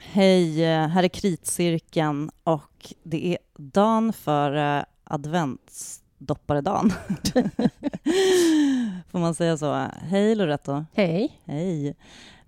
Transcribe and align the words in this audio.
Hej, 0.00 0.64
här 0.64 1.02
är 1.02 1.08
Kritcirkeln 1.08 2.30
och 2.44 2.94
det 3.02 3.32
är 3.32 3.38
dagen 3.56 4.12
före 4.12 4.84
adventsdopparedagen. 5.04 6.90
Får 9.10 9.18
man 9.18 9.34
säga 9.34 9.56
så? 9.56 9.86
Hej 10.02 10.34
Loretto. 10.34 10.84
Hej. 10.94 11.40
Hej. 11.44 11.96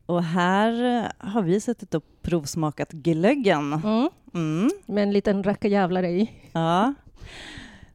Och 0.06 0.22
här 0.22 0.72
har 1.18 1.42
vi 1.42 1.61
suttit 1.61 1.95
och 1.95 2.04
provsmakat 2.22 2.93
glöggen. 2.93 3.72
Mm. 3.72 4.09
Mm. 4.34 4.70
Med 4.86 5.02
en 5.02 5.12
liten 5.12 5.43
rackajävlare 5.43 6.11
i. 6.11 6.30
Ja. 6.52 6.95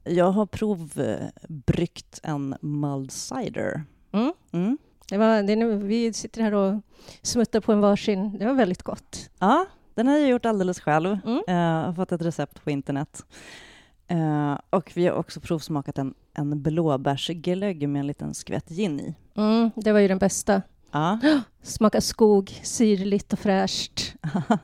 Jag 0.03 0.31
har 0.31 0.45
provbryggt 0.45 2.19
en 2.23 2.55
mulled 2.61 3.11
cider. 3.11 3.83
Mm. 4.51 4.77
Det 5.09 5.17
var, 5.17 5.43
det 5.43 5.55
nu, 5.55 5.75
vi 5.77 6.13
sitter 6.13 6.41
här 6.41 6.53
och 6.53 6.81
smuttar 7.21 7.59
på 7.59 7.71
en 7.71 7.81
varsin. 7.81 8.37
Det 8.37 8.45
var 8.45 8.53
väldigt 8.53 8.83
gott. 8.83 9.29
Ja, 9.39 9.65
den 9.93 10.07
har 10.07 10.17
jag 10.17 10.29
gjort 10.29 10.45
alldeles 10.45 10.79
själv. 10.79 11.17
Mm. 11.25 11.43
Jag 11.47 11.85
har 11.85 11.93
fått 11.93 12.11
ett 12.11 12.21
recept 12.21 12.63
på 12.63 12.71
internet. 12.71 13.25
Eh, 14.07 14.57
och 14.69 14.91
vi 14.95 15.07
har 15.07 15.15
också 15.15 15.39
provsmakat 15.39 15.97
en, 15.97 16.13
en 16.33 16.61
blåbärsglögg 16.61 17.89
med 17.89 17.99
en 17.99 18.07
liten 18.07 18.33
skvätt 18.33 18.69
gin 18.69 18.99
i. 18.99 19.15
Mm, 19.35 19.71
det 19.75 19.91
var 19.91 19.99
ju 19.99 20.07
den 20.07 20.17
bästa. 20.17 20.61
Ja. 20.91 21.19
Smaka 21.61 22.01
skog, 22.01 22.59
syrligt 22.63 23.33
och 23.33 23.39
fräscht. 23.39 24.13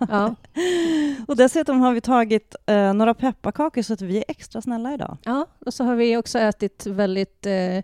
Ja. 0.09 0.35
och 1.27 1.35
dessutom 1.35 1.81
har 1.81 1.93
vi 1.93 2.01
tagit 2.01 2.55
eh, 2.65 2.93
några 2.93 3.13
pepparkakor 3.13 3.81
så 3.81 3.93
att 3.93 4.01
vi 4.01 4.17
är 4.17 4.23
extra 4.27 4.61
snälla 4.61 4.93
idag. 4.93 5.17
ja, 5.23 5.45
och 5.65 5.73
så 5.73 5.83
har 5.83 5.95
vi 5.95 6.17
också 6.17 6.39
ätit 6.39 6.85
väldigt 6.85 7.45
eh, 7.45 7.83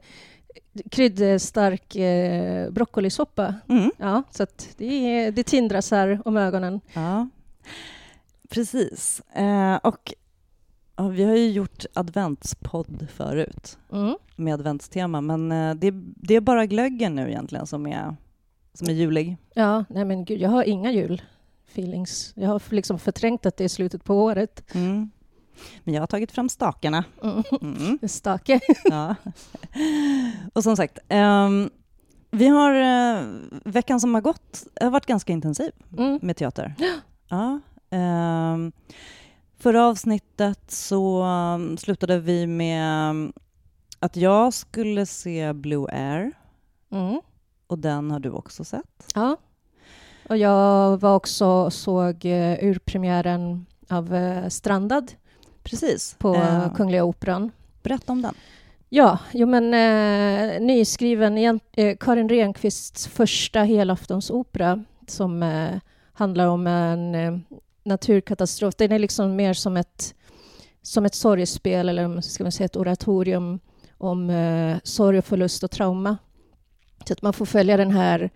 kryddstark 0.91 1.95
eh, 1.95 2.69
broccolisoppa. 2.71 3.55
Mm. 3.69 3.91
Ja, 3.97 4.23
så 4.31 4.45
det, 4.77 5.31
det 5.31 5.43
tindras 5.43 5.91
här 5.91 6.21
om 6.25 6.37
ögonen. 6.37 6.81
Ja, 6.93 7.27
precis. 8.49 9.21
Eh, 9.35 9.75
och 9.75 10.13
ja, 10.95 11.07
vi 11.07 11.23
har 11.23 11.35
ju 11.35 11.49
gjort 11.51 11.85
adventspodd 11.93 13.07
förut 13.13 13.77
Mm. 13.91 14.15
med 14.35 14.53
adventstema, 14.53 15.21
men 15.21 15.51
eh, 15.51 15.73
det, 15.75 15.91
det 16.15 16.35
är 16.35 16.41
bara 16.41 16.65
glöggen 16.65 17.15
nu 17.15 17.29
egentligen 17.29 17.67
som 17.67 17.87
är, 17.87 18.15
som 18.73 18.87
är 18.89 18.93
julig. 18.93 19.37
Ja, 19.53 19.85
nej 19.89 20.05
men 20.05 20.25
gud, 20.25 20.41
jag 20.41 20.49
har 20.49 20.63
inga 20.63 20.91
julfeelings. 20.91 22.33
Jag 22.35 22.49
har 22.49 22.61
liksom 22.69 22.99
förträngt 22.99 23.45
att 23.45 23.57
det 23.57 23.63
är 23.63 23.67
slutet 23.69 24.03
på 24.03 24.15
året. 24.23 24.63
Mm. 24.75 25.11
Men 25.83 25.93
jag 25.93 26.01
har 26.01 26.07
tagit 26.07 26.31
fram 26.31 26.49
stakarna. 26.49 27.03
Mm. 27.23 27.43
Mm. 27.61 27.99
Stake. 28.07 28.59
Ja. 28.85 29.15
Och 30.53 30.63
som 30.63 30.75
sagt, 30.77 30.99
ehm, 31.09 31.69
vi 32.31 32.47
har 32.47 32.73
eh, 32.73 33.23
veckan 33.65 33.99
som 33.99 34.13
har 34.13 34.21
gått 34.21 34.63
har 34.81 34.89
varit 34.89 35.05
ganska 35.05 35.33
intensiv 35.33 35.71
Mm. 35.97 36.19
med 36.21 36.37
teater. 36.37 36.75
Ja. 37.29 37.59
ehm, 37.89 38.71
förra 39.59 39.85
avsnittet 39.85 40.71
så 40.71 41.23
um, 41.23 41.77
slutade 41.77 42.19
vi 42.19 42.47
med 42.47 43.09
um, 43.09 43.33
att 43.99 44.15
jag 44.15 44.53
skulle 44.53 45.05
se 45.05 45.53
Blue 45.53 45.87
Air 45.91 46.31
Mm. 46.91 47.21
och 47.67 47.79
den 47.79 48.11
har 48.11 48.19
du 48.19 48.29
också 48.29 48.63
sett. 48.63 49.11
Ja. 49.15 49.37
Och 50.29 50.37
jag 50.37 50.97
var 51.01 51.15
också 51.15 51.69
såg 51.71 52.25
uh, 52.25 52.57
urpremiären 52.63 53.65
av 53.89 54.15
eh, 54.15 54.47
Strandad 54.49 55.11
Precis. 55.69 56.15
på 56.19 56.35
Eh, 56.35 56.73
Kungliga 56.73 57.03
Operan. 57.03 57.51
berätta 57.83 58.11
om 58.11 58.21
den. 58.21 58.33
Ja, 58.89 59.19
jo 59.31 59.47
men 59.47 59.73
eh, 59.73 60.61
nyskriven, 60.61 61.59
eh, 61.73 61.97
Karin 61.99 62.29
Renqvists 62.29 63.07
första 63.07 63.63
helaftonsopera 63.63 64.83
som 65.07 65.43
eh, 65.43 65.79
handlar 66.13 66.47
om 66.47 66.67
en 66.67 67.15
eh, 67.15 67.37
naturkatastrof. 67.83 68.75
Den 68.75 68.91
är 68.91 68.99
liksom 68.99 69.35
mer 69.35 69.53
som 69.53 69.77
ett, 69.77 70.15
som 70.81 71.05
ett 71.05 71.15
sorgespel 71.15 71.89
eller 71.89 72.21
ska 72.21 72.43
man 72.43 72.51
säga 72.51 72.65
ett 72.65 72.75
oratorium 72.75 73.59
om 73.97 74.29
eh, 74.29 74.77
sorg 74.83 75.17
och 75.17 75.25
förlust 75.25 75.63
och 75.63 75.71
trauma. 75.71 76.17
Så 77.05 77.13
att 77.13 77.21
man 77.21 77.33
får 77.33 77.45
följa 77.45 77.77
den 77.77 77.91
här 77.91 78.29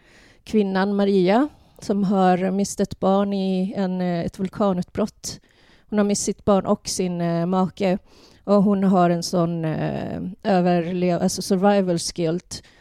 kvinnan, 0.44 0.96
Maria, 0.96 1.48
som 1.80 2.04
har 2.04 2.52
mist 2.52 2.80
ett 2.80 3.00
barn 3.00 3.34
i 3.34 3.74
en, 3.78 4.02
eh, 4.02 4.26
ett 4.26 4.40
vulkanutbrott. 4.40 5.40
Hon 5.92 5.98
har 5.98 6.06
mist 6.06 6.24
sitt 6.24 6.46
barn 6.46 6.66
och 6.66 6.88
sin 6.88 7.22
eh, 7.22 7.46
make 7.46 7.98
och 8.44 8.64
hon 8.64 8.84
har 8.84 9.10
en 9.10 9.24
sån 9.24 9.66
eh, 9.66 10.22
överlev, 10.44 11.22
alltså 11.22 11.42
survival 11.42 12.00
skill 12.00 12.40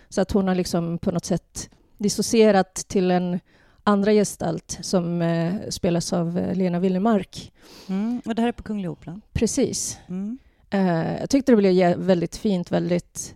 så 0.08 0.20
att 0.20 0.32
hon 0.32 0.48
har 0.48 0.54
liksom 0.54 0.98
på 0.98 1.10
något 1.10 1.24
sätt 1.24 1.70
dissocierat 1.98 2.74
till 2.74 3.10
en 3.10 3.40
andra 3.84 4.12
gestalt 4.12 4.78
som 4.80 5.22
eh, 5.22 5.54
spelas 5.68 6.12
av 6.12 6.38
eh, 6.38 6.54
Lena 6.54 6.78
Willemark. 6.78 7.52
Mm. 7.88 8.22
Och 8.24 8.34
det 8.34 8.42
här 8.42 8.48
är 8.48 8.52
på 8.52 8.62
Kungliga 8.62 8.90
Operan. 8.90 9.20
Precis. 9.32 9.98
Mm. 10.08 10.38
Eh, 10.70 11.20
jag 11.20 11.30
tyckte 11.30 11.52
det 11.52 11.56
blev 11.56 11.98
väldigt 11.98 12.36
fint, 12.36 12.72
väldigt, 12.72 13.34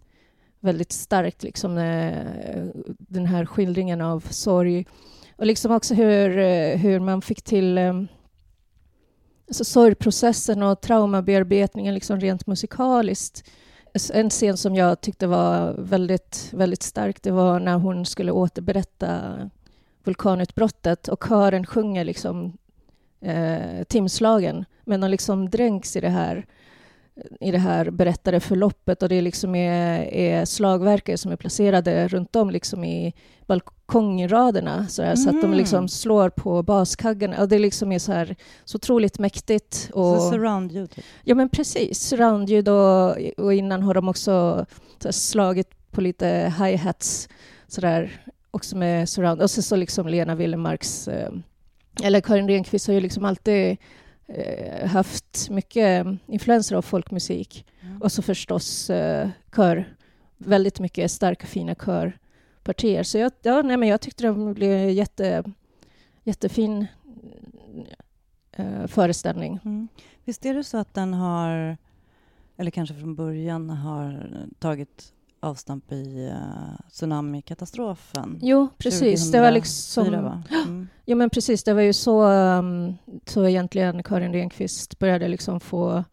väldigt 0.61 0.93
starkt, 0.93 1.43
liksom, 1.43 1.79
eh, 1.79 2.25
den 2.99 3.27
här 3.27 3.47
skildringen 3.47 4.01
av 4.01 4.21
sorg. 4.31 4.87
Och 5.37 5.47
liksom 5.47 5.73
också 5.73 5.95
hur, 5.95 6.39
eh, 6.39 6.77
hur 6.77 7.01
man 7.01 7.23
fick 7.23 7.43
till 7.43 7.79
eh, 7.79 8.03
alltså 9.49 9.65
sorgprocessen 9.65 10.63
och 10.63 10.81
traumabearbetningen 10.81 11.95
liksom 11.95 12.21
rent 12.21 12.47
musikaliskt. 12.47 13.51
En 14.13 14.31
scen 14.31 14.57
som 14.57 14.75
jag 14.75 15.01
tyckte 15.01 15.27
var 15.27 15.75
väldigt, 15.79 16.49
väldigt 16.53 16.83
stark, 16.83 17.23
det 17.23 17.31
var 17.31 17.61
när 17.61 17.79
hon 17.79 18.07
skulle 18.07 18.33
återberätta 18.33 19.35
vulkanutbrottet 20.05 21.09
och 21.09 21.25
kören 21.29 21.67
sjunger 21.67 22.05
liksom 22.05 22.57
eh, 23.21 23.85
timslagen, 23.89 24.65
men 24.85 25.01
de 25.01 25.11
liksom 25.11 25.51
dränks 25.51 25.97
i 25.97 26.01
det 26.01 26.09
här 26.09 26.47
i 27.41 27.51
det 27.51 27.59
här 27.59 27.91
berättade 27.91 28.41
förloppet 28.41 29.03
och 29.03 29.09
det 29.09 29.21
liksom 29.21 29.55
är, 29.55 30.01
är 30.15 30.45
slagverkare 30.45 31.19
som 31.19 31.33
är 31.33 31.37
placerade 31.37 32.09
runt 32.09 32.37
om 32.37 32.51
liksom 32.51 32.85
i 32.85 33.15
balkongraderna 33.47 34.87
så, 34.89 35.03
här, 35.03 35.17
så 35.17 35.29
att 35.29 35.41
de 35.41 35.47
Mhm. 35.47 35.57
liksom 35.57 35.89
slår 35.89 36.29
på 36.31 36.63
baskaggarna 36.63 37.41
och 37.41 37.49
det 37.49 37.59
liksom 37.59 37.93
är 37.93 37.99
så 37.99 38.13
här 38.13 38.37
så 38.65 38.77
otroligt 38.77 39.19
mäktigt. 39.19 39.91
Och, 39.93 40.17
Så 40.23 40.31
surround 40.31 40.73
you, 40.73 40.87
typ. 40.87 41.05
Ja 41.25 41.35
men 41.35 41.49
precis, 41.49 41.99
surroundljud 42.01 42.69
och, 42.69 43.17
och 43.37 43.55
innan 43.55 43.83
har 43.83 43.95
de 43.95 44.09
också 44.09 44.67
så 44.99 45.09
här, 45.09 45.13
slagit 45.13 45.69
på 45.91 46.01
lite 46.01 46.55
hi-hats 46.59 47.29
sådär 47.69 48.23
också 48.51 48.77
med 48.77 49.09
surround. 49.09 49.43
Och 49.43 49.51
så, 49.51 49.63
så 49.63 49.77
liksom 49.77 50.09
Lena 50.09 50.35
Willemarks, 50.35 51.09
eh, 51.09 51.31
eller 52.03 52.21
Karin 52.21 52.49
Renqvist 52.49 52.87
har 52.87 52.95
ju 52.95 53.01
liksom 53.01 53.25
alltid 53.25 53.77
eh, 54.27 54.87
haft 54.87 55.51
mycket 55.51 56.07
influenser 56.27 56.77
av 56.77 56.83
folkmusik. 56.83 57.67
Mm. 57.81 58.03
Och 58.03 58.13
så 58.13 58.23
förstås 58.23 58.91
eh, 58.91 59.29
kör, 59.57 59.97
väldigt 60.37 60.81
mycket 60.81 61.11
starka 61.11 61.47
fina 61.47 61.75
körpartier. 61.75 63.03
Så 63.03 63.19
jag, 63.19 63.33
ja, 63.43 63.63
nej, 63.63 63.77
men 63.77 63.89
jag 63.89 64.01
tyckte 64.01 64.27
det 64.27 64.55
blev 64.55 64.91
jätte, 64.91 65.45
jättefin 66.23 66.87
eh, 68.53 68.87
föreställning. 68.87 69.61
Mm. 69.65 69.89
Visst 70.25 70.47
är 70.47 70.55
det 70.55 70.65
så 70.65 70.79
att 70.79 70.95
den 70.95 71.15
har, 71.15 71.77
eller 72.57 72.71
kanske 72.71 72.95
från 72.95 73.15
början 73.15 73.71
har 73.71 74.31
tagit 74.59 75.14
avstamp 75.45 75.93
i 75.93 76.29
uh, 76.29 76.89
tsunamikatastrofen? 76.91 78.39
Jo, 78.43 78.69
precis. 78.79 79.31
Det 79.31 79.41
var 79.41 79.51
liksom... 79.51 80.05
2004, 80.05 80.23
va? 80.23 80.43
Mm. 80.65 80.89
Jo, 81.05 81.17
men 81.17 81.31
precis. 81.31 81.65
Det 81.65 81.75
var 81.75 81.83
ju 81.83 81.93
så, 81.93 82.25
um, 82.25 82.95
så 83.27 83.49
egentligen 83.49 84.03
Karin 84.03 84.33
Renqvist 84.33 84.99
började 84.99 85.29
liksom 85.29 85.61
få, 85.61 86.05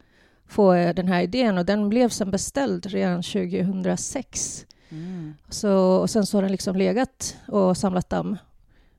få 0.45 0.73
eh, 0.73 0.95
den 0.95 1.07
här 1.07 1.21
idén 1.21 1.57
och 1.57 1.65
den 1.65 1.89
blev 1.89 2.09
sen 2.09 2.31
beställd 2.31 2.85
redan 2.85 3.23
2006. 3.23 4.65
Mm. 4.89 5.33
Så, 5.49 5.77
och 5.77 6.09
sen 6.09 6.25
så 6.25 6.37
har 6.37 6.41
den 6.41 6.51
liksom 6.51 6.75
legat 6.75 7.37
och 7.47 7.77
samlat 7.77 8.09
damm 8.09 8.37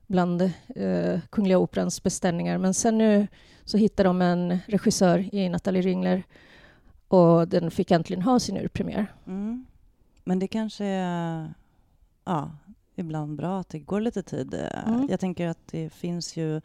bland 0.07 0.41
eh, 0.75 1.19
Kungliga 1.29 1.57
Operans 1.57 2.03
beställningar. 2.03 2.57
Men 2.57 2.73
sen 2.73 2.97
nu 2.97 3.27
så 3.65 3.77
hittade 3.77 4.09
de 4.09 4.21
en 4.21 4.59
regissör 4.67 5.35
i 5.35 5.49
Nathalie 5.49 5.81
Ringler 5.81 6.23
och 7.07 7.47
den 7.47 7.71
fick 7.71 7.91
äntligen 7.91 8.21
ha 8.21 8.39
sin 8.39 8.57
urpremiär. 8.57 9.07
Mm. 9.27 9.65
Men 10.23 10.39
det 10.39 10.47
kanske 10.47 10.85
är 10.85 11.53
ja, 12.25 12.51
ibland 12.95 13.35
bra 13.37 13.59
att 13.59 13.69
det 13.69 13.79
går 13.79 14.01
lite 14.01 14.23
tid. 14.23 14.53
Mm. 14.85 15.07
Jag 15.09 15.19
tänker 15.19 15.47
att 15.47 15.67
det 15.71 15.89
finns 15.89 16.37
ju 16.37 16.61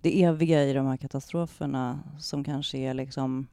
det 0.00 0.22
eviga 0.24 0.64
i 0.64 0.72
de 0.72 0.86
här 0.86 0.96
katastroferna 0.96 2.00
som 2.20 2.44
kanske 2.44 2.78
är 2.78 2.94
liksom 2.94 3.46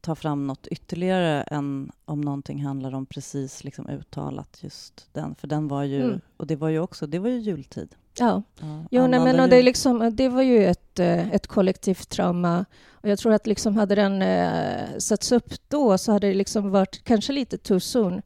ta 0.00 0.14
fram 0.14 0.46
något 0.46 0.66
ytterligare 0.66 1.42
än 1.42 1.92
om 2.04 2.20
någonting 2.20 2.64
handlar 2.64 2.94
om 2.94 3.06
precis 3.06 3.64
liksom 3.64 3.88
uttalat 3.88 4.58
just 4.62 5.08
den. 5.12 5.34
För 5.34 5.46
den 5.48 5.68
var 5.68 5.82
ju, 5.82 6.02
Mm. 6.04 6.20
och 6.36 6.46
det 6.46 6.56
var 6.56 6.68
ju 6.68 6.78
också, 6.78 7.06
det 7.06 7.18
var 7.18 7.28
ju 7.28 7.38
jultid. 7.38 7.94
Ja. 8.18 8.42
Ja, 8.60 8.84
Jo, 8.90 9.06
nej, 9.06 9.20
men, 9.20 9.40
och 9.40 9.48
det, 9.48 9.62
liksom, 9.62 10.10
det 10.16 10.28
var 10.28 10.42
ju 10.42 10.64
ett, 10.66 10.98
eh, 10.98 11.30
ett 11.32 11.46
kollektivt 11.46 12.08
trauma. 12.08 12.64
Och 12.90 13.08
jag 13.08 13.18
tror 13.18 13.32
att 13.32 13.46
liksom 13.46 13.76
hade 13.76 13.94
den 13.94 14.22
eh, 14.22 14.98
satts 14.98 15.32
upp 15.32 15.52
då 15.68 15.98
så 15.98 16.12
hade 16.12 16.26
det 16.26 16.34
liksom 16.34 16.70
varit 16.70 17.04
kanske 17.04 17.32
lite 17.32 17.58
too 17.58 17.80
soon. 17.80 18.22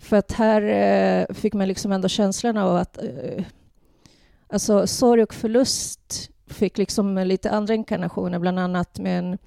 För 0.00 0.16
att 0.16 0.32
här 0.32 0.62
eh, 0.62 1.26
fick 1.34 1.54
man 1.54 1.68
liksom 1.68 1.92
ändå 1.92 2.08
känslan 2.08 2.56
av 2.56 2.76
att 2.76 2.98
eh, 2.98 3.44
alltså, 4.48 4.86
sorg 4.86 5.22
och 5.22 5.34
förlust 5.34 6.30
fick 6.46 6.78
liksom 6.78 7.18
lite 7.18 7.50
andra 7.50 7.74
inkarnationer, 7.74 8.38
bland 8.38 8.58
annat 8.58 8.98
med 8.98 9.18
en 9.18 9.38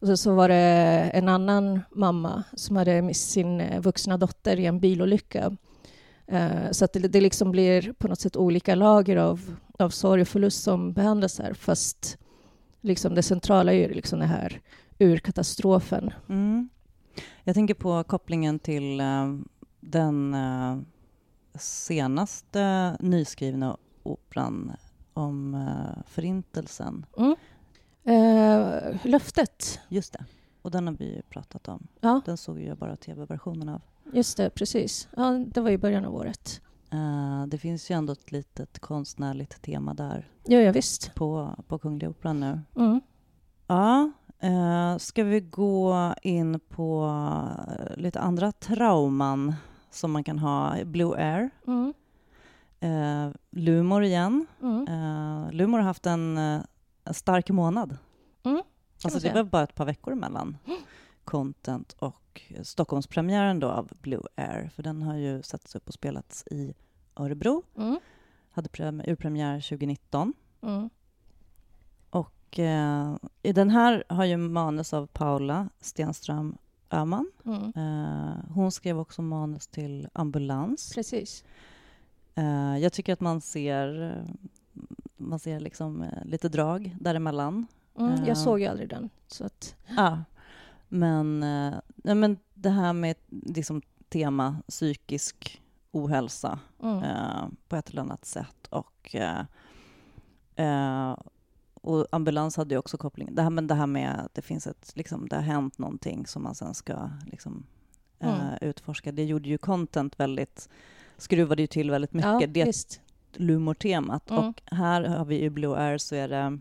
Och 0.00 0.06
så, 0.06 0.16
så 0.16 0.34
var 0.34 0.48
det 0.48 1.10
en 1.14 1.28
annan 1.28 1.80
mamma 1.90 2.44
som 2.56 2.76
hade 2.76 3.02
mist 3.02 3.30
sin 3.30 3.60
eh, 3.60 3.80
vuxna 3.80 4.16
dotter 4.16 4.56
i 4.56 4.66
en 4.66 4.80
bilolycka. 4.80 5.56
Eh, 6.26 6.70
så 6.70 6.84
att 6.84 6.92
det, 6.92 7.00
det 7.00 7.20
liksom 7.20 7.50
blir 7.50 7.92
på 7.92 8.08
något 8.08 8.20
sätt 8.20 8.36
olika 8.36 8.74
lager 8.74 9.16
av, 9.16 9.56
av 9.80 9.90
sorg 9.90 10.22
och 10.22 10.28
förlust 10.28 10.62
som 10.62 10.92
behandlas 10.92 11.38
här, 11.38 11.54
fast 11.54 12.18
liksom 12.80 13.14
det 13.14 13.22
centrala 13.22 13.72
är 13.72 13.76
ju 13.76 13.94
liksom 13.94 14.18
det 14.18 14.26
här 14.26 14.60
urkatastrofen. 14.98 16.10
Mm. 16.28 16.68
Jag 17.44 17.54
tänker 17.54 17.74
på 17.74 18.04
kopplingen 18.04 18.58
till 18.58 19.00
uh, 19.00 19.40
den 19.80 20.34
uh, 20.34 20.78
senaste 21.54 22.96
nyskrivna 23.00 23.76
operan 24.02 24.72
om 25.12 25.54
uh, 25.54 26.02
Förintelsen. 26.06 27.06
Mm. 27.16 27.36
löftet. 29.02 29.80
Just 29.88 30.12
det. 30.12 30.24
Och 30.62 30.70
den 30.70 30.86
har 30.86 30.94
vi 30.94 31.04
ju 31.04 31.22
pratat 31.22 31.68
om. 31.68 31.86
Ja. 32.00 32.20
Den 32.24 32.36
såg 32.36 32.60
jag 32.60 32.76
bara 32.76 32.96
tv-versionen 32.96 33.68
av. 33.68 33.82
Just 34.12 34.36
det, 34.36 34.50
precis. 34.50 35.08
Ja, 35.16 35.30
det 35.46 35.60
var 35.60 35.70
i 35.70 35.78
början 35.78 36.04
av 36.04 36.14
året. 36.14 36.60
Uh, 36.94 37.46
det 37.46 37.58
finns 37.58 37.90
ju 37.90 37.94
ändå 37.94 38.12
ett 38.12 38.32
litet 38.32 38.78
konstnärligt 38.78 39.62
tema 39.62 39.94
där. 39.94 40.28
Ja, 40.44 40.58
ja 40.58 40.72
visst. 40.72 41.14
På, 41.14 41.54
på 41.68 41.78
Kungliga 41.78 42.10
Operan 42.10 42.40
nu. 42.40 42.60
Mm. 42.76 43.00
Ja, 43.66 44.10
uh, 44.44 44.98
ska 44.98 45.24
vi 45.24 45.40
gå 45.40 46.14
in 46.22 46.60
på 46.68 47.18
lite 47.96 48.20
andra 48.20 48.52
trauman 48.52 49.54
som 49.90 50.12
man 50.12 50.24
kan 50.24 50.38
ha? 50.38 50.84
Blue 50.84 51.16
Air. 51.16 51.50
Mm. 51.66 51.94
Uh, 52.84 53.34
Lumor 53.50 54.02
igen. 54.02 54.46
Mm. 54.62 55.50
Lumor 55.50 55.78
har 55.78 55.84
haft 55.84 56.06
en, 56.06 56.38
en 57.04 57.14
stark 57.14 57.50
månad. 57.50 57.96
Mm. 58.44 58.62
Alltså 59.04 59.18
det 59.20 59.34
var 59.34 59.44
bara 59.44 59.62
ett 59.62 59.74
par 59.74 59.84
veckor 59.86 60.12
emellan 60.12 60.56
Content 61.24 61.92
och 61.92 62.16
Stockholmspremiären 62.62 63.60
då 63.60 63.68
av 63.70 63.90
Blue 64.02 64.22
Air, 64.34 64.70
för 64.74 64.82
den 64.82 65.02
har 65.02 65.14
ju 65.16 65.42
satts 65.42 65.74
upp 65.74 65.88
och 65.88 65.94
spelats 65.94 66.44
i 66.46 66.74
Örebro. 67.16 67.62
Mm. 67.76 67.98
Hade 68.50 68.68
urpremiär 69.06 69.60
2019. 69.60 70.34
Mm. 70.62 70.90
Och 72.10 72.58
eh, 72.58 73.16
i 73.42 73.52
den 73.52 73.70
här 73.70 74.04
har 74.08 74.24
ju 74.24 74.36
manus 74.36 74.92
av 74.92 75.06
Paula 75.06 75.68
Stenström 75.80 76.58
Öhman. 76.90 77.30
Mm. 77.44 77.72
Eh, 77.76 78.36
hon 78.54 78.72
skrev 78.72 78.98
också 78.98 79.22
manus 79.22 79.66
till 79.66 80.08
Ambulans. 80.12 80.92
Precis. 80.94 81.44
Eh, 82.34 82.78
jag 82.78 82.92
tycker 82.92 83.12
att 83.12 83.20
man 83.20 83.40
ser, 83.40 84.14
man 85.16 85.38
ser 85.38 85.60
liksom 85.60 86.02
eh, 86.02 86.24
lite 86.24 86.48
drag 86.48 86.96
däremellan. 87.00 87.66
Mm, 87.98 88.16
jag 88.16 88.28
Eh, 88.28 88.34
såg 88.34 88.60
ju 88.60 88.66
aldrig 88.66 88.88
den. 88.88 89.10
Så 89.26 89.44
att, 89.44 89.76
Ja, 89.96 90.24
men, 90.88 91.42
eh, 91.42 91.74
ja, 92.02 92.14
men 92.14 92.38
det 92.54 92.70
här 92.70 92.92
med 92.92 93.16
liksom, 93.30 93.82
tema 94.08 94.56
psykisk 94.68 95.62
ohälsa 95.90 96.58
mm. 96.82 97.02
eh, 97.02 97.48
på 97.68 97.76
ett 97.76 97.90
eller 97.90 98.02
annat 98.02 98.24
sätt. 98.24 98.66
Och, 98.70 99.14
eh, 99.14 99.44
eh, 100.56 101.16
och 101.74 102.06
ambulans 102.12 102.56
hade 102.56 102.74
ju 102.74 102.78
också 102.78 102.96
koppling. 102.98 103.34
Det 103.34 103.42
här, 103.42 103.50
men 103.50 103.66
det 103.66 103.74
här 103.74 103.86
med 103.86 104.20
att 104.24 104.34
det 104.34 104.42
finns 104.42 104.66
ett, 104.66 104.92
liksom, 104.94 105.28
det 105.28 105.36
har 105.36 105.42
hänt 105.42 105.78
någonting 105.78 106.26
som 106.26 106.42
man 106.42 106.54
sen 106.54 106.74
ska 106.74 107.10
liksom, 107.26 107.66
eh, 108.18 108.40
Mm. 108.40 108.58
utforska. 108.60 109.12
Det 109.12 109.24
gjorde 109.24 109.48
ju 109.48 109.58
content 109.58 110.20
väldigt, 110.20 110.68
skruvade 111.16 111.62
ju 111.62 111.66
till 111.66 111.90
väldigt 111.90 112.12
mycket. 112.12 112.40
ja, 112.40 112.46
det 112.46 112.64
visst. 112.64 113.00
lumortemat. 113.32 114.30
Mm. 114.30 114.44
Och 114.48 114.62
här 114.66 115.04
har 115.04 115.24
vi 115.24 115.40
i 115.42 115.50
Blue 115.50 115.76
Air 115.78 115.98
så 115.98 116.14
är 116.14 116.28
det 116.28 116.58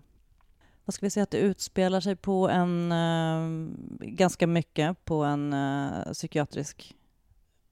vad 0.88 0.94
ska 0.94 1.06
vi 1.06 1.10
säga, 1.10 1.24
att 1.24 1.32
det 1.32 1.38
utspelar 1.38 2.00
sig 2.02 2.16
på 2.16 2.50
en, 2.50 2.92
eh, 2.92 3.70
ganska 4.08 4.48
mycket 4.48 5.06
på 5.06 5.24
en 5.24 5.54
eh, 5.54 6.12
psykiatrisk 6.14 6.96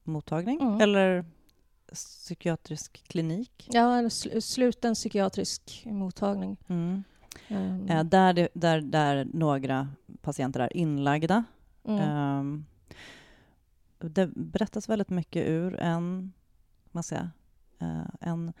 mottagning, 0.04 0.60
Mm. 0.60 0.80
eller 0.80 1.24
psykiatrisk 1.92 3.04
klinik. 3.08 3.68
Ja, 3.72 3.96
en 3.98 4.08
sl- 4.08 4.40
sluten 4.40 4.94
psykiatrisk 4.94 5.82
mottagning. 5.86 6.56
Mm. 6.66 7.04
Um, 7.50 7.86
Eh, 7.88 8.04
där, 8.04 8.32
det, 8.32 8.48
där, 8.54 8.80
där 8.80 9.26
några 9.32 9.88
patienter 10.22 10.60
är 10.60 10.76
inlagda. 10.76 11.44
mm. 11.84 12.00
Ehm, 12.00 12.64
det 13.98 14.26
berättas 14.26 14.88
väldigt 14.88 15.10
mycket 15.10 15.46
ur 15.48 15.80
en, 15.80 16.32
man 16.92 17.02
säga, 17.02 17.30
eh, 17.78 18.06
en 18.20 18.52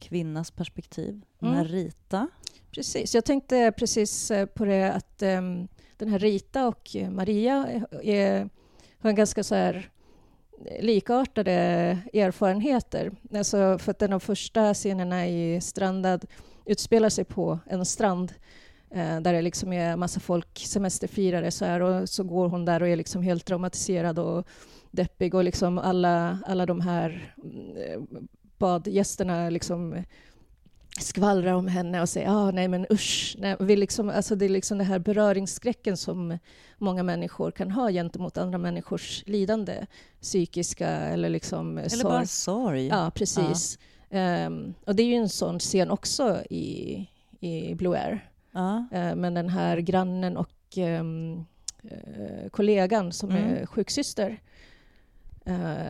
kvinnas 0.00 0.50
perspektiv, 0.50 1.22
Mm. 1.42 1.64
Rita. 1.64 2.28
Precis. 2.70 3.14
Jag 3.14 3.24
tänkte 3.24 3.72
precis 3.76 4.30
eh, 4.30 4.46
på 4.46 4.64
det 4.64 4.92
att 4.92 5.22
um, 5.22 5.68
den 5.96 6.08
här 6.08 6.18
Rita 6.18 6.68
och 6.68 6.96
eh, 6.96 7.10
Maria 7.10 7.66
är, 7.68 8.04
är, 8.04 8.48
har 8.98 9.10
en 9.10 9.16
ganska 9.16 9.44
så 9.44 9.54
här 9.54 9.90
likartade 10.80 11.52
erfarenheter. 12.14 13.12
Alltså 13.34 13.78
för 13.78 13.90
att 13.90 14.02
en 14.02 14.12
av 14.12 14.20
första 14.20 14.74
scenerna 14.74 15.28
i 15.28 15.60
Strandad 15.60 16.24
utspelar 16.66 17.08
sig 17.08 17.24
på 17.24 17.58
en 17.66 17.84
strand 17.84 18.32
eh, 18.90 19.20
där 19.20 19.32
det 19.32 19.42
liksom 19.42 19.72
är 19.72 19.96
massa 19.96 20.20
folk, 20.20 20.58
semesterfirare 20.58 21.50
så 21.50 21.64
här, 21.64 21.80
och 21.80 22.08
så 22.08 22.24
går 22.24 22.48
hon 22.48 22.64
där 22.64 22.82
och 22.82 22.88
är 22.88 22.96
liksom 22.96 23.22
helt 23.22 23.44
traumatiserad 23.44 24.18
och 24.18 24.46
deppig 24.90 25.34
och 25.34 25.44
liksom 25.44 25.78
alla, 25.78 26.38
alla 26.46 26.66
de 26.66 26.80
här 26.80 27.34
eh, 28.60 28.66
badgästerna 28.68 29.50
liksom 29.50 30.02
skvallrar 31.00 31.52
om 31.52 31.66
henne 31.68 32.00
och 32.00 32.08
säger 32.08 32.28
ah, 32.28 32.50
nej 32.50 32.68
men 32.68 32.86
usch. 32.90 33.36
Nej, 33.38 33.56
vi 33.60 33.76
liksom, 33.76 34.08
alltså 34.10 34.34
det 34.34 34.44
är 34.44 34.48
liksom 34.48 34.78
den 34.78 34.86
här 34.86 34.98
beröringsskräcken 34.98 35.96
som 35.96 36.38
många 36.78 37.02
människor 37.02 37.50
kan 37.50 37.70
ha 37.70 37.90
gentemot 37.90 38.38
andra 38.38 38.58
människors 38.58 39.22
lidande, 39.26 39.86
psykiska 40.20 40.88
eller 40.88 41.28
liksom 41.28 41.78
Eller 41.78 41.88
sorg. 41.88 42.02
bara 42.02 42.26
sorg. 42.26 42.86
Ja, 42.86 43.10
precis. 43.14 43.78
Ehm, 44.10 44.74
och 44.86 44.96
det 44.96 45.02
är 45.02 45.06
ju 45.06 45.14
en 45.14 45.28
sån 45.28 45.58
scen 45.58 45.90
också 45.90 46.42
i, 46.50 47.06
i 47.40 47.74
Blue 47.74 47.98
Air. 47.98 48.30
Ja. 48.52 48.84
Uh, 48.94 49.14
men 49.14 49.34
den 49.34 49.48
här 49.48 49.78
grannen 49.78 50.36
och 50.36 50.50
ehm, 50.76 51.44
eh, 51.82 52.48
kollegan 52.50 53.12
som 53.12 53.30
Mm. 53.30 53.44
är 53.44 53.66
sjuksyster, 53.66 54.40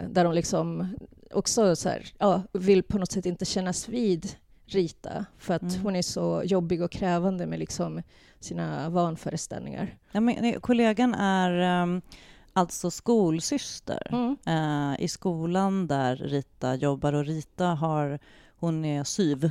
där 0.09 0.25
de 0.25 0.33
liksom 0.35 0.89
också 1.31 1.77
så 1.77 1.89
här, 1.89 2.07
ja, 2.19 2.43
vill 2.53 2.83
på 2.83 2.99
något 2.99 3.13
sätt 3.13 3.27
inte 3.27 3.45
kännas 3.45 3.89
vid 3.89 4.37
Rita 4.67 5.25
för 5.39 5.55
att 5.55 5.63
Mm. 5.63 5.81
hon 5.83 5.97
är 5.97 6.03
så 6.03 6.43
jobbig 6.45 6.83
och 6.83 6.91
krävande 6.91 7.47
med 7.47 7.59
liksom 7.59 8.03
sina 8.41 8.91
vanföreställningar. 8.91 9.97
Ja, 10.13 10.21
men, 10.21 10.37
nej, 10.41 10.59
kollegan 10.61 11.15
är 11.15 11.83
um, 11.83 12.03
alltså 12.53 12.91
skolsyster 12.91 14.07
Mm. 14.13 14.37
eh, 14.47 15.05
i 15.05 15.09
skolan 15.09 15.87
där 15.87 16.17
Rita 16.17 16.75
jobbar 16.75 17.13
och 17.13 17.25
Rita 17.25 17.67
har, 17.67 18.19
hon 18.59 18.85
är 18.85 19.05
SYV, 19.05 19.45
eh, 19.45 19.51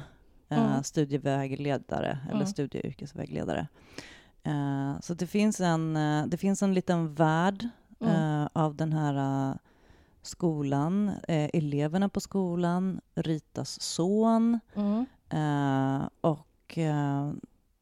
Mm. 0.50 0.84
studievägledare 0.84 2.20
eller 2.26 2.36
Mm. 2.36 2.48
studie 2.48 2.80
och 2.80 2.86
yrkesvägledare. 2.86 3.68
Eh, 4.44 5.00
så 5.02 5.14
det 5.14 5.28
finns, 5.28 5.60
en, 5.60 5.96
eh, 5.96 6.26
det 6.28 6.38
finns 6.38 6.64
en 6.64 6.74
liten 6.74 7.14
värld 7.16 7.68
Mm. 8.02 8.14
eh, 8.16 8.48
av 8.54 8.76
den 8.76 8.94
här 8.94 9.50
eh, 9.50 9.56
skolan, 10.22 11.10
eh, 11.28 11.50
eleverna 11.54 12.10
på 12.10 12.20
skolan, 12.20 13.02
Ritas 13.16 13.82
son 13.82 14.60
Mm. 14.76 15.06
eh, 15.30 16.08
och 16.22 16.78
eh, 16.78 17.32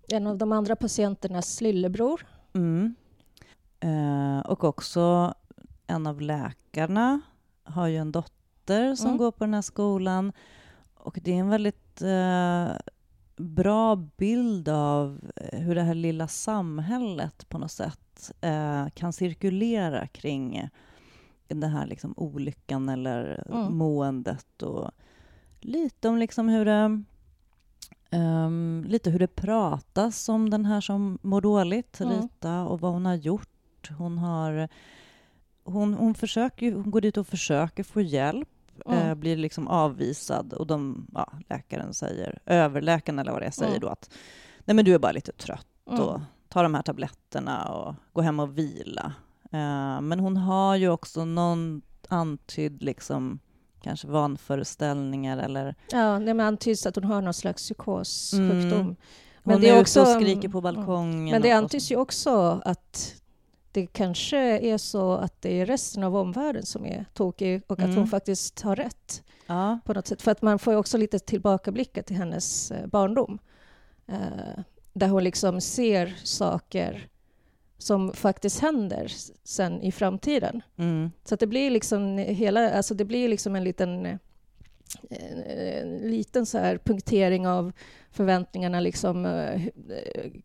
En 0.09 0.27
av 0.27 0.37
de 0.37 0.51
andra 0.51 0.75
patienternas 0.75 1.61
lillebror. 1.61 2.25
Mm. 2.53 2.95
Eh, 3.79 4.39
och 4.39 4.63
också 4.63 5.33
en 5.87 6.07
av 6.07 6.21
läkarna 6.21 7.21
har 7.63 7.87
ju 7.87 7.97
en 7.97 8.11
dotter 8.11 8.95
som 8.95 9.05
Mm. 9.07 9.17
går 9.17 9.31
på 9.31 9.43
den 9.43 9.53
här 9.53 9.61
skolan. 9.61 10.33
Och 10.93 11.19
det 11.23 11.31
är 11.31 11.39
en 11.39 11.49
väldigt 11.49 12.01
eh, 12.01 12.67
bra 13.35 13.95
bild 13.95 14.69
av 14.69 15.19
eh, 15.35 15.59
hur 15.59 15.75
det 15.75 15.81
här 15.81 15.93
lilla 15.93 16.27
samhället 16.27 17.49
på 17.49 17.57
något 17.57 17.71
sätt 17.71 18.31
kan 18.93 19.13
cirkulera 19.13 20.07
kring 20.07 20.69
den 21.47 21.69
här 21.71 21.85
liksom 21.87 22.13
olyckan 22.17 22.89
eller 22.89 23.43
Mm. 23.49 23.77
måendet. 23.77 24.61
Och 24.63 24.91
lite 25.61 26.09
om 26.09 26.17
liksom 26.17 26.49
hur 26.49 26.65
det 26.65 27.03
Ehm, 28.09 28.85
lite 28.87 29.09
hur 29.09 29.19
det 29.19 29.27
pratas 29.35 30.29
om 30.29 30.49
den 30.49 30.65
här 30.65 30.81
som 30.81 31.17
mår 31.21 31.41
dåligt, 31.41 32.01
Mm. 32.01 32.13
Rita, 32.21 32.61
och 32.63 32.79
vad 32.81 32.91
hon 32.91 33.05
har 33.05 33.15
gjort. 33.15 33.89
Hon, 33.97 34.17
har, 34.17 34.69
hon, 35.63 35.93
hon, 35.93 36.13
försöker, 36.13 36.71
hon 36.73 36.91
går 36.91 37.01
dit 37.01 37.17
och 37.17 37.27
försöker 37.27 37.83
få 37.83 38.01
hjälp, 38.01 38.49
Mm. 38.85 38.99
eh, 39.09 39.15
blir 39.15 39.37
liksom 39.37 39.67
avvisad 39.67 40.53
och 40.53 40.67
de, 40.67 41.07
ja, 41.13 41.33
läkaren 41.49 41.93
säger, 41.93 42.39
överläkaren 42.45 43.19
eller 43.19 43.31
vad 43.31 43.41
det 43.41 43.45
är, 43.45 43.51
säger 43.51 43.71
Mm. 43.71 43.81
då 43.81 43.87
att 43.87 44.09
nej 44.65 44.75
men 44.75 44.85
du 44.85 44.93
är 44.93 44.99
bara 44.99 45.11
lite 45.11 45.31
trött 45.31 45.67
Mm. 45.89 45.99
och 46.01 46.21
ta 46.49 46.63
de 46.63 46.73
här 46.73 46.81
tabletterna 46.81 47.65
och 47.73 47.95
gå 48.13 48.21
hem 48.21 48.39
och 48.39 48.57
vila. 48.57 49.13
Eh, 49.51 50.01
men 50.01 50.19
hon 50.19 50.37
har 50.37 50.75
ju 50.75 50.89
också 50.89 51.25
någon 51.25 51.81
antydd 52.07 52.83
liksom 52.83 53.39
kanske 53.81 54.07
vanföreställningar 54.07 55.37
eller... 55.37 55.75
Ja, 55.91 56.19
det 56.19 56.31
antyds 56.43 56.85
att 56.85 56.95
hon 56.95 57.03
har 57.03 57.21
någon 57.21 57.33
slags 57.33 57.63
psykossjukdom. 57.63 58.81
Mm. 58.81 58.95
Men 59.43 59.53
hon 59.53 59.61
det 59.61 59.69
är 59.69 59.81
också, 59.81 60.01
ute 60.01 60.09
och 60.15 60.21
skriker 60.21 60.49
på 60.49 60.61
balkongen. 60.61 61.31
Men 61.31 61.41
det 61.41 61.51
antys 61.51 61.91
ju 61.91 61.95
också 61.95 62.61
att 62.65 63.15
det 63.71 63.87
kanske 63.87 64.37
är 64.59 64.77
så 64.77 65.13
att 65.13 65.41
det 65.41 65.61
är 65.61 65.65
resten 65.65 66.03
av 66.03 66.15
omvärlden 66.15 66.65
som 66.65 66.85
är 66.85 67.05
tokig 67.13 67.61
och 67.67 67.79
att 67.79 67.85
Mm. 67.85 67.97
hon 67.97 68.07
faktiskt 68.07 68.61
har 68.61 68.75
rätt 68.75 69.23
Ja, 69.47 69.79
på 69.85 69.93
något 69.93 70.07
sätt. 70.07 70.21
För 70.21 70.31
att 70.31 70.41
man 70.41 70.59
får 70.59 70.73
ju 70.73 70.79
också 70.79 70.97
lite 70.97 71.19
tillbakablickar 71.19 72.01
till 72.01 72.15
hennes 72.15 72.71
eh, 72.71 72.87
barndom. 72.87 73.39
Eh, 74.07 74.63
där 74.93 75.07
hon 75.07 75.23
liksom 75.23 75.61
ser 75.61 76.15
saker 76.23 77.07
som 77.77 78.13
faktiskt 78.13 78.59
händer 78.59 79.07
sen 79.43 79.81
i 79.81 79.91
framtiden. 79.91 80.61
mm, 80.77 81.11
Så 81.23 81.35
det 81.35 81.47
blir 81.47 81.69
liksom 81.69 82.17
hela, 82.17 82.71
alltså 82.71 82.93
det 82.93 83.05
blir 83.05 83.27
liksom 83.29 83.55
en 83.55 83.63
liten, 83.63 84.05
eh, 84.05 84.17
en 85.81 85.97
liten 85.97 86.45
så 86.45 86.57
här 86.57 86.77
punktering 86.77 87.47
av 87.47 87.71
förväntningarna 88.11 88.79
liksom, 88.79 89.25
eh, 89.25 89.61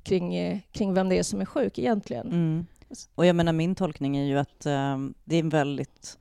kring, 0.02 0.34
eh, 0.34 0.58
kring 0.72 0.94
vem 0.94 1.08
det 1.08 1.18
är 1.18 1.22
som 1.22 1.40
är 1.40 1.44
sjuk 1.44 1.78
egentligen. 1.78 2.26
mm. 2.26 2.66
Och 3.14 3.26
jag 3.26 3.36
menar 3.36 3.52
min 3.52 3.74
tolkning 3.74 4.16
är 4.16 4.24
ju 4.24 4.38
att 4.38 4.66
eh, 4.66 4.98
det 5.24 5.36
är 5.36 5.40
en 5.40 5.48
väldigt 5.48 6.18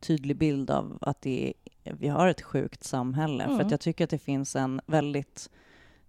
tydlig 0.00 0.36
bild 0.36 0.70
av 0.70 0.98
att 1.00 1.26
är, 1.26 1.52
vi 1.84 2.08
har 2.08 2.28
ett 2.28 2.42
sjukt 2.42 2.84
samhälle. 2.84 3.44
För 3.44 3.52
Mm. 3.54 3.66
att 3.66 3.70
jag 3.70 3.80
tycker 3.80 4.04
att 4.04 4.10
det 4.10 4.18
finns 4.18 4.56
en 4.56 4.80
väldigt 4.86 5.50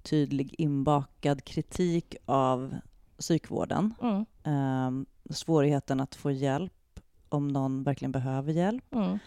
tydlig 0.04 0.56
inbakad 0.58 1.44
kritik 1.44 2.16
av 2.26 2.76
psykvården. 3.24 3.94
Mm, 4.02 4.26
Eh, 4.46 4.92
svårigheten 5.34 6.00
att 6.00 6.16
få 6.16 6.32
hjälp 6.32 7.00
om 7.30 7.48
någon 7.48 7.84
verkligen 7.84 8.12
behöver 8.12 8.54
hjälp. 8.54 8.96
mm, 8.96 9.18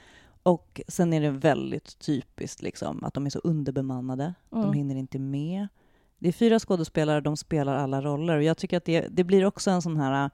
Och 0.42 0.80
sen 0.88 1.12
är 1.12 1.20
det 1.20 1.30
väldigt 1.30 1.98
typiskt 1.98 2.62
liksom, 2.62 3.04
att 3.04 3.14
de 3.14 3.26
är 3.26 3.30
så 3.30 3.38
underbemannade. 3.38 4.34
De 4.50 4.60
mm. 4.62 4.72
hinner 4.72 4.96
inte 4.96 5.18
med. 5.18 5.68
Det 6.18 6.28
är 6.28 6.32
fyra 6.32 6.58
skådespelare, 6.58 7.20
de 7.20 7.36
spelar 7.36 7.74
alla 7.76 8.02
roller. 8.02 8.36
Och 8.36 8.42
jag 8.42 8.56
tycker 8.58 8.76
att 8.76 8.84
det, 8.84 9.00
det 9.10 9.24
blir 9.24 9.44
också 9.44 9.70
en 9.70 9.82
sån 9.82 9.96
här... 9.96 10.30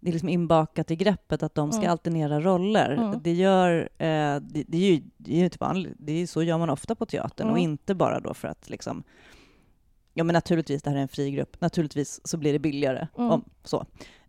Det 0.00 0.08
är 0.10 0.12
liksom 0.12 0.28
inbakat 0.28 0.90
i 0.90 0.96
greppet 0.96 1.42
att 1.42 1.54
de 1.54 1.72
ska 1.72 1.80
Mm. 1.80 1.90
alternera 1.92 2.40
roller. 2.40 2.90
Mm. 2.90 3.20
Det 3.22 3.32
gör... 3.32 3.88
Eh, 3.98 4.36
det, 4.40 4.64
det 4.68 4.76
är 4.78 4.92
ju, 4.94 5.02
det 5.16 5.32
är 5.32 5.42
ju 5.42 5.50
vanligt. 5.60 5.94
Det 5.98 6.12
är, 6.12 6.26
så 6.26 6.42
gör 6.42 6.58
man 6.58 6.70
ofta 6.70 6.94
på 6.94 7.06
teatern 7.06 7.46
och 7.50 7.58
Mm. 7.58 7.70
inte 7.70 7.94
bara 7.94 8.20
då 8.20 8.34
för 8.34 8.48
att 8.48 8.70
liksom... 8.70 9.02
Ja, 10.18 10.24
men 10.24 10.34
naturligtvis, 10.34 10.82
det 10.82 10.90
här 10.90 10.96
är 10.96 11.00
en 11.02 11.08
fri 11.08 11.30
grupp. 11.30 11.60
Naturligtvis 11.60 12.20
så 12.24 12.36
blir 12.36 12.52
det 12.52 12.58
billigare. 12.58 13.08
Mm. 13.18 13.30
Om, 13.30 13.44
så. 13.64 13.80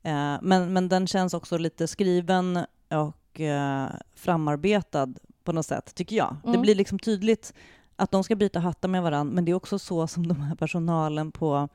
Eh, 0.03 0.35
men, 0.41 0.73
men 0.73 0.89
den 0.89 1.07
känns 1.07 1.33
också 1.33 1.57
lite 1.57 1.87
skriven 1.87 2.59
och 2.89 3.39
eh, 3.41 3.87
framarbetad 4.15 5.13
på 5.43 5.51
något 5.51 5.65
sätt, 5.65 5.95
tycker 5.95 6.15
jag. 6.15 6.35
Det 6.43 6.49
Mm. 6.49 6.61
blir 6.61 6.75
liksom 6.75 6.99
tydligt 6.99 7.53
att 7.95 8.11
de 8.11 8.23
ska 8.23 8.35
byta 8.35 8.59
hattar 8.59 8.87
med 8.89 9.03
varandra, 9.03 9.33
men 9.33 9.45
det 9.45 9.51
är 9.51 9.55
också 9.55 9.79
så 9.79 10.07
som 10.07 10.27
de 10.27 10.41
här 10.41 10.55
personalen 10.55 11.31
på, 11.31 11.69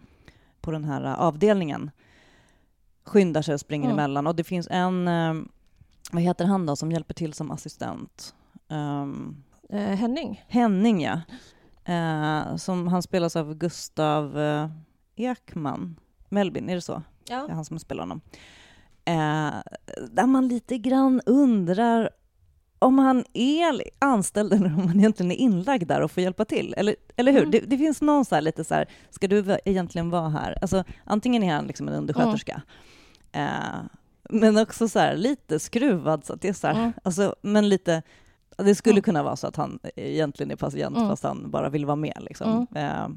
på 0.61 0.71
den 0.71 0.85
här 0.85 1.15
avdelningen 1.17 1.91
skyndar 3.05 3.43
sig 3.43 3.55
och 3.55 3.61
springer 3.61 3.87
Mm. 3.87 3.99
emellan. 3.99 4.27
Och 4.27 4.37
det 4.37 4.45
finns 4.45 4.69
en, 4.71 5.09
eh, 5.09 5.35
vad 6.13 6.23
heter 6.23 6.45
han 6.45 6.67
då, 6.67 6.77
som 6.77 6.93
hjälper 6.93 7.15
till 7.15 7.33
som 7.33 7.51
assistent? 7.51 8.35
Um, 8.69 9.43
Henning? 9.71 10.45
Henning, 10.49 11.03
ja. 11.03 11.21
Eh, 11.85 12.57
som, 12.57 12.89
han 12.89 13.03
spelas 13.03 13.37
av 13.37 13.55
Gustav 13.55 14.39
eh, 14.41 14.69
Ekman. 15.17 15.97
Melvin, 16.29 16.69
är 16.71 16.75
det 16.75 16.81
så? 16.81 17.03
Det 17.27 17.33
är 17.33 17.39
Ja. 17.39 17.49
han 17.55 17.65
som 17.65 17.79
spelar 17.79 18.03
honom. 18.03 18.21
Eh, 19.05 19.53
där 20.11 20.27
man 20.27 20.49
lite 20.49 20.79
grann 20.79 21.21
undrar 21.27 22.11
om 22.79 22.99
han 22.99 23.25
är 23.35 23.83
anställd 23.99 24.53
eller 24.53 24.67
om 24.67 24.89
han 24.89 24.99
egentligen 24.99 25.33
är 25.33 25.37
inlagd 25.37 25.89
där 25.89 26.01
och 26.01 26.11
får 26.11 26.23
hjälpa 26.23 26.45
till. 26.45 26.75
Eller, 26.77 26.97
eller 27.17 27.33
hur? 27.33 27.39
Mm. 27.41 27.51
Det, 27.51 27.59
det 27.61 27.79
finns 27.79 28.03
någon 28.03 28.25
så 28.25 28.35
här 28.35 28.43
lite 28.43 28.65
så 28.65 28.75
här, 28.75 28.89
ska 29.11 29.29
du 29.29 29.59
egentligen 29.65 30.11
vara 30.11 30.29
här? 30.29 30.59
Alltså, 30.63 30.85
antingen 31.05 31.43
är 31.43 31.55
han 31.55 31.67
liksom 31.67 31.89
en 31.89 31.95
undersköterska, 31.95 32.63
eh, 33.33 33.49
men 34.31 34.59
också 34.59 34.89
så 34.89 34.99
här, 34.99 35.17
lite 35.17 35.59
skruvad, 35.59 36.25
så 36.25 36.33
att 36.33 36.41
det 36.41 36.49
är 36.49 36.53
så 36.53 36.67
här, 36.67 36.75
Mm. 36.75 36.93
alltså, 37.05 37.35
men 37.43 37.69
lite 37.69 38.03
det 38.63 38.75
skulle 38.75 38.93
Mm. 38.95 39.03
kunna 39.03 39.23
vara 39.23 39.37
så 39.37 39.47
att 39.47 39.57
han 39.57 39.79
egentligen 39.97 40.51
är 40.51 40.57
patient 40.57 40.97
Mm. 40.97 41.09
fast 41.09 41.23
han 41.23 41.51
bara 41.51 41.69
vill 41.69 41.87
vara 41.87 41.97
med. 41.97 42.19
Liksom. 42.21 42.67
Eh, 42.75 43.09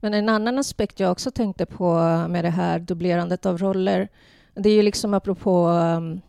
Men 0.00 0.14
en 0.14 0.28
annan 0.28 0.58
aspekt 0.58 1.00
jag 1.00 1.12
också 1.12 1.30
tänkte 1.30 1.66
på 1.66 1.94
med 2.28 2.44
det 2.44 2.50
här 2.50 2.78
dubblerandet 2.78 3.46
av 3.46 3.58
roller, 3.58 4.08
det 4.54 4.68
är 4.70 4.74
ju 4.74 4.82
liksom 4.82 5.14
apropå 5.14 5.68
um, 5.68 6.20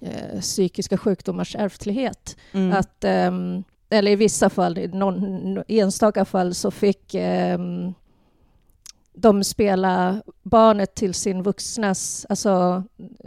eh, 0.00 0.40
psykiska 0.40 0.98
sjukdomars 0.98 1.56
ärftlighet. 1.56 2.36
mm. 2.52 2.72
Att, 2.72 3.04
ehm, 3.04 3.64
eller 3.90 4.10
i 4.12 4.16
vissa 4.16 4.50
fall, 4.50 4.78
i 4.78 4.88
någon 4.88 5.62
enstaka 5.68 6.24
fall, 6.24 6.54
så 6.54 6.70
fick 6.70 7.14
ehm, 7.14 7.94
de 9.14 9.44
spela 9.44 10.22
barnet 10.42 10.94
till 10.94 11.14
sin 11.14 11.42
vuxnas... 11.42 12.26
Alltså, 12.28 12.82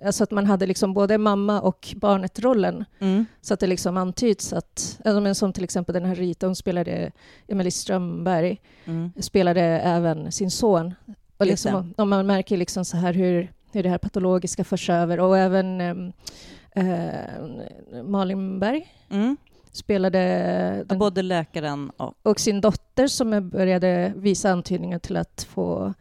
alltså 0.06 0.24
att 0.24 0.32
man 0.32 0.46
hade 0.46 0.66
liksom 0.66 0.94
både 0.94 1.18
mamma 1.18 1.62
och 1.62 1.94
barnet-rollen. 1.96 2.86
Mm. 3.00 3.26
Så 3.42 3.54
att 3.54 3.60
det 3.60 3.68
liksom 3.68 3.98
antyds 3.98 4.54
att... 4.54 5.00
men 5.04 5.36
Som 5.36 5.54
till 5.54 5.64
exempel 5.64 5.94
den 5.94 6.06
här 6.06 6.16
Rita, 6.16 6.46
hon 6.48 6.56
spelade 6.56 7.12
Emelie 7.48 7.72
Strömberg, 7.72 8.62
Mm. 8.86 9.12
spelade 9.20 9.62
även 9.62 10.32
sin 10.32 10.52
son. 10.52 10.94
Och 11.38 11.46
liksom, 11.46 11.94
och 11.98 12.08
man 12.08 12.28
märker 12.28 12.58
liksom 12.58 12.86
så 12.86 12.98
här 12.98 13.14
hur, 13.14 13.52
hur 13.72 13.84
det 13.84 13.90
här 13.90 13.98
patologiska 13.98 14.64
förs 14.64 14.90
över. 14.90 15.20
Och 15.20 15.38
även 15.38 15.82
ehm, 15.82 16.12
eh, 16.72 18.04
Malin 18.04 18.60
Berg 18.60 18.92
Mm. 19.10 19.38
Spelade 19.76 20.20
den, 20.88 21.00
Både 21.00 21.22
läkaren 21.22 21.90
och... 21.90 22.14
och 22.24 22.40
sin 22.40 22.62
dotter 22.62 23.08
som 23.08 23.50
började 23.50 24.14
visa 24.16 24.52
antydningar 24.52 25.00
till 25.00 25.18
att 25.18 25.48
få 25.50 25.94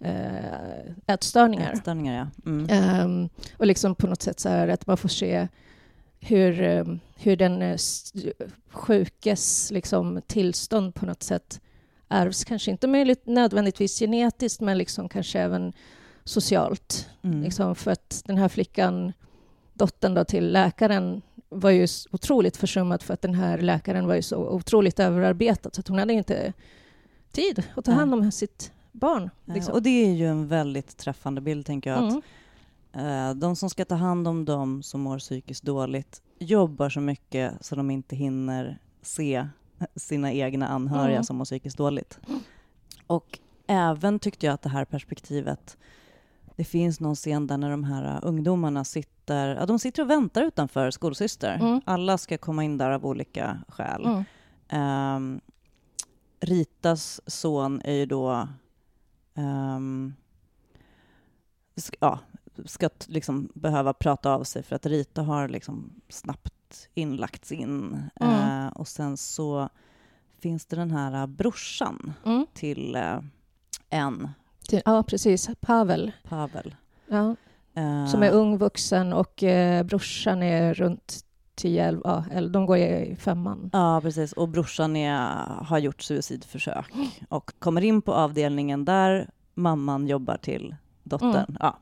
eh, 0.00 1.14
ätstörningar. 1.14 1.72
Ätstörningar, 1.72 2.14
ja. 2.14 2.50
Mm. 2.50 2.66
Ehm, 2.70 3.28
och 3.56 3.66
liksom 3.66 3.94
på 3.94 4.06
något 4.06 4.22
sätt 4.22 4.40
så 4.40 4.48
här 4.48 4.68
att 4.68 4.86
man 4.86 4.96
får 4.96 5.08
se 5.08 5.48
hur, 6.20 6.62
ehm, 6.62 7.00
hur 7.16 7.36
den 7.36 7.62
eh, 7.62 7.78
sjukes 8.70 9.70
liksom, 9.70 10.20
tillstånd 10.26 10.94
på 10.94 11.06
något 11.06 11.22
sätt 11.22 11.60
ärvs. 12.08 12.44
Kanske 12.44 12.70
inte 12.70 12.86
möjligt, 12.86 13.26
nödvändigtvis 13.26 13.98
genetiskt, 13.98 14.60
men 14.60 14.78
liksom 14.78 15.08
kanske 15.08 15.40
även 15.40 15.72
socialt. 16.24 17.08
Mm. 17.22 17.42
Liksom 17.42 17.74
för 17.74 17.90
att 17.90 18.22
den 18.26 18.38
här 18.38 18.48
flickan, 18.48 19.12
dottern 19.74 20.14
då 20.14 20.24
till 20.24 20.52
läkaren, 20.52 21.22
var 21.52 21.70
ju 21.70 21.86
otroligt 22.10 22.56
försummad 22.56 23.02
för 23.02 23.14
att 23.14 23.22
den 23.22 23.34
här 23.34 23.58
läkaren 23.58 24.06
var 24.06 24.14
ju 24.14 24.22
så 24.22 24.36
otroligt 24.36 25.00
överarbetad 25.00 25.70
så 25.72 25.80
att 25.80 25.88
hon 25.88 25.98
hade 25.98 26.12
inte 26.12 26.52
tid 27.32 27.64
att 27.76 27.84
ta 27.84 27.92
hand 27.92 28.14
om 28.14 28.32
sitt 28.32 28.72
barn. 28.92 29.30
Liksom. 29.44 29.74
Och 29.74 29.82
det 29.82 29.90
är 30.04 30.12
ju 30.12 30.26
en 30.26 30.48
väldigt 30.48 30.96
träffande 30.96 31.40
bild, 31.40 31.66
tänker 31.66 31.90
jag. 31.90 32.04
Att, 32.04 32.22
Mm. 32.94 33.30
eh, 33.30 33.34
de 33.34 33.56
som 33.56 33.70
ska 33.70 33.84
ta 33.84 33.94
hand 33.94 34.28
om 34.28 34.44
dem 34.44 34.82
som 34.82 35.00
mår 35.00 35.18
psykiskt 35.18 35.64
dåligt 35.64 36.22
jobbar 36.38 36.88
så 36.90 37.00
mycket 37.00 37.52
så 37.60 37.74
de 37.76 37.90
inte 37.90 38.16
hinner 38.16 38.78
se 39.02 39.46
sina 39.96 40.32
egna 40.32 40.68
anhöriga 40.68 41.16
Mm. 41.16 41.24
som 41.24 41.36
mår 41.36 41.44
psykiskt 41.44 41.76
dåligt. 41.78 42.18
Och 43.06 43.38
även 43.66 44.18
tyckte 44.18 44.46
jag 44.46 44.52
att 44.52 44.62
det 44.62 44.68
här 44.68 44.84
perspektivet 44.84 45.76
det 46.56 46.64
finns 46.64 47.00
någon 47.00 47.14
scen 47.14 47.46
där 47.46 47.58
när 47.58 47.70
de 47.70 47.84
här 47.84 48.14
uh, 48.16 48.18
ungdomarna 48.22 48.84
sitter, 48.84 49.48
ja, 49.56 49.66
de 49.66 49.78
sitter 49.78 50.02
och 50.02 50.10
väntar 50.10 50.42
utanför 50.42 50.90
skolsyster. 50.90 51.54
Mm. 51.54 51.80
Alla 51.84 52.18
ska 52.18 52.38
komma 52.38 52.64
in 52.64 52.78
där 52.78 52.90
av 52.90 53.06
olika 53.06 53.58
skäl. 53.68 54.04
Mm. 54.06 54.24
Ehm, 54.68 55.40
Ritas 56.40 57.20
son 57.26 57.80
är 57.84 57.92
ju 57.92 58.06
då... 58.06 58.48
ehm, 59.34 60.14
sk- 61.76 61.96
ja, 62.00 62.18
ska 62.64 62.88
liksom 63.06 63.48
behöva 63.54 63.92
prata 63.92 64.34
av 64.34 64.44
sig 64.44 64.62
för 64.62 64.76
att 64.76 64.86
Rita 64.86 65.22
har 65.22 65.48
liksom 65.48 65.90
snabbt 66.08 66.88
inlagts 66.94 67.52
in. 67.52 68.02
Mm. 68.20 68.64
Eh, 68.66 68.72
och 68.72 68.88
sen 68.88 69.16
så 69.16 69.68
finns 70.38 70.66
det 70.66 70.76
den 70.76 70.90
här 70.90 71.20
eh, 71.20 71.26
brorsan 71.26 72.12
Mm. 72.24 72.46
till 72.54 72.94
eh, 72.96 73.18
en, 73.90 74.28
Till- 74.72 74.82
Ja, 74.84 75.02
precis. 75.02 75.50
Pavel. 75.60 76.12
Pavel. 76.28 76.74
Ja, 77.08 77.36
Eh, 77.74 78.06
som 78.06 78.22
är 78.22 78.30
ung 78.30 78.58
vuxen 78.58 79.12
och 79.12 79.42
eh, 79.42 79.82
brorsan 79.84 80.42
är 80.42 80.74
runt 80.74 81.20
10, 81.54 82.00
ja, 82.04 82.24
eller 82.32 82.48
de 82.50 82.66
går 82.66 82.76
i 82.78 83.16
femman. 83.20 83.70
Ja, 83.72 84.00
precis. 84.02 84.32
Och 84.32 84.48
brorsan 84.48 84.96
är, 84.96 85.18
har 85.64 85.78
gjort 85.78 86.02
suicidförsök 86.02 86.92
och 87.28 87.52
kommer 87.58 87.84
in 87.84 88.02
på 88.02 88.12
avdelningen 88.14 88.84
där 88.84 89.30
mamman 89.54 90.06
jobbar 90.06 90.36
till 90.36 90.76
dottern. 91.02 91.30
Mm. 91.34 91.56
Ja. 91.60 91.78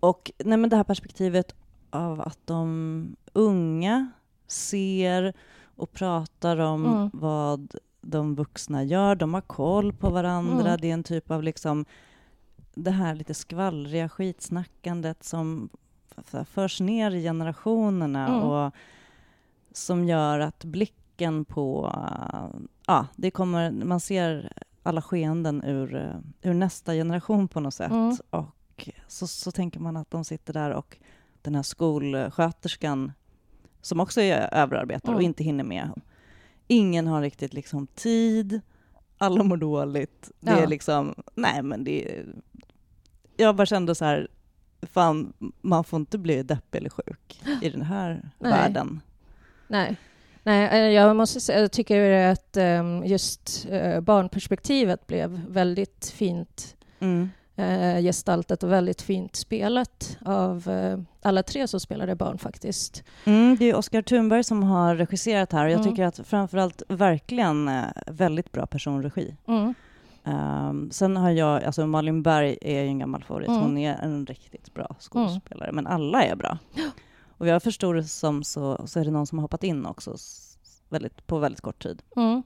Och 0.00 0.30
nej, 0.38 0.58
men 0.58 0.70
det 0.70 0.76
här 0.76 0.84
perspektivet 0.84 1.54
av 1.90 2.20
att 2.20 2.38
de 2.44 3.16
unga 3.32 4.10
ser 4.46 5.32
och 5.76 5.92
pratar 5.92 6.56
om 6.58 6.86
Mm. 6.86 7.10
vad 7.12 7.74
de 8.00 8.34
vuxna 8.34 8.82
gör. 8.84 9.14
De 9.14 9.34
har 9.34 9.40
koll 9.40 9.92
på 9.92 10.10
varandra. 10.10 10.66
Mm. 10.68 10.78
Det 10.80 10.90
är 10.90 10.94
en 10.94 11.02
typ 11.04 11.30
av 11.30 11.42
liksom 11.42 11.84
det 12.76 12.90
här 12.90 13.14
lite 13.14 13.34
skvallriga 13.34 14.08
skitsnackandet 14.08 15.24
som 15.24 15.68
förs 16.46 16.80
ner 16.80 17.10
i 17.10 17.22
generationerna 17.22 18.28
Mm. 18.28 18.42
och 18.42 18.72
som 19.72 20.04
gör 20.04 20.38
att 20.38 20.64
blicken 20.64 21.44
på... 21.44 21.92
eh, 21.94 22.60
Ja, 22.86 23.06
det 23.16 23.30
kommer, 23.30 23.70
man 23.70 24.00
ser 24.00 24.52
alla 24.82 25.02
skeenden 25.02 25.64
ur, 25.64 25.94
eh, 25.96 26.50
ur 26.50 26.54
nästa 26.54 26.92
generation 26.92 27.48
på 27.48 27.60
något 27.60 27.74
sätt. 27.74 27.90
Mm. 27.90 28.16
Och 28.30 28.88
så, 29.08 29.26
så 29.26 29.52
tänker 29.52 29.80
man 29.80 29.96
att 29.96 30.10
de 30.10 30.24
sitter 30.24 30.52
där 30.52 30.70
och 30.70 30.96
den 31.42 31.54
här 31.54 31.62
skolsköterskan 31.62 33.12
som 33.80 34.00
också 34.00 34.20
är 34.20 34.54
överarbetad 34.54 35.08
och 35.08 35.14
Mm. 35.18 35.24
inte 35.26 35.44
hinner 35.44 35.64
med. 35.64 35.90
Ingen 36.66 37.06
har 37.06 37.20
riktigt 37.22 37.54
liksom 37.54 37.86
tid, 37.86 38.60
alla 39.18 39.42
mår 39.42 39.56
dåligt. 39.56 40.30
Det 40.40 40.50
Ja. 40.50 40.56
är 40.58 40.66
liksom, 40.66 41.14
nej 41.34 41.62
men 41.62 41.84
det 41.84 42.12
är, 42.18 42.26
Jag 43.36 43.56
bara 43.56 43.66
kände 43.66 43.94
så 43.94 44.04
här, 44.04 44.28
fan 44.92 45.32
man 45.62 45.84
får 45.84 45.96
inte 46.00 46.18
bli 46.18 46.42
deppig 46.42 46.78
eller 46.78 46.90
sjuk 46.90 47.42
i 47.62 47.68
den 47.70 47.82
här 47.82 48.30
Nej. 48.38 48.50
världen. 48.52 49.00
Nej. 49.68 49.96
Nej, 50.42 50.68
eh, 50.68 50.92
jag 50.92 51.16
måste 51.16 51.40
säga, 51.40 51.60
jag 51.60 51.72
tycker 51.72 52.28
att 52.30 52.56
ehm, 52.56 53.02
just 53.06 53.66
eh, 53.70 54.00
barnperspektivet 54.00 55.06
blev 55.06 55.40
väldigt 55.48 56.12
fint 56.16 56.76
Mm. 57.00 57.30
eh, 57.56 58.00
gestaltat 58.02 58.62
och 58.62 58.72
väldigt 58.72 59.02
fint 59.02 59.36
spelat 59.36 60.18
av 60.24 60.70
alla 61.22 61.42
tre 61.42 61.68
som 61.68 61.80
spelade 61.80 62.14
barn 62.14 62.38
faktiskt. 62.38 63.02
Mm, 63.24 63.56
det 63.56 63.64
är 63.70 63.74
Oskar 63.76 64.02
Thunberg 64.02 64.44
som 64.44 64.62
har 64.62 64.94
regisserat 64.96 65.52
här 65.52 65.64
och 65.64 65.70
jag 65.70 65.80
Mm. 65.80 65.90
tycker 65.92 66.04
att 66.04 66.20
framförallt 66.26 66.82
verkligen 66.88 67.70
väldigt 68.06 68.52
bra 68.52 68.66
personregi. 68.66 69.36
Mm. 69.48 69.74
Um, 70.26 70.90
sen 70.90 71.16
har 71.16 71.30
jag, 71.30 71.64
alltså 71.64 71.86
Malin 71.86 72.22
Berg 72.22 72.58
är 72.60 72.82
ju 72.82 72.88
en 72.88 72.98
gammal 72.98 73.24
favorit, 73.24 73.48
Mm. 73.48 73.60
hon 73.60 73.78
är 73.78 73.94
en 73.94 74.26
riktigt 74.26 74.74
bra 74.74 74.96
skådespelare, 75.00 75.72
men 75.72 75.86
alla 75.86 76.24
är 76.24 76.36
bra. 76.36 76.58
Och 77.38 77.46
jag 77.46 77.62
förstår 77.62 77.94
det 77.94 78.04
som 78.04 78.44
så, 78.44 78.86
så 78.86 79.00
är 79.00 79.04
det 79.04 79.10
någon 79.10 79.26
som 79.26 79.38
har 79.38 79.42
hoppat 79.42 79.64
in 79.64 79.86
också 79.86 80.16
väldigt, 80.88 81.26
på 81.26 81.38
väldigt 81.38 81.60
kort 81.60 81.82
tid. 81.82 82.02
Mm. 82.16 82.42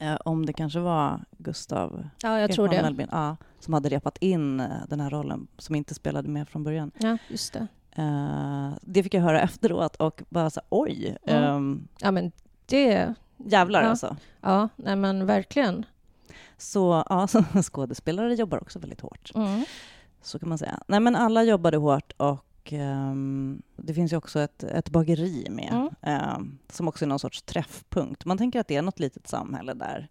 Eh, 0.00 0.16
om 0.24 0.46
det 0.46 0.52
kanske 0.52 0.80
var 0.80 1.20
Gustav 1.38 2.08
Ja, 2.22 2.40
jag 2.40 2.52
tror 2.52 2.68
det. 2.68 2.82
Mellbin, 2.82 3.08
ja, 3.12 3.36
som 3.60 3.74
hade 3.74 3.88
repat 3.88 4.18
in 4.18 4.60
eh, 4.60 4.66
den 4.88 5.00
här 5.00 5.10
rollen, 5.10 5.46
som 5.58 5.74
inte 5.74 5.94
spelade 5.94 6.28
med 6.28 6.48
från 6.48 6.64
början. 6.64 6.90
Ja, 6.98 7.18
just 7.28 7.52
det. 7.52 7.66
Eh, 8.02 8.70
det 8.82 9.02
fick 9.02 9.14
jag 9.14 9.22
höra 9.22 9.40
efteråt 9.40 9.96
och 9.96 10.22
bara 10.28 10.50
så 10.50 10.60
oj, 10.68 11.16
Mm. 11.26 11.44
ehm, 11.44 11.88
Ja, 12.00 12.10
men 12.10 12.32
det... 12.66 13.14
jävlar 13.36 13.82
Ja. 13.82 13.88
alltså. 13.88 14.16
Ja, 14.40 14.68
nej 14.76 14.96
men 14.96 15.26
verkligen. 15.26 15.86
Så 16.58 17.04
ja, 17.08 17.26
så 17.26 17.44
skådespelare 17.62 18.34
jobbar 18.34 18.62
också 18.62 18.78
väldigt 18.78 19.00
hårt. 19.00 19.32
Mm. 19.34 19.64
Så 20.22 20.38
kan 20.38 20.48
man 20.48 20.58
säga. 20.58 20.80
Nej, 20.88 21.00
men 21.00 21.16
alla 21.16 21.42
jobbade 21.42 21.76
hårt 21.76 22.12
och 22.16 22.72
ehm, 22.72 23.62
det 23.76 23.94
finns 23.94 24.12
ju 24.12 24.16
också 24.16 24.40
ett, 24.40 24.62
ett 24.62 24.90
bageri 24.90 25.46
med, 25.50 25.72
Mm. 25.72 25.88
ehm, 26.02 26.58
som 26.68 26.88
också 26.88 27.04
är 27.04 27.08
någon 27.08 27.18
sorts 27.18 27.42
träffpunkt. 27.42 28.24
Man 28.24 28.38
tänker 28.38 28.60
att 28.60 28.68
det 28.68 28.76
är 28.76 28.82
något 28.82 28.98
litet 28.98 29.28
samhälle 29.28 29.74
där. 29.74 30.08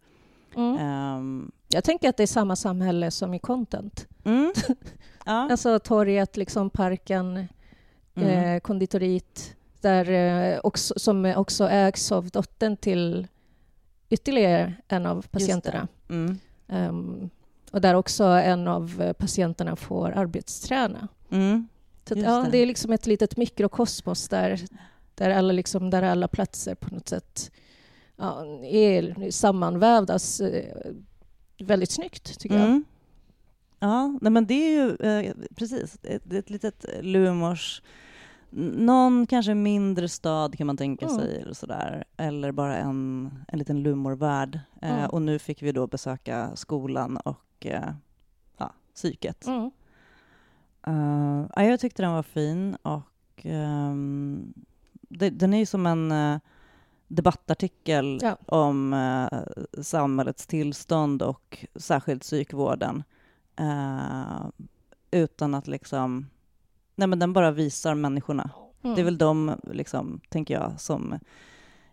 Mm. 0.55 0.77
Ehm, 0.77 1.51
Jag 1.67 1.83
tänker 1.83 2.09
att 2.09 2.17
det 2.17 2.23
är 2.23 2.27
samma 2.27 2.55
samhälle 2.55 3.11
som 3.11 3.33
i 3.33 3.39
content. 3.39 4.07
mm. 4.23 4.53
ja. 5.25 5.51
Alltså 5.51 5.79
torget, 5.79 6.37
liksom 6.37 6.69
parken, 6.69 7.47
Mm. 8.17 8.29
eh, 8.29 8.59
konditoriet, 8.59 9.55
där, 9.81 10.09
eh, 10.11 10.59
också, 10.63 10.93
som 10.99 11.25
också 11.37 11.69
ägs 11.69 12.11
av 12.11 12.29
dottern 12.29 12.77
till 12.77 13.27
ytterligare 14.09 14.73
en 14.87 15.05
av 15.05 15.25
patienterna. 15.31 15.87
Mm. 16.09 16.39
Ehm, 16.67 17.29
och 17.71 17.81
där 17.81 17.93
också 17.93 18.23
en 18.23 18.67
av 18.67 19.01
eh, 19.01 19.13
patienterna 19.13 19.75
får 19.75 20.11
arbetsträna. 20.11 21.07
Mm. 21.29 21.67
Så 22.07 22.13
att, 22.13 22.19
ja, 22.19 22.41
det. 22.41 22.49
det. 22.51 22.57
är 22.57 22.65
liksom 22.65 22.91
ett 22.91 23.07
litet 23.07 23.37
mikrokosmos 23.37 24.27
där, 24.29 24.61
där, 25.15 25.29
alla, 25.29 25.53
liksom, 25.53 25.89
där 25.89 26.03
alla 26.03 26.27
platser 26.27 26.75
på 26.75 26.95
något 26.95 27.09
sätt 27.09 27.51
ja, 28.17 28.45
är 28.63 29.31
sammanvävda 29.31 30.15
s- 30.15 30.41
eh, 30.41 30.91
väldigt 31.59 31.91
snyggt, 31.91 32.39
tycker 32.39 32.55
jag. 32.55 32.65
Mm. 32.65 32.83
Ja, 33.79 34.17
nej, 34.21 34.31
men 34.31 34.45
det 34.45 34.53
är 34.53 34.71
ju 34.71 34.95
eh, 34.95 35.33
precis 35.55 35.97
ett, 36.03 36.33
ett 36.33 36.49
litet 36.49 36.85
Lumors 37.01 37.81
någon 38.49 39.27
kanske 39.27 39.53
mindre 39.53 40.09
stad 40.09 40.57
kan 40.57 40.67
man 40.67 40.77
tänka 40.77 41.05
Mm. 41.05 41.17
sig, 41.17 41.41
eller, 41.41 41.53
sådär. 41.53 42.03
eller 42.17 42.51
bara 42.51 42.77
en, 42.77 43.31
en 43.47 43.59
liten 43.59 43.83
lumorvärld. 43.83 44.59
Eh, 44.81 44.97
Mm. 44.97 45.09
och 45.09 45.21
nu 45.21 45.39
fick 45.39 45.61
vi 45.61 45.71
då 45.71 45.87
besöka 45.87 46.51
skolan 46.55 47.17
och 47.17 47.65
eh, 47.65 47.89
ja, 48.57 48.73
psyket. 48.95 49.47
Mm. 49.47 49.71
Eh, 50.87 51.47
ja, 51.55 51.63
jag 51.63 51.79
tyckte 51.79 52.01
den 52.03 52.11
var 52.11 52.23
fin 52.23 52.75
och 52.81 53.11
ehm, 53.45 54.53
det, 55.01 55.29
den 55.29 55.53
är 55.53 55.57
ju 55.57 55.65
som 55.65 55.85
en 55.85 56.11
eh, 56.11 56.39
debattartikel 57.07 58.19
Ja. 58.21 58.37
om 58.45 58.93
eh, 58.93 59.39
samhällets 59.83 60.47
tillstånd 60.47 61.21
och 61.21 61.65
särskilt 61.75 62.21
psykvården. 62.21 63.03
Eh, 63.55 64.45
utan 65.11 65.55
att 65.55 65.67
liksom... 65.67 66.27
Nej, 66.95 67.07
men 67.07 67.19
den 67.19 67.33
bara 67.33 67.51
visar 67.51 67.95
människorna. 67.95 68.49
Mm. 68.83 68.95
Det 68.95 69.01
är 69.01 69.05
väl 69.05 69.17
de, 69.17 69.55
liksom, 69.63 70.21
tänker 70.29 70.53
jag, 70.53 70.73
som 70.81 71.19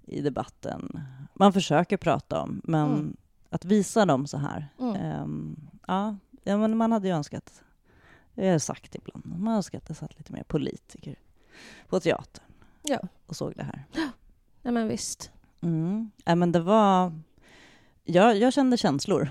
i 0.05 0.21
debatten 0.21 1.01
man 1.35 1.53
försöker 1.53 1.97
prata 1.97 2.41
om. 2.41 2.61
Men 2.65 2.89
Mm. 2.93 3.17
att 3.51 3.65
visa 3.65 4.07
dem 4.07 4.27
så 4.27 4.37
här. 4.39 4.69
Mm. 4.81 4.95
ehm, 4.97 5.57
ja, 5.87 6.17
ja, 6.45 6.57
men 6.57 6.77
man 6.77 6.93
hade 6.93 7.09
ju 7.09 7.15
önskat, 7.15 7.63
jag 8.35 8.53
har 8.53 8.59
sagt 8.59 8.95
ibland, 8.95 9.27
man 9.27 9.47
har 9.47 9.55
önskat 9.57 9.83
att 9.83 9.89
det 9.89 9.95
satt 9.95 10.19
lite 10.19 10.33
mer 10.33 10.43
politiker 10.43 11.19
på 11.89 12.01
teatern 12.01 12.45
Ja. 12.83 12.99
och 13.27 13.37
såg 13.37 13.53
det 13.57 13.63
här. 13.63 13.85
Nej, 14.63 14.75
men 14.75 14.89
visst. 14.89 15.31
Mm. 15.61 16.11
Ja, 16.25 16.35
men 16.35 16.53
det 16.53 16.61
var... 16.61 17.13
Jag, 18.05 18.37
jag 18.37 18.53
kände 18.53 18.77
känslor. 18.77 19.29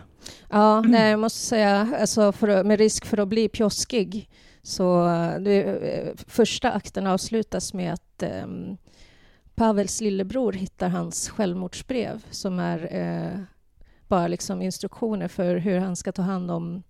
Ja, 0.50 0.82
nej, 0.82 1.12
jag 1.12 1.20
måste 1.20 1.40
säga, 1.40 1.98
alltså 2.02 2.32
för, 2.32 2.64
med 2.64 2.80
risk 2.80 3.06
för 3.06 3.18
att 3.18 3.28
bli 3.28 3.50
pjoskig, 3.50 4.30
så 4.64 5.08
eh, 5.08 5.40
det, 5.40 5.64
eh, 5.64 6.14
första 6.28 6.72
akten 6.72 7.08
avslutas 7.08 7.74
med 7.74 7.94
att 7.94 8.24
um, 8.44 8.78
Pavels 9.56 10.02
lillebror 10.02 10.54
hittar 10.54 10.90
hans 10.90 11.30
självmordsbrev 11.30 12.26
som 12.30 12.60
är 12.60 12.90
eh, 12.92 13.40
bara 14.08 14.28
liksom 14.28 14.62
instruktioner 14.62 15.28
för 15.28 15.56
hur 15.56 15.80
han 15.80 15.96
ska 15.96 16.12
ta 16.12 16.22
hand 16.22 16.52
om 16.52 16.84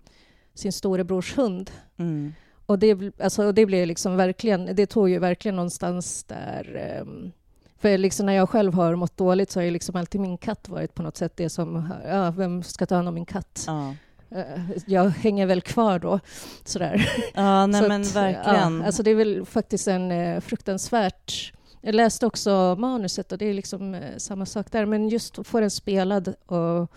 sin 0.53 0.73
storebrors 0.73 1.37
hund. 1.37 1.71
Mm. 1.97 2.33
Och 2.65 2.79
det, 2.79 3.19
alltså, 3.19 3.51
det 3.51 3.65
blev 3.65 3.87
liksom 3.87 4.15
verkligen, 4.15 4.75
det 4.75 4.85
tog 4.85 5.09
ju 5.09 5.19
verkligen 5.19 5.55
någonstans 5.55 6.23
där... 6.23 6.75
ehm, 6.75 7.31
för 7.77 7.97
liksom 7.97 8.25
när 8.25 8.33
jag 8.33 8.49
själv 8.49 8.73
har 8.73 8.95
mått 8.95 9.17
dåligt 9.17 9.51
så 9.51 9.59
har 9.59 9.65
ju 9.65 9.71
liksom 9.71 9.95
alltid 9.95 10.21
min 10.21 10.37
katt 10.37 10.69
varit 10.69 10.93
på 10.93 11.03
något 11.03 11.17
sätt 11.17 11.37
det 11.37 11.49
som, 11.49 11.93
ja, 12.07 12.31
vem 12.31 12.63
ska 12.63 12.85
ta 12.85 12.95
hand 12.95 13.07
om 13.07 13.13
min 13.13 13.25
katt? 13.25 13.63
Ja. 13.67 13.95
Eh, 14.31 14.45
Jag 14.85 15.09
hänger 15.09 15.45
väl 15.45 15.61
kvar 15.61 15.99
då, 15.99 16.19
sådär. 16.63 17.09
ja, 17.33 17.65
nej 17.67 17.81
Så 17.81 17.87
men 17.87 18.01
att, 18.01 18.15
verkligen. 18.15 18.79
Ja, 18.79 18.85
alltså 18.85 19.03
det 19.03 19.11
är 19.11 19.15
väl 19.15 19.45
faktiskt 19.45 19.87
en 19.87 20.11
eh, 20.11 20.39
fruktansvärt... 20.41 21.53
Jag 21.83 21.95
läste 21.95 22.25
också 22.25 22.75
manuset 22.79 23.31
och 23.31 23.37
det 23.37 23.45
är 23.45 23.53
liksom 23.53 23.93
eh, 23.93 24.17
samma 24.17 24.45
sak 24.45 24.71
där, 24.71 24.85
men 24.85 25.09
just 25.09 25.39
att 25.39 25.47
få 25.47 25.59
den 25.59 25.71
spelad 25.71 26.33
och, 26.45 26.91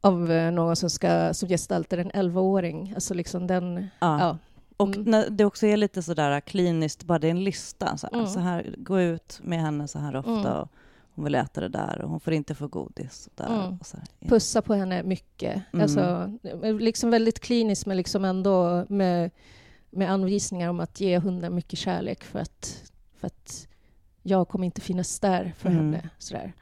av 0.00 0.20
någon 0.52 0.76
som, 0.76 0.90
ska, 0.90 1.34
som 1.34 1.48
gestaltar 1.48 1.98
en 1.98 2.10
11-åring, 2.10 2.92
alltså 2.94 3.14
liksom 3.14 3.46
den... 3.46 3.86
ja. 4.00 4.20
Ja. 4.20 4.38
Och 4.78 4.88
Mm. 4.96 5.10
när 5.10 5.30
det 5.30 5.44
också 5.44 5.66
är 5.66 5.76
lite 5.76 6.02
sådär 6.02 6.40
kliniskt, 6.40 7.04
bara 7.04 7.18
det 7.18 7.26
är 7.26 7.30
en 7.30 7.44
lista. 7.44 7.96
Så 7.96 8.06
här, 8.06 8.14
Mm. 8.18 8.26
så 8.26 8.40
här, 8.40 8.74
gå 8.78 9.00
ut 9.00 9.40
med 9.42 9.60
henne 9.60 9.88
så 9.88 9.98
här 9.98 10.16
ofta. 10.16 10.30
Mm. 10.32 10.52
Och 10.52 10.68
hon 11.16 11.24
vill 11.24 11.34
äta 11.34 11.60
det 11.60 11.68
där 11.68 12.00
och 12.02 12.10
hon 12.10 12.20
får 12.20 12.32
inte 12.32 12.54
få 12.54 12.68
godis. 12.68 13.26
Och 13.26 13.32
där, 13.36 13.46
Mm. 13.64 13.78
och 13.80 13.86
så 13.86 13.96
här. 13.96 14.28
pussa 14.28 14.62
på 14.62 14.74
henne 14.74 15.02
mycket. 15.02 15.62
Mm. 15.72 15.82
Alltså, 15.82 16.32
liksom 16.80 17.10
väldigt 17.10 17.40
kliniskt 17.40 17.86
men 17.86 17.96
liksom 17.96 18.24
ändå 18.24 18.86
med, 18.88 19.30
med 19.90 20.10
anvisningar 20.10 20.68
om 20.70 20.80
att 20.80 21.00
ge 21.00 21.18
hunden 21.18 21.54
mycket 21.54 21.78
kärlek 21.78 22.24
för 22.24 22.38
att, 22.38 22.90
för 23.18 23.26
att 23.26 23.68
jag 24.22 24.48
kommer 24.48 24.64
inte 24.66 24.80
finnas 24.80 25.20
där 25.20 25.54
för 25.58 25.68
Mm. 25.68 25.84
henne. 25.84 26.08
Sådär. 26.18 26.52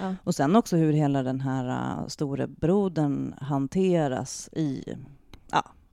Ja. 0.00 0.14
Och 0.24 0.34
sen 0.34 0.56
också 0.56 0.76
hur 0.76 0.92
hela 0.92 1.22
den 1.22 1.40
här 1.40 1.68
uh, 2.00 2.06
storebrodern 2.08 3.34
hanteras 3.40 4.48
i, 4.52 4.84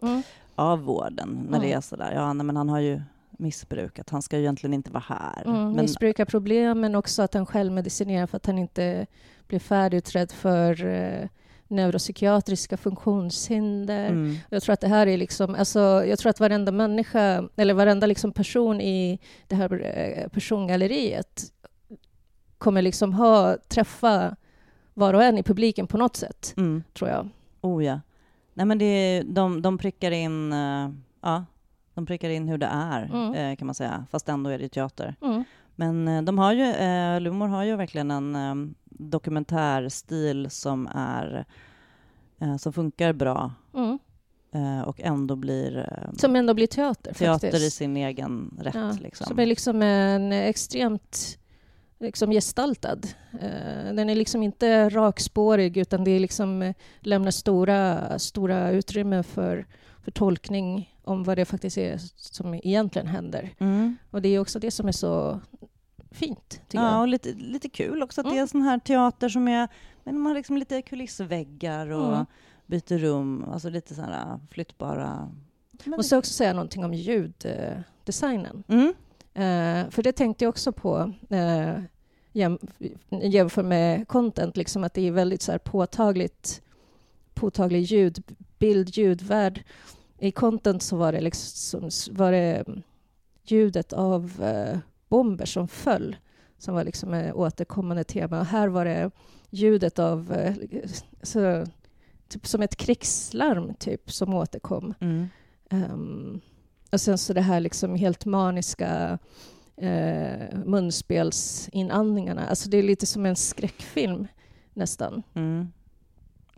Mm. 0.01 0.21
av 0.55 0.79
vården. 0.79 1.47
När 1.49 1.59
det 1.59 1.73
är 1.73 1.81
sådär, 1.81 2.11
ja 2.13 2.33
nej, 2.33 2.45
men 2.45 2.57
han 2.57 2.69
har 2.69 2.79
ju 2.79 3.01
missbrukat, 3.39 4.09
han 4.09 4.21
ska 4.21 4.37
ju 4.37 4.43
egentligen 4.43 4.73
inte 4.73 4.91
vara 4.91 5.03
här. 5.07 5.43
Mm, 5.45 5.71
men, 5.71 5.75
missbrukarproblem 5.75 6.79
men 6.79 6.95
också 6.95 7.21
att 7.21 7.33
han 7.33 7.45
själv 7.45 7.71
medicinerar 7.71 8.27
för 8.27 8.37
att 8.37 8.45
han 8.45 8.57
inte 8.57 9.07
blir 9.47 9.59
färdigutredd 9.59 10.31
för 10.31 10.85
eh, 10.85 11.27
neuropsykiatriska 11.67 12.77
funktionshinder. 12.77 14.09
mm, 14.09 14.35
Jag 14.49 14.63
tror 14.63 14.73
att 14.73 14.81
det 14.81 14.87
här 14.87 15.07
är 15.07 15.17
liksom, 15.17 15.55
alltså, 15.55 15.79
jag 16.05 16.19
tror 16.19 16.29
att 16.29 16.39
varenda 16.39 16.71
människa, 16.71 17.49
eller 17.55 17.73
varenda 17.73 18.07
liksom 18.07 18.31
person 18.31 18.81
i 18.81 19.19
det 19.47 19.55
här 19.55 19.81
eh, 19.83 20.27
persongalleriet 20.27 21.43
kommer 22.57 22.81
liksom 22.81 23.13
ha, 23.13 23.57
träffa 23.67 24.35
var 24.93 25.13
och 25.13 25.23
en 25.23 25.37
i 25.37 25.43
publiken 25.43 25.87
på 25.87 25.97
något 25.97 26.15
sätt, 26.15 26.53
mm, 26.57 26.83
tror 26.93 27.09
jag. 27.09 27.29
oh 27.61 27.85
ja. 27.85 27.99
Nej 28.53 28.65
men 28.65 28.77
det 28.77 29.23
de, 29.25 29.61
de 29.61 29.77
prickar 29.77 30.11
in, 30.11 30.53
uh, 30.53 30.89
ja, 31.21 31.45
De 31.99 32.05
prickar 32.05 32.29
in 32.29 32.47
hur 32.47 32.57
det 32.57 32.65
är, 32.71 33.01
Mm. 33.13 33.33
eh, 33.33 33.55
kan 33.55 33.65
man 33.65 33.75
säga, 33.75 34.05
fast 34.11 34.29
ändå 34.29 34.49
är 34.49 34.59
det 34.59 34.69
teater. 34.69 35.15
Mm. 35.21 35.43
Men 35.75 36.07
eh, 36.07 36.21
de 36.21 36.37
har 36.37 36.53
ju, 36.53 36.63
eh, 36.65 37.19
Lumor 37.21 37.47
har 37.47 37.63
ju 37.63 37.75
verkligen 37.75 38.11
en 38.11 38.35
eh, 38.35 38.55
dokumentärstil 38.89 40.49
som 40.49 40.87
är 40.95 41.45
eh, 42.41 42.57
som 42.57 42.73
funkar 42.73 43.13
bra 43.13 43.51
Mm. 43.75 43.99
eh, 44.53 44.81
och 44.87 45.01
ändå 45.01 45.35
blir 45.35 45.77
eh, 45.77 46.13
Som 46.17 46.35
ändå 46.35 46.53
blir 46.53 46.67
teater, 46.67 47.13
teater 47.13 47.47
i 47.47 47.51
faktiskt. 47.51 47.75
sin 47.77 47.97
egen 47.97 48.57
rätt. 48.61 48.75
Ja, 48.75 48.91
liksom. 49.01 49.25
Som 49.27 49.39
är 49.39 49.45
liksom 49.45 49.81
en 49.81 50.31
extremt 50.31 51.37
liksom 51.99 52.31
gestaltad. 52.31 52.99
Den 53.93 54.09
är 54.09 54.15
liksom 54.15 54.43
inte 54.43 54.89
rakspårig 54.89 55.77
utan 55.77 56.03
det 56.03 56.11
är 56.11 56.19
liksom 56.19 56.73
lämnar 56.99 57.31
stora, 57.31 58.19
stora 58.19 58.71
utrymme 58.71 59.23
för, 59.23 59.65
för 60.03 60.11
tolkning 60.11 60.93
om 61.09 61.23
vad 61.23 61.37
det 61.37 61.45
faktiskt 61.45 61.77
är 61.77 61.97
som 62.15 62.53
egentligen 62.53 63.07
händer. 63.07 63.49
Mm. 63.59 63.97
Och 64.11 64.21
det 64.21 64.29
är 64.29 64.39
också 64.39 64.59
det 64.59 64.71
som 64.71 64.87
är 64.87 64.91
så 64.91 65.39
fint, 66.11 66.49
tycker 66.67 66.83
Ja, 66.83 66.91
jag. 66.91 67.01
och 67.01 67.07
lite, 67.07 67.29
lite 67.33 67.69
kul 67.69 68.03
också 68.03 68.21
att 68.21 68.25
Mm. 68.25 68.35
det 68.37 68.41
är 68.43 68.47
sån 68.47 68.61
här 68.61 68.79
teater 68.79 69.29
som 69.29 69.47
är, 69.47 69.67
men 70.03 70.19
man 70.19 70.25
har 70.25 70.35
liksom 70.35 70.57
lite 70.57 70.81
kulissväggar 70.81 71.87
och 71.89 72.13
Mm. 72.13 72.25
byter 72.65 72.97
rum, 72.97 73.45
alltså 73.53 73.69
lite 73.69 73.95
så 73.95 74.01
här 74.01 74.11
äh, 74.33 74.37
flyttbara... 74.51 75.31
Men 75.83 75.97
Måste 75.97 76.17
också 76.17 76.33
säga 76.33 76.53
någonting 76.53 76.85
om 76.85 76.93
ljuddesignen. 76.93 78.63
Mm. 78.67 78.87
Eh, 79.33 79.89
för 79.91 80.03
det 80.03 80.11
tänkte 80.11 80.43
jag 80.45 80.49
också 80.49 80.71
på 80.71 81.13
eh, 81.29 81.79
jäm, 82.31 82.59
jämför 83.09 83.63
med 83.63 84.07
content, 84.07 84.57
liksom 84.57 84.83
att 84.83 84.93
det 84.93 85.07
är 85.07 85.11
väldigt 85.11 85.41
så 85.41 85.59
påtagligt 85.59 86.61
påtaglig 87.33 87.81
ljudbild, 87.81 88.97
ljudvärld. 88.97 89.63
I 90.19 90.31
content 90.31 90.83
så 90.83 90.97
var 90.97 91.11
det, 91.11 91.21
liksom, 91.21 91.89
var 92.11 92.31
det 92.31 92.65
ljudet 93.43 93.93
av 93.93 94.43
eh, 94.43 94.77
bomber 95.07 95.45
som 95.45 95.67
föll 95.67 96.15
som 96.59 96.75
var 96.75 96.83
liksom 96.83 97.13
ett 97.13 97.33
återkommande 97.33 98.03
tema. 98.03 98.39
Och 98.39 98.45
här 98.45 98.67
var 98.67 98.85
det 98.85 99.11
ljudet 99.49 99.99
av 99.99 100.33
eh, 100.33 100.55
så, 101.21 101.65
typ 102.27 102.47
som 102.47 102.61
ett 102.61 102.75
krigslarm 102.75 103.73
typ 103.73 104.11
som 104.11 104.33
återkom. 104.33 104.93
Mm. 104.99 105.27
Um, 105.71 106.41
och 106.91 107.01
sen 107.01 107.17
så 107.17 107.33
det 107.33 107.41
här 107.41 107.59
liksom 107.59 107.95
helt 107.95 108.25
maniska 108.25 109.19
uh, 109.81 110.59
munspelsinandningarna. 110.65 112.47
Alltså 112.47 112.69
det 112.69 112.77
är 112.77 112.83
lite 112.83 113.05
som 113.05 113.25
en 113.25 113.35
skräckfilm 113.35 114.27
nästan. 114.73 115.23
Mm. 115.33 115.71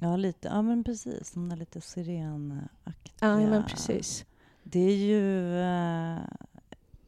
Ja, 0.04 0.16
lite. 0.16 0.48
Ja, 0.48 0.62
men 0.62 0.84
precis. 0.84 1.32
De 1.32 1.50
där 1.50 1.56
lite 1.58 1.82
sirenaktiga. 1.82 3.14
Ja, 3.20 3.38
men 3.38 3.64
precis. 3.64 4.26
Det 4.64 4.80
är 4.80 4.96
ju 4.96 5.58
eh, 5.62 6.20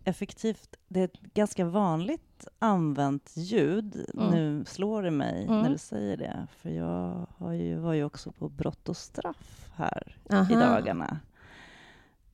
effektivt. 0.04 0.76
Det 0.88 1.00
är 1.00 1.04
ett 1.06 1.22
ganska 1.34 1.66
vanligt 1.66 2.48
använt 2.60 3.32
ljud. 3.36 4.06
Mm. 4.14 4.30
Nu 4.30 4.66
slår 4.66 5.04
det 5.04 5.12
mig 5.12 5.44
Mm. 5.46 5.62
när 5.62 5.70
du 5.70 5.78
säger 5.78 6.18
det. 6.18 6.48
För 6.58 6.70
jag 6.70 7.28
har 7.38 7.52
ju, 7.52 7.76
var 7.80 7.94
ju 7.94 8.04
också 8.04 8.32
på 8.32 8.50
Brott 8.50 8.90
och 8.90 8.98
straff 8.98 9.72
här 9.76 10.18
Aha. 10.30 10.52
i 10.52 10.56
dagarna. 10.56 11.20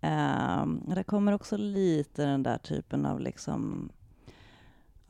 Um, 0.02 0.84
där 0.88 1.04
kommer 1.04 1.32
också 1.34 1.58
lite 1.58 2.26
den 2.26 2.44
där 2.44 2.58
typen 2.58 3.06
av 3.06 3.20
liksom 3.20 3.90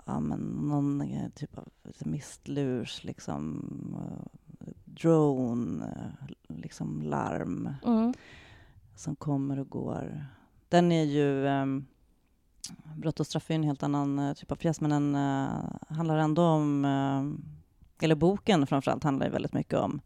ja, 0.05 0.19
men 0.19 0.39
någon 0.39 1.01
eh, 1.01 1.29
typ 1.35 1.57
av 1.57 1.67
mistlurs, 1.99 3.03
liksom 3.03 3.63
eh, 3.99 4.48
drone, 4.89 5.85
eh, 5.85 6.35
liksom 6.57 7.01
larm 7.01 7.69
Mm. 7.85 8.13
som 8.95 9.15
kommer 9.15 9.59
och 9.59 9.69
går. 9.69 10.25
Den 10.69 10.91
är 10.91 11.03
ju... 11.03 11.45
Um, 11.45 11.85
Brott 12.97 13.19
och 13.19 13.27
straff 13.27 13.51
är 13.51 13.55
en 13.55 13.63
helt 13.63 13.83
annan 13.83 14.19
eh, 14.19 14.33
typ 14.33 14.51
av 14.51 14.55
pjäs, 14.55 14.81
men 14.81 14.89
den 14.89 15.15
eh, 15.15 15.95
handlar 15.95 16.17
ändå 16.17 16.43
om... 16.43 16.85
eh, 16.85 18.03
eller 18.05 18.15
boken 18.15 18.67
framförallt 18.67 19.03
handlar 19.03 19.25
ju 19.25 19.31
väldigt 19.31 19.53
mycket 19.53 19.79
om 19.79 20.01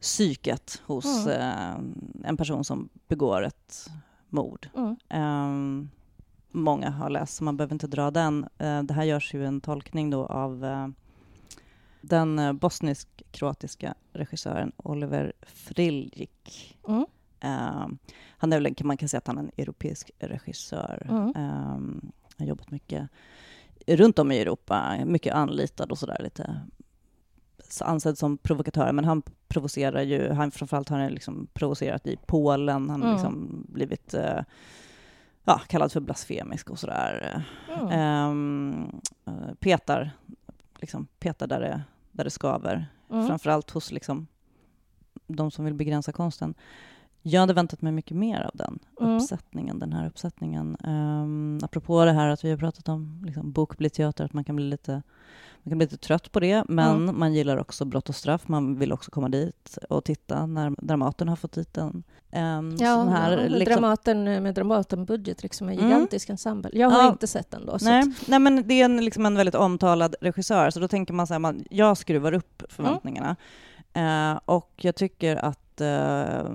psyket 0.00 0.82
hos 0.86 1.26
Mm. 1.26 1.40
eh, 1.40 2.28
en 2.28 2.36
person 2.36 2.64
som 2.64 2.88
begår 3.08 3.42
ett 3.42 3.90
mord. 4.28 4.68
Mm. 4.76 4.96
Ehm, 5.08 5.88
många 6.50 6.90
har 6.90 7.10
läst, 7.10 7.34
så 7.36 7.44
man 7.44 7.56
behöver 7.56 7.74
inte 7.74 7.86
dra 7.86 8.10
den. 8.10 8.48
Eh, 8.58 8.82
det 8.82 8.94
här 8.94 9.04
görs 9.04 9.34
ju 9.34 9.46
en 9.46 9.60
tolkning 9.60 10.10
då 10.10 10.26
av 10.26 10.64
eh, 10.64 10.88
den 12.00 12.38
eh, 12.38 12.52
bosnisk-kroatiska 12.52 13.94
regissören 14.12 14.72
Oliver 14.76 15.32
Friljic. 15.42 16.74
Mm. 16.88 17.06
Ehm, 17.40 17.98
han 18.38 18.52
är 18.52 18.60
väl, 18.60 18.74
man 18.84 18.96
kan 18.96 19.08
säga 19.08 19.18
att 19.18 19.26
han 19.26 19.38
är 19.38 19.42
en 19.42 19.50
europeisk 19.56 20.10
regissör. 20.18 21.06
Mm. 21.10 21.32
Ehm, 21.36 22.12
har 22.38 22.46
jobbat 22.46 22.70
mycket 22.70 23.08
runt 23.86 24.18
om 24.18 24.32
i 24.32 24.38
Europa, 24.38 24.96
mycket 25.06 25.34
anlitad 25.34 25.90
och 25.90 25.98
sådär 25.98 26.22
lite 26.22 26.60
ansedd 27.80 28.18
som 28.18 28.38
provokatör, 28.38 28.92
men 28.92 29.04
han 29.04 29.22
provocerar 29.48 30.02
ju, 30.02 30.30
han 30.32 30.50
framförallt 30.50 30.88
har 30.88 30.98
han 30.98 31.12
liksom 31.12 31.48
provocerat 31.52 32.06
i 32.06 32.16
Polen, 32.26 32.90
han 32.90 33.02
har 33.02 33.08
Mm. 33.08 33.12
liksom 33.12 33.64
blivit 33.68 34.14
eh, 34.14 34.40
ja, 35.44 35.60
kallad 35.68 35.92
för 35.92 36.00
blasfemisk 36.00 36.70
och 36.70 36.78
sådär. 36.78 37.42
Mm. 37.80 38.90
Eh, 39.26 39.54
petar, 39.60 40.10
liksom 40.78 41.06
petar 41.18 41.46
där 41.46 41.60
det, 41.60 41.82
där 42.12 42.24
det 42.24 42.30
skaver, 42.30 42.86
Mm. 43.10 43.26
framförallt 43.26 43.70
hos 43.70 43.92
liksom 43.92 44.26
de 45.26 45.50
som 45.50 45.64
vill 45.64 45.74
begränsa 45.74 46.12
konsten. 46.12 46.54
Jag 47.22 47.40
hade 47.40 47.52
väntat 47.54 47.82
mig 47.82 47.92
mycket 47.92 48.16
mer 48.16 48.40
av 48.40 48.50
den 48.54 48.78
Mm. 49.00 49.16
uppsättningen, 49.16 49.78
den 49.78 49.92
här 49.92 50.06
uppsättningen. 50.06 50.76
Um, 50.84 51.58
apropå 51.62 52.04
det 52.04 52.12
här 52.12 52.28
att 52.28 52.44
vi 52.44 52.50
har 52.50 52.56
pratat 52.56 52.88
om 52.88 53.22
liksom, 53.26 53.52
bok 53.52 53.78
blir 53.78 53.88
teater, 53.90 54.24
att 54.24 54.32
man 54.32 54.44
kan 54.44 54.56
bli 54.56 54.64
lite 54.64 55.02
man 55.62 55.70
kan 55.70 55.78
bli 55.78 55.84
lite 55.86 55.96
trött 55.96 56.32
på 56.32 56.40
det, 56.40 56.64
men 56.68 57.02
Mm. 57.02 57.18
man 57.18 57.34
gillar 57.34 57.56
också 57.56 57.84
Brott 57.84 58.08
och 58.08 58.14
straff. 58.14 58.48
Man 58.48 58.78
vill 58.78 58.92
också 58.92 59.10
komma 59.10 59.28
dit 59.28 59.78
och 59.90 60.04
titta 60.04 60.46
när 60.46 60.74
Dramaten 60.86 61.28
har 61.28 61.36
fått 61.36 61.52
dit 61.52 61.76
en, 61.76 62.02
en 62.30 62.76
Ja, 62.80 62.94
sån 62.96 63.08
här... 63.08 63.32
ja, 63.38 63.48
liksom- 63.48 63.64
Dramaten 63.74 64.24
med 64.24 64.54
Dramaten-budget, 64.54 65.42
liksom 65.42 65.68
en 65.68 65.74
Mm. 65.78 65.86
gigantisk 65.90 66.28
ensemble. 66.30 66.70
Jag 66.72 66.90
har 66.90 67.02
Ja. 67.02 67.08
inte 67.08 67.26
sett 67.26 67.50
den 67.50 67.66
då. 67.66 67.78
Nej, 67.80 68.00
att, 68.00 68.28
nej, 68.28 68.38
men 68.38 68.68
det 68.68 68.74
är 68.80 68.84
en, 68.84 69.04
liksom 69.04 69.26
en 69.26 69.34
väldigt 69.34 69.54
omtalad 69.54 70.14
regissör, 70.20 70.70
så 70.70 70.80
då 70.80 70.88
tänker 70.88 71.14
man 71.14 71.26
så 71.26 71.34
här, 71.34 71.38
man, 71.38 71.64
jag 71.70 71.98
skruvar 71.98 72.32
upp 72.32 72.62
förväntningarna. 72.68 73.36
Eh, 73.92 74.40
och 74.44 74.72
jag 74.76 74.96
tycker 74.96 75.36
att 75.36 75.80
eh, 75.80 76.50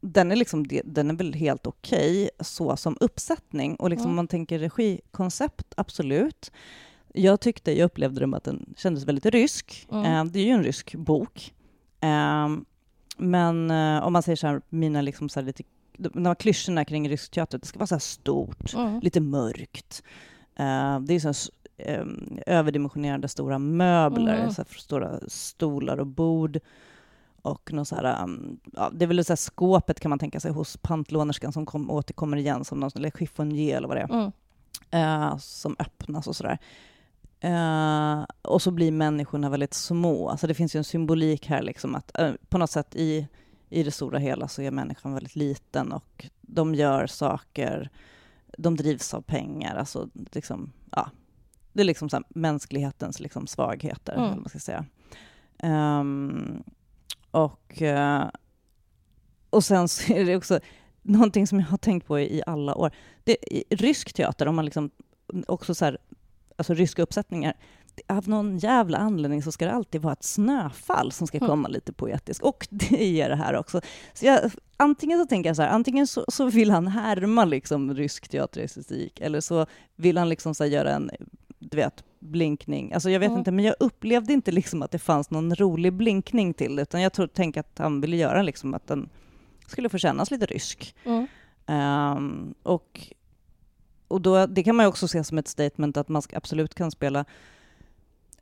den 0.00 0.32
är, 0.32 0.36
liksom, 0.36 0.66
de- 0.66 0.82
den 0.84 1.10
är 1.10 1.14
väl 1.14 1.34
helt 1.34 1.66
okej 1.66 2.30
så 2.40 2.76
som 2.76 2.96
uppsättning. 3.00 3.76
Och 3.76 3.90
liksom 3.90 4.04
Mm. 4.04 4.10
om 4.10 4.16
man 4.16 4.28
tänker 4.28 4.58
regikoncept, 4.58 5.74
absolut. 5.76 6.52
Jag 7.14 7.40
tyckte, 7.40 7.78
jag 7.78 7.84
upplevde 7.86 8.26
med 8.26 8.36
att 8.36 8.44
den 8.44 8.74
kändes 8.76 9.04
väldigt 9.04 9.26
rysk. 9.26 9.86
Mm. 9.92 10.32
Det 10.32 10.38
är 10.38 10.44
ju 10.44 10.50
en 10.52 10.64
rysk 10.64 10.94
bok. 10.94 11.54
Eh, 12.00 12.48
men 13.16 13.70
eh, 13.70 14.06
om 14.06 14.12
man 14.12 14.22
säger 14.22 14.36
så 14.36 14.46
här, 14.46 14.60
mina 14.68 15.00
liksom 15.02 15.28
så 15.28 15.40
här 15.40 15.46
lite, 15.46 15.62
de 15.98 16.26
här 16.26 16.34
klyschorna 16.34 16.84
kring 16.84 17.08
rysk 17.08 17.30
teater, 17.30 17.58
det 17.58 17.66
ska 17.66 17.78
vara 17.78 17.86
så 17.86 17.94
här 17.94 18.00
stort 18.00 18.74
mm. 18.74 19.00
lite 19.00 19.20
mörkt. 19.20 20.02
Eh, 20.56 21.00
det 21.00 21.14
är 21.14 21.20
så 21.20 21.28
här, 21.28 21.30
s- 21.30 21.50
eh, 21.76 22.04
överdimensionerade 22.46 23.28
stora 23.28 23.58
möbler, 23.58 24.38
Mm. 24.38 24.50
så 24.52 24.64
stora 24.78 25.20
stolar 25.28 26.00
och 26.00 26.06
bord. 26.06 26.58
Och 27.42 27.72
något 27.72 27.88
så 27.88 27.96
här, 27.96 28.22
um, 28.24 28.60
ja, 28.72 28.90
det 28.94 29.04
är 29.04 29.06
väl 29.06 29.24
så 29.24 29.32
här 29.32 29.36
skåpet 29.36 30.00
kan 30.00 30.08
man 30.10 30.18
tänka 30.18 30.40
sig 30.40 30.50
hos 30.52 30.76
pantlånerskan 30.76 31.52
som 31.52 31.66
kom, 31.66 31.90
återkommer 31.90 32.36
igen 32.36 32.64
som 32.64 32.80
någon 32.80 32.90
eller 32.94 33.10
chiffonier 33.10 33.76
eller 33.76 33.88
vad 33.88 33.96
det 33.96 34.00
är, 34.00 34.08
Mm. 34.14 34.32
eh, 35.30 35.36
som 35.38 35.76
öppnas 35.78 36.26
och 36.26 36.36
sådär. 36.36 36.58
Eh, 37.40 38.24
och 38.42 38.62
så 38.62 38.70
blir 38.70 38.92
människorna 38.92 39.48
väldigt 39.50 39.74
små. 39.74 40.28
Alltså 40.28 40.46
det 40.46 40.54
finns 40.54 40.74
ju 40.76 40.78
en 40.78 40.84
symbolik 40.84 41.46
här, 41.46 41.62
liksom 41.62 41.94
att 41.94 42.18
eh, 42.18 42.32
på 42.48 42.58
något 42.58 42.70
sätt 42.70 42.94
i, 42.94 43.28
i 43.68 43.82
det 43.82 43.90
stora 43.90 44.18
hela 44.18 44.48
så 44.48 44.62
är 44.62 44.70
människan 44.70 45.14
väldigt 45.14 45.36
liten 45.36 45.92
och 45.92 46.26
de 46.40 46.74
gör 46.74 47.06
saker, 47.06 47.90
de 48.58 48.76
drivs 48.76 49.14
av 49.14 49.20
pengar. 49.22 49.76
Alltså 49.76 50.08
liksom, 50.32 50.72
ja, 50.92 51.10
det 51.72 51.80
är 51.80 51.84
liksom 51.84 52.08
så 52.08 52.22
mänsklighetens 52.28 53.20
liksom 53.20 53.46
svagheter, 53.46 54.12
Mm. 54.12 54.28
man 54.40 54.48
ska 54.48 54.58
säga. 54.58 54.84
Ehm, 55.58 56.62
och, 57.30 57.82
eh, 57.82 58.28
och 59.50 59.64
sen 59.64 59.88
så 59.88 60.12
är 60.12 60.24
det 60.24 60.36
också 60.36 60.60
någonting 61.02 61.46
som 61.46 61.60
jag 61.60 61.66
har 61.66 61.78
tänkt 61.78 62.06
på 62.06 62.20
i, 62.20 62.42
alla 62.46 62.74
år. 62.74 62.90
Det, 63.24 63.36
rysk 63.70 64.12
teater, 64.12 64.48
om 64.48 64.56
man 64.56 64.64
liksom 64.64 64.90
också 65.46 65.74
så 65.74 65.84
här, 65.84 65.98
alltså 66.56 66.74
ryska 66.74 67.02
uppsättningar, 67.02 67.54
av 68.08 68.28
någon 68.28 68.58
jävla 68.58 68.98
anledning 68.98 69.42
så 69.42 69.52
ska 69.52 69.66
det 69.66 69.72
alltid 69.72 70.02
vara 70.02 70.12
ett 70.12 70.24
snöfall 70.24 71.12
som 71.12 71.26
ska 71.26 71.38
Mm. 71.38 71.48
komma 71.48 71.68
lite 71.68 71.92
poetiskt. 71.92 72.42
Och 72.44 72.68
det 72.70 73.06
ger 73.06 73.28
det 73.28 73.36
här 73.36 73.56
också. 73.56 73.80
Så 74.14 74.26
jag, 74.26 74.50
antingen 74.76 75.18
så 75.18 75.26
tänker 75.26 75.50
jag 75.50 75.56
så 75.56 75.62
här, 75.62 75.68
antingen 75.68 76.06
så, 76.06 76.24
så 76.28 76.46
vill 76.50 76.70
han 76.70 76.86
härma 76.86 77.44
liksom 77.44 77.94
rysk 77.94 78.28
teaterestetik, 78.28 79.20
eller 79.20 79.40
så 79.40 79.66
vill 79.96 80.18
han 80.18 80.28
liksom 80.28 80.54
så 80.54 80.64
göra 80.66 80.90
en, 80.92 81.10
du 81.60 81.76
vet, 81.76 82.04
blinkning. 82.18 82.92
Alltså 82.92 83.10
jag 83.10 83.20
vet 83.20 83.28
Mm. 83.28 83.38
inte, 83.38 83.52
men 83.52 83.64
jag 83.64 83.74
upplevde 83.80 84.32
inte 84.32 84.52
liksom 84.52 84.82
att 84.82 84.90
det 84.90 84.98
fanns 84.98 85.30
någon 85.30 85.54
rolig 85.54 85.92
blinkning 85.92 86.54
till 86.54 86.76
det, 86.76 86.82
utan 86.82 87.02
jag 87.02 87.12
tror, 87.12 87.26
tänker 87.26 87.60
att 87.60 87.78
han 87.78 88.00
ville 88.00 88.16
göra 88.16 88.42
liksom 88.42 88.74
att 88.74 88.86
den 88.86 89.08
skulle 89.66 89.88
få 89.88 89.98
kännas 89.98 90.30
lite 90.30 90.46
rysk. 90.46 90.94
Mm. 91.04 91.26
Um, 91.66 92.54
och 92.62 93.12
och 94.08 94.20
då, 94.20 94.46
det 94.46 94.62
kan 94.62 94.76
man 94.76 94.84
ju 94.84 94.88
också 94.88 95.08
se 95.08 95.24
som 95.24 95.38
ett 95.38 95.48
statement 95.48 95.96
att 95.96 96.08
man 96.08 96.22
absolut 96.32 96.74
kan 96.74 96.90
spela 96.90 97.24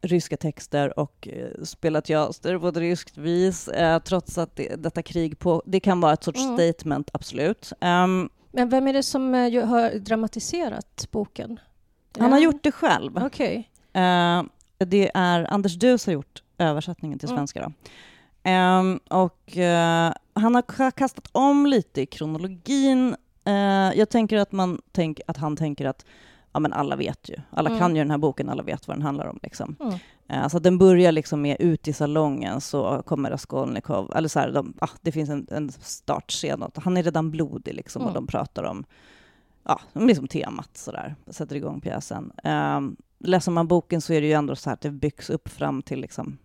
ryska 0.00 0.36
texter 0.36 0.98
och 0.98 1.28
eh, 1.28 1.62
spela 1.64 2.00
teater 2.00 2.58
på 2.58 2.68
ett 2.68 2.76
ryskt 2.76 3.18
vis, 3.18 3.68
eh, 3.68 3.98
trots 3.98 4.38
att 4.38 4.56
det, 4.56 4.76
detta 4.76 5.02
krig 5.02 5.38
på... 5.38 5.62
Det 5.66 5.80
kan 5.80 6.00
vara 6.00 6.12
ett 6.12 6.24
sorts 6.24 6.40
mm. 6.40 6.56
statement, 6.56 7.10
absolut. 7.12 7.72
Um, 7.80 8.30
Men 8.50 8.68
vem 8.68 8.86
är 8.86 8.92
det 8.92 9.02
som 9.02 9.34
uh, 9.34 9.64
har 9.64 9.98
dramatiserat 9.98 11.08
boken? 11.10 11.60
Han 12.20 12.32
har 12.32 12.38
gjort 12.38 12.62
det 12.62 12.72
själv. 12.72 13.24
Okay. 13.24 13.56
Uh, 13.96 14.42
det 14.78 15.10
är 15.14 15.52
Anders 15.52 15.74
Dus 15.74 16.06
har 16.06 16.12
gjort 16.12 16.42
översättningen 16.58 17.18
till 17.18 17.28
mm. 17.28 17.38
svenska. 17.38 17.60
Mm. 17.60 17.74
Um, 18.80 19.00
och 19.08 19.56
uh, 19.56 20.12
han 20.34 20.54
har 20.54 20.90
kastat 20.90 21.28
om 21.32 21.66
lite 21.66 22.00
i 22.00 22.06
kronologin. 22.06 23.16
Uh, 23.48 23.98
jag 23.98 24.08
tänker 24.08 24.38
att, 24.38 24.52
man 24.52 24.80
tänk, 24.92 25.20
att 25.26 25.36
han 25.36 25.56
tänker 25.56 25.86
att 25.86 26.04
ja, 26.52 26.60
men 26.60 26.72
alla 26.72 26.96
vet 26.96 27.28
ju. 27.28 27.36
Alla 27.50 27.68
mm. 27.68 27.80
kan 27.80 27.96
ju 27.96 28.02
den 28.02 28.10
här 28.10 28.18
boken, 28.18 28.48
alla 28.48 28.62
vet 28.62 28.88
vad 28.88 28.96
den 28.96 29.02
handlar 29.02 29.26
om. 29.26 29.38
Liksom. 29.42 29.76
Mm. 29.80 29.92
Uh, 29.92 30.42
alltså 30.42 30.58
den 30.58 30.78
börjar 30.78 31.12
liksom 31.12 31.42
med 31.42 31.56
ut 31.60 31.88
i 31.88 31.92
salongen 31.92 32.60
så 32.60 33.02
kommer 33.06 33.30
Raskolnikov, 33.30 34.12
eller 34.16 34.28
så 34.28 34.40
här, 34.40 34.50
de, 34.50 34.74
ah, 34.80 34.88
det 35.00 35.12
finns 35.12 35.30
en, 35.30 35.46
en 35.50 35.72
startscen, 35.72 36.64
han 36.74 36.96
är 36.96 37.02
redan 37.02 37.30
blodig 37.30 37.74
liksom, 37.74 38.02
och 38.02 38.10
mm. 38.10 38.14
de 38.14 38.26
pratar 38.26 38.62
om 38.62 38.84
ja, 39.68 39.80
liksom 39.92 40.28
temat 40.28 40.76
sådär, 40.76 41.16
sätter 41.26 41.56
igång 41.56 41.80
pjäsen. 41.80 42.32
Um, 42.44 42.96
läser 43.18 43.52
man 43.52 43.68
boken 43.68 44.00
så 44.00 44.12
är 44.12 44.20
det 44.20 44.26
ju 44.26 44.32
ändå 44.32 44.56
så 44.56 44.70
att 44.70 44.80
det 44.80 44.90
byggs 44.90 45.30
upp 45.30 45.48
fram 45.48 45.82
till 45.82 46.00
liksom 46.00 46.38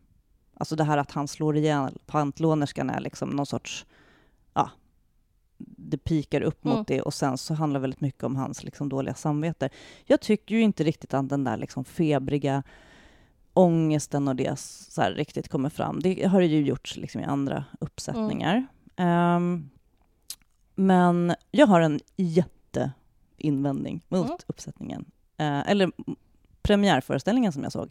Alltså 0.55 0.75
det 0.75 0.83
här 0.83 0.97
att 0.97 1.11
han 1.11 1.27
slår 1.27 1.57
ihjäl 1.57 1.97
pantlånerskan 2.05 2.89
är 2.89 2.99
liksom 2.99 3.29
någon 3.29 3.45
sorts, 3.45 3.85
ja, 4.53 4.69
det 5.57 5.97
pikar 5.97 6.41
upp 6.41 6.63
mot 6.63 6.73
mm. 6.73 6.85
det 6.87 7.01
och 7.01 7.13
sen 7.13 7.37
så 7.37 7.53
handlar 7.53 7.79
väldigt 7.79 8.01
mycket 8.01 8.23
om 8.23 8.35
hans 8.35 8.63
liksom 8.63 8.89
dåliga 8.89 9.13
samvete. 9.13 9.69
Jag 10.05 10.21
tycker 10.21 10.55
ju 10.55 10.61
inte 10.61 10.83
riktigt 10.83 11.13
att 11.13 11.29
den 11.29 11.43
där 11.43 11.57
liksom 11.57 11.85
febriga 11.85 12.63
ångesten 13.53 14.27
och 14.27 14.35
det 14.35 14.59
så 14.59 15.01
riktigt 15.01 15.49
kommer 15.49 15.69
fram. 15.69 15.99
Det 15.99 16.25
har 16.25 16.39
det 16.39 16.47
ju 16.47 16.61
gjorts 16.61 16.97
liksom 16.97 17.21
i 17.21 17.25
andra 17.25 17.65
uppsättningar. 17.79 18.67
Mm. 18.95 19.35
Um, 19.35 19.69
men 20.75 21.35
jag 21.51 21.67
har 21.67 21.81
en 21.81 21.99
jätteinvändning 23.43 24.01
mot 24.09 24.25
mm. 24.25 24.37
uppsättningen. 24.47 25.05
Uh, 25.41 25.69
eller 25.69 25.91
premiärföreställningen 26.61 27.51
som 27.51 27.63
jag 27.63 27.71
såg. 27.71 27.89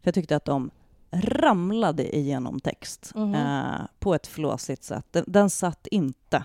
För 0.00 0.08
jag 0.08 0.14
tyckte 0.14 0.36
att 0.36 0.44
de 0.44 0.70
ramlade 1.10 2.16
igenom 2.16 2.60
text 2.60 3.12
mm. 3.14 3.34
eh, 3.34 3.86
på 3.98 4.14
ett 4.14 4.26
flåsigt 4.26 4.84
sätt. 4.84 5.06
Den, 5.10 5.24
den 5.26 5.50
satt 5.50 5.86
inte 5.86 6.44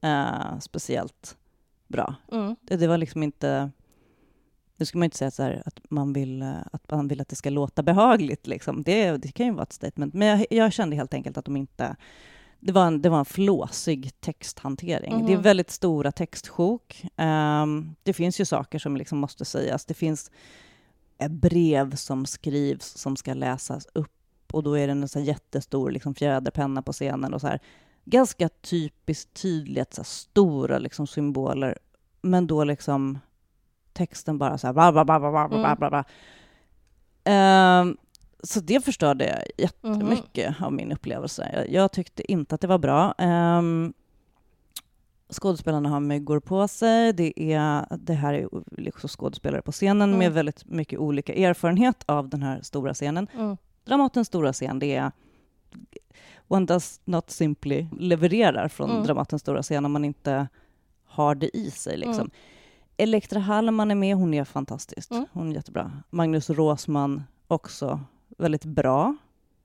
eh, 0.00 0.58
speciellt 0.60 1.36
bra. 1.88 2.14
Mm. 2.32 2.56
Det, 2.62 2.76
det, 2.76 2.86
var 2.86 2.98
liksom 2.98 3.22
inte... 3.22 3.70
Nu 4.76 4.86
ska 4.86 4.98
man 4.98 5.04
inte 5.04 5.16
säga 5.16 5.30
så 5.30 5.42
här, 5.42 5.62
att, 5.66 5.80
man 5.90 6.12
vill, 6.12 6.42
eh, 6.42 6.54
att 6.72 6.90
man 6.90 7.08
vill 7.08 7.20
att 7.20 7.28
det 7.28 7.36
ska 7.36 7.50
låta 7.50 7.82
behagligt. 7.82 8.46
Liksom. 8.46 8.82
Det, 8.82 9.16
det 9.16 9.32
kan 9.32 9.46
ju 9.46 9.52
vara 9.52 9.62
ett 9.62 9.72
statement. 9.72 10.14
Men 10.14 10.28
jag, 10.28 10.46
jag 10.50 10.72
kände 10.72 10.96
helt 10.96 11.14
enkelt 11.14 11.38
att 11.38 11.44
de 11.44 11.56
inte... 11.56 11.96
Det 12.60 12.72
var 12.72 12.86
en, 12.86 13.02
det 13.02 13.08
var 13.08 13.18
en 13.18 13.24
flåsig 13.24 14.20
texthantering. 14.20 15.12
Mm. 15.12 15.26
Det 15.26 15.32
är 15.32 15.36
mm-hmm. 15.36 15.42
väldigt 15.42 15.70
stora 15.70 16.12
textsjok. 16.12 17.04
Um, 17.16 17.94
det 18.02 18.12
finns 18.12 18.40
ju 18.40 18.44
saker 18.44 18.78
som 18.78 18.96
liksom 18.96 19.18
måste 19.18 19.44
sägas. 19.44 19.84
Det 19.84 19.94
finns 19.94 20.30
brev 21.28 21.94
som 21.94 22.26
skrivs 22.26 22.86
som 22.86 23.16
ska 23.16 23.34
läsas 23.34 23.86
upp 23.92 24.10
och 24.52 24.62
då 24.62 24.78
är 24.78 24.86
det 24.86 24.92
en 24.92 25.08
så 25.08 25.20
jättestor 25.20 25.90
liksom, 25.90 26.14
fjäderpenna 26.14 26.82
på 26.82 26.92
scenen 26.92 27.34
och 27.34 27.40
så 27.40 27.46
här. 27.46 27.60
Ganska 28.04 28.48
typiskt 28.48 29.42
tydligt, 29.42 29.94
så 29.94 30.00
här, 30.00 30.04
stora 30.04 30.78
liksom, 30.78 31.06
symboler, 31.06 31.78
men 32.22 32.46
då 32.46 32.64
liksom 32.64 33.18
texten 33.92 34.38
bara 34.38 34.58
så 34.58 34.66
här 34.66 34.74
bla, 34.74 34.92
bla, 34.92 35.04
bla, 35.04 35.20
bla, 35.20 35.48
bla, 35.48 35.76
bla, 35.76 35.90
bla. 35.90 36.04
Mm. 37.24 37.88
Uh, 37.88 37.94
så 38.42 38.60
det 38.60 38.84
förstörde 38.84 39.44
jättemycket 39.58 40.48
mm. 40.48 40.64
av 40.64 40.72
min 40.72 40.92
upplevelse. 40.92 41.50
Jag, 41.54 41.70
jag, 41.70 41.92
tyckte 41.92 42.32
inte 42.32 42.54
att 42.54 42.60
det 42.60 42.66
var 42.66 42.78
bra. 42.78 43.14
Um, 43.18 43.92
skådespelarna 45.32 45.88
har 45.88 46.00
myggor 46.00 46.40
på 46.40 46.68
sig. 46.68 47.12
Det, 47.12 47.52
är, 47.52 47.86
det 47.96 48.14
här 48.14 48.34
är 48.34 48.48
liksom 48.70 49.08
skådespelare 49.08 49.62
på 49.62 49.72
scenen 49.72 50.08
mm. 50.08 50.18
med 50.18 50.32
väldigt 50.32 50.64
mycket 50.64 50.98
olika 50.98 51.34
erfarenhet 51.34 52.04
av 52.06 52.28
den 52.28 52.42
här 52.42 52.62
stora 52.62 52.94
scenen. 52.94 53.28
Mm. 53.34 53.56
Dramatens 53.84 54.28
stora 54.28 54.52
scen, 54.52 54.78
det 54.78 54.96
är 54.96 55.12
One 56.48 56.66
does 56.66 57.00
not 57.04 57.30
simply 57.30 57.86
levererar 57.98 58.68
från 58.68 58.90
mm. 58.90 59.02
Dramatens 59.02 59.42
stora 59.42 59.62
scen 59.62 59.84
om 59.84 59.92
man 59.92 60.04
inte 60.04 60.48
har 61.04 61.34
det 61.34 61.56
i 61.56 61.70
sig. 61.70 61.96
Liksom. 61.96 62.14
Mm. 62.14 62.30
Elektra 62.96 63.40
Hallman 63.40 63.90
är 63.90 63.94
med, 63.94 64.16
hon 64.16 64.34
är 64.34 64.44
fantastisk. 64.44 65.10
Mm. 65.10 65.26
Hon 65.32 65.50
är 65.50 65.54
jättebra. 65.54 65.92
Magnus 66.10 66.50
Råsman 66.50 67.22
också 67.48 68.00
väldigt 68.40 68.64
bra 68.64 69.16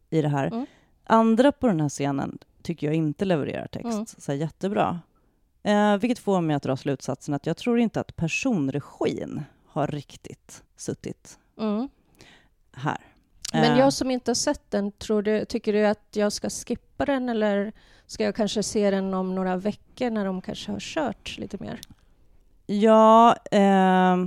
i 0.10 0.22
det 0.22 0.30
här. 0.30 0.48
Mm. 0.48 0.66
Andra 1.04 1.52
på 1.52 1.68
den 1.68 1.82
här 1.82 1.90
scenen 1.90 2.38
tycker 2.62 2.88
jag 2.88 2.96
inte 2.96 3.26
levererar 3.26 3.68
text 3.68 3.94
mm. 3.94 4.06
så 4.06 4.34
jättebra. 4.34 5.00
Eh, 5.64 5.98
vilket 5.98 6.20
får 6.20 6.42
mig 6.42 6.56
att 6.56 6.64
dra 6.64 6.78
slutsatsen 6.78 7.34
att 7.34 7.46
jag 7.46 7.58
tror 7.58 7.80
inte 7.80 8.00
att 8.00 8.16
personregin 8.16 9.44
har 9.68 9.88
riktigt 9.88 10.64
suttit 10.76 11.40
mm. 11.60 11.90
här. 12.72 12.98
Men 13.54 13.74
eh. 13.74 13.80
jag 13.80 13.94
som 13.94 14.12
inte 14.12 14.32
har 14.32 14.36
sett 14.36 14.72
den, 14.72 14.92
tror 14.92 15.22
du, 15.22 15.46
tycker 15.46 15.74
du 15.74 15.86
att 15.86 16.08
jag 16.12 16.32
ska 16.32 16.50
skippa 16.50 17.06
den 17.06 17.30
eller 17.30 17.74
ska 18.08 18.24
jag 18.24 18.36
kanske 18.36 18.64
se 18.64 18.92
den 18.92 19.14
om 19.14 19.36
några 19.36 19.58
veckor 19.58 20.10
när 20.10 20.26
de 20.26 20.42
kanske 20.42 20.72
har 20.72 20.80
kört 20.80 21.38
lite 21.38 21.58
mer? 21.60 21.80
Ja, 22.66 23.36
eh, 23.52 24.18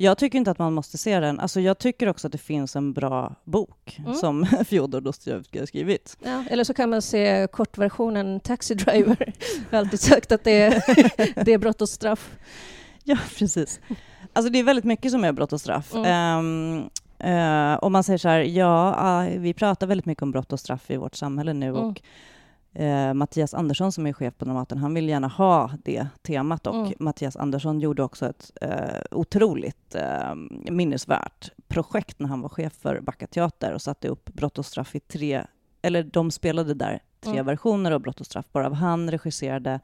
jag 0.00 0.18
tycker 0.18 0.38
inte 0.38 0.50
att 0.50 0.58
man 0.58 0.72
måste 0.72 0.98
se 0.98 1.20
den. 1.20 1.40
Alltså 1.40 1.60
jag 1.60 1.78
tycker 1.78 2.08
också 2.08 2.26
att 2.26 2.32
det 2.32 2.38
finns 2.38 2.76
en 2.76 2.92
bra 2.92 3.34
bok 3.44 3.98
mm. 3.98 4.14
som 4.14 4.46
Fjodor 4.68 5.00
Dostojevskij 5.00 5.60
har 5.60 5.66
skrivit. 5.66 6.16
Ja, 6.22 6.44
eller 6.50 6.64
så 6.64 6.74
kan 6.74 6.90
man 6.90 7.02
se 7.02 7.48
kortversionen 7.52 8.40
Taxi 8.40 8.74
Driver. 8.74 9.32
Jag 9.70 9.78
har 9.78 9.78
alltid 9.78 10.00
sagt 10.00 10.32
att 10.32 10.44
det 10.44 10.62
är, 10.62 11.44
det 11.44 11.52
är 11.52 11.58
brott 11.58 11.82
och 11.82 11.88
straff. 11.88 12.30
Ja, 13.04 13.16
precis. 13.38 13.80
Alltså 14.32 14.52
det 14.52 14.58
är 14.58 14.64
väldigt 14.64 14.84
mycket 14.84 15.12
som 15.12 15.24
är 15.24 15.32
brott 15.32 15.52
och 15.52 15.60
straff. 15.60 15.94
Mm. 15.94 16.38
Um, 16.38 16.90
uh, 17.24 17.84
om 17.84 17.92
man 17.92 18.04
säger 18.04 18.18
så 18.18 18.28
här, 18.28 18.40
ja, 18.40 19.26
uh, 19.32 19.40
vi 19.40 19.54
pratar 19.54 19.86
väldigt 19.86 20.06
mycket 20.06 20.22
om 20.22 20.30
brott 20.30 20.52
och 20.52 20.60
straff 20.60 20.90
i 20.90 20.96
vårt 20.96 21.14
samhälle 21.14 21.52
nu 21.52 21.68
mm. 21.68 21.80
och 21.80 22.00
Eh, 22.78 23.14
Mattias 23.14 23.54
Andersson 23.54 23.92
som 23.92 24.06
är 24.06 24.12
chef 24.12 24.34
på 24.38 24.44
Dramaten, 24.44 24.78
han 24.78 24.94
vill 24.94 25.08
gärna 25.08 25.28
ha 25.28 25.70
det 25.84 26.06
temat 26.22 26.66
och 26.66 26.74
mm. 26.74 26.92
Mattias 26.98 27.36
Andersson 27.36 27.80
gjorde 27.80 28.02
också 28.02 28.26
ett 28.26 28.52
eh, 28.60 29.00
otroligt 29.10 29.94
eh, 29.94 30.34
minnesvärt 30.70 31.50
projekt 31.68 32.18
när 32.18 32.28
han 32.28 32.40
var 32.40 32.48
chef 32.48 32.72
för 32.72 33.00
Backa 33.00 33.26
Teater 33.26 33.72
och 33.72 33.82
satte 33.82 34.08
upp 34.08 34.24
Brott 34.32 34.58
och 34.58 34.66
straff 34.66 34.94
i 34.94 35.00
tre, 35.00 35.44
eller 35.82 36.02
de 36.02 36.30
spelade 36.30 36.74
där 36.74 37.02
tre 37.20 37.32
mm. 37.32 37.46
versioner 37.46 37.90
av 37.90 38.00
Brott 38.00 38.20
och 38.20 38.26
straff, 38.26 38.46
bara 38.52 38.74
han 38.74 39.10
regisserade 39.10 39.80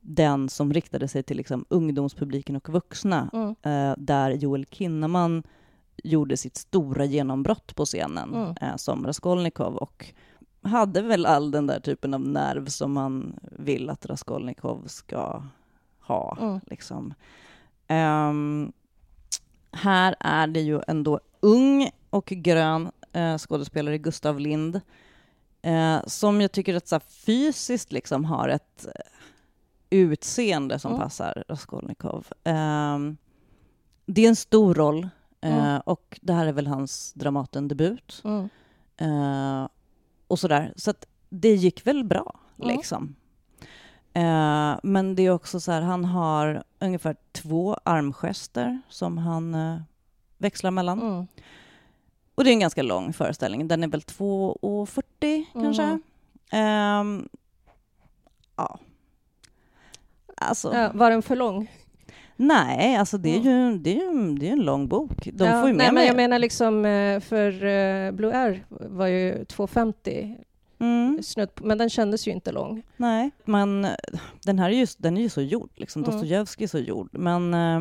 den 0.00 0.48
som 0.48 0.72
riktade 0.72 1.08
sig 1.08 1.22
till 1.22 1.36
liksom, 1.36 1.64
ungdomspubliken 1.68 2.56
och 2.56 2.68
vuxna, 2.68 3.30
mm. 3.32 3.54
eh, 3.62 3.94
där 3.98 4.30
Joel 4.30 4.66
Kinnaman 4.70 5.42
gjorde 6.04 6.36
sitt 6.36 6.56
stora 6.56 7.04
genombrott 7.04 7.76
på 7.76 7.84
scenen 7.84 8.34
mm. 8.34 8.54
eh, 8.60 8.76
som 8.76 9.06
Raskolnikov 9.06 9.76
och 9.76 10.14
hade 10.62 11.02
väl 11.02 11.26
all 11.26 11.50
den 11.50 11.66
där 11.66 11.80
typen 11.80 12.14
av 12.14 12.20
nerv 12.20 12.66
som 12.66 12.92
man 12.92 13.38
vill 13.42 13.90
att 13.90 14.06
Raskolnikov 14.06 14.86
ska 14.86 15.42
ha. 16.00 16.38
Mm. 16.40 16.60
Liksom. 16.66 17.14
Um, 17.88 18.72
här 19.72 20.16
är 20.20 20.46
det 20.46 20.60
ju 20.60 20.80
ändå 20.86 21.20
ung 21.40 21.90
och 22.10 22.26
grön 22.26 22.90
uh, 23.16 23.38
skådespelare 23.38 23.98
Gustav 23.98 24.40
Lind 24.40 24.80
uh, 25.66 26.00
som 26.06 26.40
jag 26.40 26.52
tycker 26.52 26.74
att 26.74 26.88
så 26.88 27.00
fysiskt 27.00 27.92
liksom 27.92 28.24
har 28.24 28.48
ett 28.48 28.86
utseende 29.90 30.78
som 30.78 30.92
mm. 30.92 31.02
passar 31.02 31.44
Raskolnikov. 31.48 32.26
Um, 32.44 33.16
det 34.06 34.24
är 34.24 34.28
en 34.28 34.36
stor 34.36 34.74
roll 34.74 35.08
uh, 35.44 35.58
mm. 35.58 35.80
och 35.86 36.18
det 36.22 36.32
här 36.32 36.46
är 36.46 36.52
väl 36.52 36.66
hans 36.66 37.12
Dramaten-debut. 37.12 38.22
Mm 38.24 38.48
och 40.32 40.38
sådär. 40.38 40.72
Så 40.76 40.90
att 40.90 41.06
det 41.28 41.54
gick 41.54 41.86
väl 41.86 42.04
bra, 42.04 42.40
mm. 42.58 42.76
liksom. 42.76 43.16
Eh, 44.12 44.78
men 44.82 45.14
det 45.14 45.22
är 45.22 45.30
också 45.30 45.60
så 45.60 45.72
här, 45.72 45.82
han 45.82 46.04
har 46.04 46.62
ungefär 46.78 47.16
två 47.32 47.76
armgester 47.84 48.80
som 48.88 49.18
han 49.18 49.54
eh, 49.54 49.80
växlar 50.38 50.70
mellan. 50.70 51.02
Mm. 51.02 51.26
Och 52.34 52.44
det 52.44 52.50
är 52.50 52.52
en 52.52 52.60
ganska 52.60 52.82
lång 52.82 53.12
föreställning. 53.12 53.68
Den 53.68 53.84
är 53.84 53.88
väl 53.88 54.00
2.40 54.00 55.44
mm. 55.54 55.64
kanske. 55.64 55.98
Eh, 56.52 57.28
ja. 58.56 58.78
Alltså. 60.36 60.74
Ja, 60.74 60.90
var 60.94 61.10
den 61.10 61.22
för 61.22 61.36
lång? 61.36 61.70
Nej, 62.36 62.96
alltså 62.96 63.18
det 63.18 63.36
är 63.36 63.40
ju, 63.40 63.78
det 63.78 63.90
är 63.90 64.12
ju, 64.12 64.34
det 64.34 64.48
är 64.48 64.52
en 64.52 64.64
lång 64.64 64.88
bok. 64.88 65.28
De 65.32 65.44
ja, 65.44 65.60
får 65.60 65.68
ju 65.68 65.74
med 65.74 65.84
nej, 65.84 65.92
men 65.92 66.06
jag 66.06 66.16
menar 66.16 66.38
liksom, 66.38 66.84
eh, 66.84 67.20
för 67.20 67.64
uh, 67.64 68.12
Blue 68.12 68.36
Air 68.36 68.66
var 68.68 69.06
ju 69.06 69.44
2,50. 69.44 70.36
Mm. 70.82 71.18
på, 71.54 71.66
men 71.66 71.78
den 71.78 71.90
kändes 71.90 72.28
ju 72.28 72.30
inte 72.30 72.52
lång. 72.52 72.82
Nej, 72.96 73.30
men 73.44 73.86
den 74.44 74.58
här 74.58 74.70
är 74.70 74.74
ju, 74.74 74.86
den 74.98 75.16
är 75.16 75.22
ju 75.22 75.28
så 75.28 75.40
gjord, 75.40 75.70
liksom. 75.74 76.04
Mm. 76.04 76.12
Dostojevskij 76.12 76.64
är 76.64 76.68
så 76.68 76.78
gjord. 76.78 77.08
Men 77.12 77.54
eh, 77.54 77.80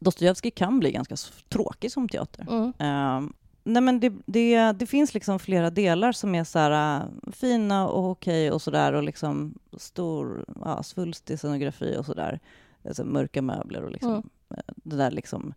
Dostojevskij 0.00 0.50
kan 0.50 0.80
bli 0.80 0.92
ganska 0.92 1.16
tråkig 1.48 1.92
som 1.92 2.08
teater. 2.08 2.46
Mm. 2.50 2.72
Eh, 2.78 3.30
nej 3.64 3.82
men 3.82 4.00
det, 4.00 4.12
det, 4.26 4.72
det 4.72 4.86
finns 4.86 5.14
liksom 5.14 5.38
flera 5.38 5.70
delar 5.70 6.12
som 6.12 6.34
är 6.34 6.44
så 6.44 6.58
här, 6.58 7.00
eh, 7.00 7.32
fina 7.32 7.88
och 7.88 8.10
okej 8.10 8.50
och 8.50 8.62
sådär 8.62 8.92
och 8.92 9.02
liksom 9.02 9.54
stor, 9.78 10.44
ja, 10.64 10.82
svulstig 10.82 11.38
scenografi 11.38 11.96
och 11.98 12.06
sådär. 12.06 12.40
Alltså 12.84 13.04
mörka 13.04 13.42
möbler 13.42 13.82
och 13.82 13.90
liksom 13.90 14.10
Mm. 14.12 14.22
eh, 14.50 14.74
det 14.74 14.96
där 14.96 15.10
liksom, 15.10 15.54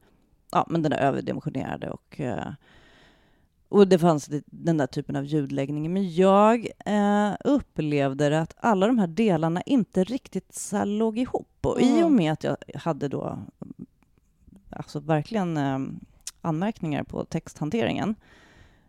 ja 0.52 0.66
men 0.70 0.82
den 0.82 0.92
där 0.92 1.00
överdimensionerade 1.00 1.90
och 1.90 2.20
eh, 2.20 2.48
och 3.70 3.88
det 3.88 4.00
fanns 4.00 4.30
den 4.46 4.78
där 4.78 4.88
typen 4.88 5.16
av 5.16 5.26
ljudläggning. 5.26 5.94
Men 5.94 6.13
jag 6.16 6.68
eh, 6.86 7.34
upplevde 7.44 8.42
att 8.42 8.54
alla 8.58 8.88
de 8.88 9.00
här 9.00 9.08
delarna 9.08 9.62
inte 9.62 10.04
riktigt 10.04 10.54
så 10.56 10.86
låg 10.86 11.18
ihop. 11.18 11.48
Och 11.62 11.82
i 11.82 11.92
Mm. 11.92 12.06
och 12.06 12.12
med 12.12 12.34
att 12.34 12.44
jag 12.44 12.58
hade 12.76 13.08
då 13.08 13.40
alltså 14.70 15.00
verkligen 15.00 15.58
eh, 15.58 15.80
anmärkningar 16.42 17.04
på 17.04 17.26
texthanteringen. 17.26 18.16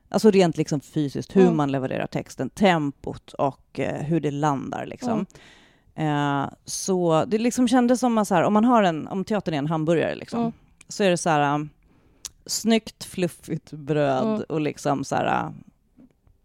Alltså 0.08 0.30
rent 0.30 0.56
liksom 0.56 0.80
fysiskt, 0.80 1.36
hur 1.36 1.42
Mm. 1.42 1.56
man 1.56 1.72
levererar 1.72 2.06
texten, 2.06 2.50
tempot 2.50 3.32
och 3.32 3.80
eh, 3.80 4.02
hur 4.02 4.20
det 4.20 4.30
landar. 4.30 4.86
Liksom. 4.86 5.26
Eh, 5.98 6.46
så 6.64 7.24
det 7.24 7.38
liksom 7.38 7.68
kändes 7.68 8.00
som 8.00 8.18
att 8.18 8.28
så 8.28 8.34
här, 8.34 8.42
om 8.42 8.52
man 8.52 8.64
har 8.64 8.82
en, 8.82 9.08
om 9.08 9.24
teatern 9.24 9.54
är 9.54 9.58
en 9.58 9.66
hamburgare 9.66 10.14
liksom, 10.14 10.40
Mm. 10.40 10.52
så 10.88 11.04
är 11.04 11.10
det 11.10 11.16
så 11.16 11.30
här 11.30 11.54
um, 11.54 11.70
snyggt 12.46 13.04
fluffigt 13.04 13.72
bröd 13.72 14.26
Mm. 14.26 14.42
och 14.48 14.60
liksom 14.60 15.04
så 15.04 15.16
här 15.16 15.44
uh, 15.46 15.50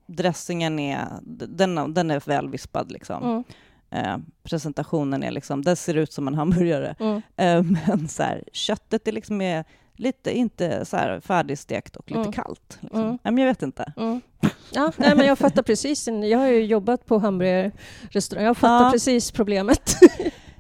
dressingen 0.07 0.79
är, 0.79 1.07
den, 1.47 1.93
den 1.93 2.11
är 2.11 2.19
väl 2.27 2.49
vispad 2.49 2.91
liksom. 2.91 3.23
Mm. 3.23 3.43
Eh, 3.89 4.17
presentationen 4.43 5.23
är 5.23 5.31
liksom, 5.31 5.61
det 5.61 5.75
ser 5.75 5.93
ut 5.93 6.13
som 6.13 6.27
en 6.27 6.33
hamburgare. 6.35 6.95
Mm. 6.99 7.21
Eh, 7.35 7.63
men 7.87 8.07
så 8.07 8.23
här, 8.23 8.43
köttet 8.53 9.07
är 9.07 9.11
liksom 9.11 9.41
är 9.41 9.65
lite, 9.95 10.37
inte 10.37 10.85
så 10.85 10.97
här 10.97 11.19
färdigstekt 11.19 11.95
och 11.95 12.11
lite 12.11 12.19
Mm. 12.19 12.31
kallt. 12.31 12.77
Liksom. 12.81 12.99
Mm. 13.01 13.09
Nej, 13.23 13.33
men 13.33 13.37
jag 13.37 13.47
vet 13.47 13.61
inte. 13.61 13.93
Mm. 13.97 14.21
Ja, 14.75 14.91
nej, 14.97 15.15
men 15.15 15.25
jag 15.27 15.37
fattar 15.37 15.63
precis. 15.63 16.07
Jag 16.07 16.39
har 16.39 16.47
ju 16.47 16.65
jobbat 16.65 17.05
på 17.05 17.17
hamburgerrestaurang. 17.19 18.45
Jag 18.45 18.57
fattar 18.57 18.85
Ja. 18.85 18.91
precis 18.91 19.31
problemet. 19.31 19.95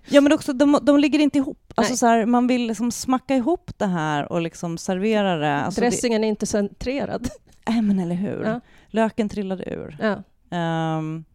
Ja, 0.07 0.21
men 0.21 0.33
också 0.33 0.53
de, 0.53 0.79
de 0.81 0.99
ligger 0.99 1.19
inte 1.19 1.37
ihop. 1.37 1.73
Alltså, 1.75 1.97
så 1.97 2.05
här, 2.07 2.25
man 2.25 2.47
vill 2.47 2.67
liksom 2.67 2.91
smacka 2.91 3.35
ihop 3.35 3.71
det 3.77 3.85
här 3.85 4.31
och 4.31 4.41
liksom 4.41 4.77
servera 4.77 5.35
det. 5.35 5.55
Alltså, 5.55 5.81
det 5.81 5.87
Dressingen 5.87 6.23
är 6.23 6.27
inte 6.27 6.45
centrerad. 6.45 7.29
Nej, 7.69 7.81
men 7.81 7.99
eller 7.99 8.15
hur? 8.15 8.43
Ja. 8.43 8.59
Löken 8.87 9.29
trillade 9.29 9.63
ur. 9.69 9.97
Ja. 10.01 10.23
Um, 10.53 11.25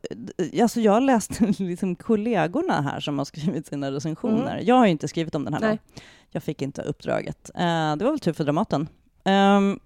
alltså 0.62 0.80
jag 0.80 0.92
har 0.92 1.00
läst 1.00 1.40
liksom 1.58 1.96
kollegorna 1.96 2.80
här 2.80 3.00
som 3.00 3.18
har 3.18 3.24
skrivit 3.24 3.66
sina 3.66 3.92
recensioner. 3.92 4.60
Jag 4.64 4.74
har 4.74 4.86
inte 4.86 5.08
skrivit 5.08 5.34
om 5.34 5.44
den 5.44 5.54
här. 5.54 5.60
Mm. 5.60 5.70
Nej. 5.70 5.78
Då. 5.94 6.02
Jag 6.30 6.42
fick 6.42 6.62
inte 6.62 6.82
uppdraget. 6.82 7.50
Eh, 7.54 7.96
det 7.96 8.04
var 8.04 8.10
väl 8.10 8.20
tur 8.20 8.32
för 8.32 8.44
Dramaten. 8.44 8.88
Ehm, 9.24 9.78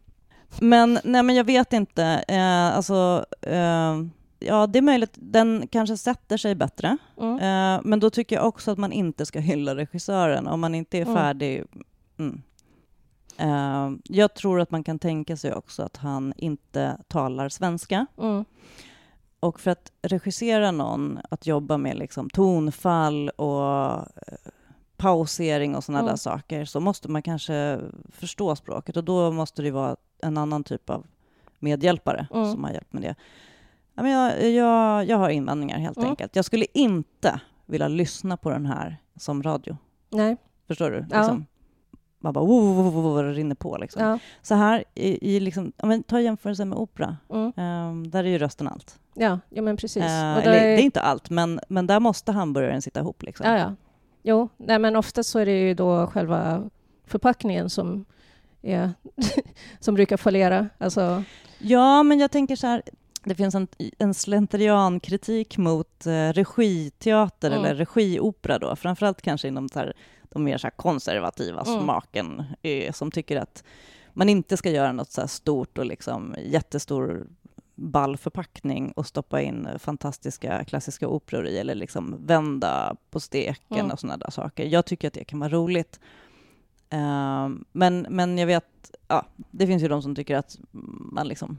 men, 0.61 0.99
nej, 1.05 1.23
men 1.23 1.35
jag 1.37 1.45
vet 1.45 1.73
inte. 1.73 2.25
Uh, 2.31 2.77
alltså, 2.77 3.27
ehm, 3.43 4.11
ja, 4.39 4.67
det 4.67 4.79
är 4.79 4.83
möjligt. 4.83 5.13
Den 5.15 5.69
kanske 5.71 5.97
sätter 5.97 6.37
sig 6.37 6.55
bättre. 6.55 6.97
Mm. 7.21 7.35
Eh, 7.39 7.81
men 7.85 8.01
då 8.01 8.11
tycker 8.11 8.37
jag 8.37 8.47
också 8.47 8.71
att 8.71 8.79
man 8.79 8.93
inte 8.93 9.27
ska 9.27 9.39
hylla 9.41 9.77
regissören 9.77 10.47
om 10.47 10.61
man 10.61 10.75
inte 10.75 10.99
är 10.99 11.03
Mm. 11.03 11.15
färdig. 11.15 11.65
Mm. 12.19 12.43
Eh, 13.39 13.99
jag 14.05 14.35
tror 14.35 14.61
att 14.61 14.71
man 14.71 14.85
kan 14.85 14.99
tänka 14.99 15.37
sig 15.37 15.55
också 15.55 15.83
att 15.83 15.97
han 15.97 16.33
inte 16.37 16.97
talar 17.09 17.49
svenska. 17.49 18.07
Mm. 18.19 18.45
Och 19.43 19.61
för 19.61 19.71
att 19.71 19.93
regissera 20.03 20.71
någon, 20.71 21.19
att 21.31 21.47
jobba 21.47 21.77
med 21.79 21.97
liksom 21.99 22.31
tonfall 22.31 23.29
och 23.29 23.93
eh, 23.97 24.03
pausering 24.97 25.77
och 25.77 25.85
sådana 25.85 25.99
Mm. 26.01 26.09
där 26.11 26.17
saker, 26.17 26.65
så 26.65 26.81
måste 26.81 27.09
man 27.11 27.23
kanske 27.23 27.81
förstå 28.09 28.57
språket 28.57 28.97
och 28.97 29.05
då 29.05 29.31
måste 29.33 29.63
det 29.63 29.71
vara 29.71 29.97
en 30.23 30.39
annan 30.39 30.65
typ 30.65 30.91
av 30.91 31.07
medhjälpare 31.59 32.27
Mm. 32.35 32.53
som 32.53 32.65
har 32.65 32.71
hjälpt 32.71 32.93
med 32.93 33.03
det. 33.03 33.15
Ja, 33.95 34.09
jag, 34.09 34.51
jag, 34.51 35.05
jag 35.09 35.17
har 35.19 35.31
invändningar 35.31 35.79
helt 35.79 35.97
Mm. 35.99 36.11
enkelt. 36.11 36.37
Jag 36.37 36.45
skulle 36.45 36.67
inte 36.75 37.41
vilja 37.67 37.89
lyssna 37.89 38.37
på 38.37 38.51
den 38.51 38.67
här 38.67 38.97
som 39.17 39.43
radio. 39.43 39.77
Nej. 40.11 40.37
Förstår 40.69 40.91
du? 40.91 41.07
Ja. 41.11 41.19
Liksom, 41.19 41.47
man 42.19 42.33
bara 42.33 42.45
wow, 42.45 42.77
wow, 42.77 42.93
wow, 43.03 43.23
det 43.25 43.33
rinner 43.33 43.55
på 43.55 43.77
liksom. 43.79 44.03
Ja. 44.03 44.19
Så 44.43 44.55
här, 44.55 44.85
i, 44.95 45.37
i 45.37 45.41
liksom, 45.41 45.73
ja, 45.77 45.87
men 45.87 46.03
ta 46.03 46.21
jämförelse 46.21 46.65
med 46.65 46.79
opera. 46.79 47.17
Mm. 47.31 47.53
Ehm, 47.57 48.11
där 48.11 48.25
är 48.25 48.29
ju 48.29 48.39
rösten 48.39 48.69
allt. 48.69 48.99
Ja, 49.15 49.39
ja, 49.51 49.63
men 49.63 49.77
precis. 49.77 50.03
Eh, 50.03 50.33
eller, 50.37 50.45
där 50.45 50.53
Det 50.53 50.59
är- 50.59 50.79
är 50.79 50.83
inte 50.83 51.01
allt, 51.01 51.31
men, 51.31 51.61
men 51.69 51.87
där 51.87 52.01
måste 52.01 52.33
hamburgaren 52.33 52.83
sitta 52.83 53.01
ihop. 53.01 53.23
Liksom. 53.23 53.47
Ja, 53.47 53.59
ja. 53.59 53.75
Jo, 54.23 54.49
nej, 54.57 54.79
men 54.79 54.97
ofta 54.97 55.23
så 55.23 55.39
är 55.39 55.47
det 55.47 55.59
ju 55.61 55.75
då 55.75 56.07
själva 56.07 56.71
förpackningen 57.07 57.71
som, 57.71 58.05
är, 58.63 58.93
som 59.81 59.95
brukar 59.95 60.17
fallera. 60.17 60.69
Alltså, 60.79 61.23
Ja, 61.59 62.03
men 62.03 62.19
jag 62.21 62.31
tänker 62.31 62.57
så 62.57 62.67
här, 62.67 62.83
det 63.25 63.35
finns 63.35 63.55
en, 63.55 63.69
en 63.99 64.15
slentriankritik 64.15 65.59
mot 65.59 66.07
eh, 66.07 66.33
regiteater 66.33 67.51
Mm. 67.51 67.65
eller 67.65 67.75
regiopera 67.75 68.59
då, 68.59 68.77
framförallt 68.77 69.23
kanske 69.23 69.49
inom 69.49 69.69
så 69.69 69.79
här, 69.79 69.93
de 70.23 70.45
mer 70.45 70.59
så 70.59 70.71
konservativa 70.77 71.63
Mm. 71.63 71.81
smaken, 71.83 72.43
eh, 72.63 72.93
som 72.93 73.11
tycker 73.11 73.37
att 73.37 73.65
man 74.13 74.29
inte 74.29 74.57
ska 74.57 74.71
göra 74.71 74.93
något 74.93 75.11
så 75.13 75.29
stort 75.29 75.79
och 75.79 75.87
liksom 75.87 76.35
jättestor 76.45 77.27
ball 77.83 78.17
förpackning 78.17 78.93
och 78.93 79.07
stoppa 79.07 79.41
in 79.43 79.69
fantastiska 79.79 80.65
klassiska 80.65 81.09
operor 81.09 81.47
i 81.47 81.59
eller 81.59 81.75
liksom 81.75 82.17
vända 82.27 82.97
på 83.11 83.21
steken 83.21 83.79
Mm. 83.79 83.91
och 83.91 84.01
sådana 84.01 84.17
där 84.17 84.31
saker. 84.31 84.65
Jag 84.67 84.87
tycker 84.87 85.09
att 85.09 85.15
det 85.15 85.25
kan 85.25 85.39
vara 85.39 85.51
roligt. 85.51 86.01
Ehm, 86.91 87.65
men, 87.73 88.07
men 88.11 88.39
jag 88.39 88.47
vet, 88.47 88.95
ja, 89.09 89.27
det 89.51 89.67
finns 89.67 89.83
ju 89.83 89.89
de 89.89 90.03
som 90.03 90.15
tycker 90.15 90.37
att 90.37 90.59
man 91.13 91.29
liksom 91.29 91.59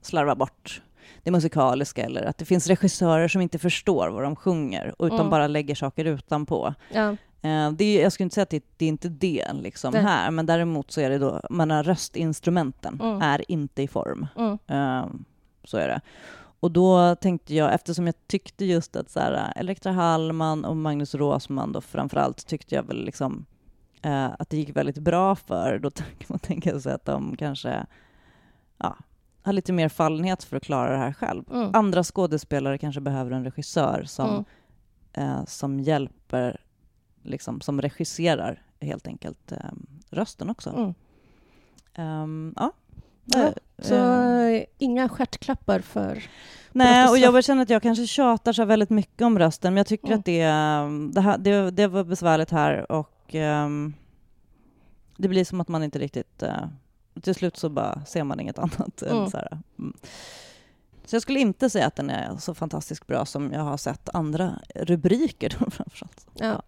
slarvar 0.00 0.34
bort 0.34 0.82
det 1.22 1.30
musikaliska 1.30 2.02
eller 2.04 2.22
att 2.24 2.38
det 2.38 2.44
finns 2.44 2.66
regissörer 2.66 3.28
som 3.28 3.40
inte 3.40 3.58
förstår 3.58 4.08
vad 4.08 4.22
de 4.22 4.36
sjunger 4.36 4.94
utan 4.98 5.18
Mm. 5.18 5.30
bara 5.30 5.46
lägger 5.46 5.74
saker 5.74 6.04
utanpå. 6.04 6.74
ja, 6.92 7.16
Eh, 7.44 7.70
det 7.72 7.84
är, 7.84 8.02
jag 8.02 8.12
skulle 8.12 8.24
inte 8.24 8.34
säga 8.34 8.42
att 8.42 8.50
det, 8.50 8.64
det 8.76 8.84
är 8.84 8.88
inte 8.88 9.08
det 9.08 9.46
liksom 9.52 9.92
Nej. 9.92 10.02
här, 10.02 10.30
men 10.30 10.46
däremot 10.46 10.90
så 10.90 11.00
är 11.00 11.10
det 11.10 11.18
då, 11.18 11.40
man 11.50 11.70
har 11.70 11.82
röstinstrumenten 11.82 13.00
Mm. 13.02 13.22
är 13.22 13.50
inte 13.50 13.82
i 13.82 13.88
form. 13.88 14.26
mm, 14.36 14.58
Eh, 14.66 15.06
så 15.64 15.76
är 15.78 15.88
det. 15.88 16.00
Och 16.60 16.70
då 16.70 17.14
tänkte 17.14 17.54
jag, 17.54 17.74
eftersom 17.74 18.06
jag 18.06 18.14
tyckte 18.26 18.64
just 18.64 18.96
att 18.96 19.10
så 19.10 19.20
här, 19.20 19.52
Elektra 19.56 19.92
Hallman 19.92 20.64
och 20.64 20.76
Magnus 20.76 21.14
Råsman 21.14 21.72
då 21.72 21.80
framförallt 21.80 22.46
tyckte 22.46 22.74
jag 22.74 22.82
väl 22.82 23.04
liksom 23.04 23.46
eh, 24.02 24.28
att 24.38 24.50
det 24.50 24.56
gick 24.56 24.76
väldigt 24.76 24.98
bra 24.98 25.34
för, 25.34 25.78
då 25.78 25.90
kan 26.18 26.26
man 26.28 26.38
tänka 26.38 26.80
sig 26.80 26.92
att 26.92 27.04
de 27.04 27.36
kanske 27.36 27.86
ja, 28.78 28.96
har 29.42 29.52
lite 29.52 29.72
mer 29.72 29.88
fallenhet 29.88 30.44
för 30.44 30.56
att 30.56 30.62
klara 30.62 30.90
det 30.92 30.98
här 30.98 31.12
själv. 31.12 31.44
mm, 31.52 31.70
Andra 31.72 32.04
skådespelare 32.04 32.78
kanske 32.78 33.00
behöver 33.00 33.30
en 33.30 33.44
regissör 33.44 34.04
som, 34.06 34.30
mm. 34.30 34.44
eh, 35.12 35.44
som 35.44 35.80
hjälper, 35.80 36.60
liksom, 37.22 37.60
som 37.60 37.80
regisserar 37.82 38.62
helt 38.80 39.06
enkelt 39.06 39.52
eh, 39.52 39.58
rösten 40.10 40.50
också. 40.50 40.70
Mm. 40.70 40.94
Ehm, 41.94 42.54
ja. 42.56 42.72
Ja, 43.24 43.52
Så 43.82 43.94
eh, 43.94 44.64
inga 44.78 45.08
stjärtklappar 45.08 45.80
för... 45.80 46.22
Nej, 46.74 47.08
och 47.08 47.18
jag 47.18 47.44
känner 47.44 47.62
att 47.62 47.70
jag 47.70 47.82
kanske 47.82 48.06
tjatar 48.06 48.52
så 48.52 48.64
väldigt 48.64 48.90
mycket 48.90 49.22
om 49.22 49.38
rösten, 49.38 49.72
men 49.72 49.76
jag 49.76 49.86
tycker 49.86 50.06
Mm. 50.06 50.18
att 50.18 50.24
det, 50.24 50.40
ehm, 50.40 51.10
det, 51.14 51.20
här, 51.20 51.38
det, 51.38 51.70
det 51.70 51.86
var 51.86 52.04
besvärligt 52.04 52.50
här 52.50 52.92
och 52.92 53.34
ehm, 53.34 53.94
det 55.16 55.28
blir 55.28 55.44
som 55.44 55.60
att 55.60 55.68
man 55.68 55.82
inte 55.84 55.98
riktigt... 55.98 56.42
eh, 56.42 56.56
till 57.22 57.34
slut 57.34 57.56
så 57.56 57.68
bara 57.68 58.04
ser 58.04 58.24
man 58.24 58.40
inget 58.40 58.58
annat 58.58 59.02
än 59.02 59.16
Mm. 59.16 59.30
så 59.30 59.36
här. 59.36 59.58
Mm. 59.78 59.96
Så 61.04 61.16
jag 61.16 61.22
skulle 61.22 61.40
inte 61.40 61.70
säga 61.70 61.86
att 61.86 61.96
den 61.96 62.10
är 62.10 62.36
så 62.36 62.54
fantastiskt 62.54 63.06
bra 63.06 63.24
som 63.26 63.52
jag 63.52 63.60
har 63.60 63.76
sett 63.76 64.08
andra 64.14 64.52
rubriker 64.74 65.48
framförallt. 65.70 66.26
Ja. 66.34 66.62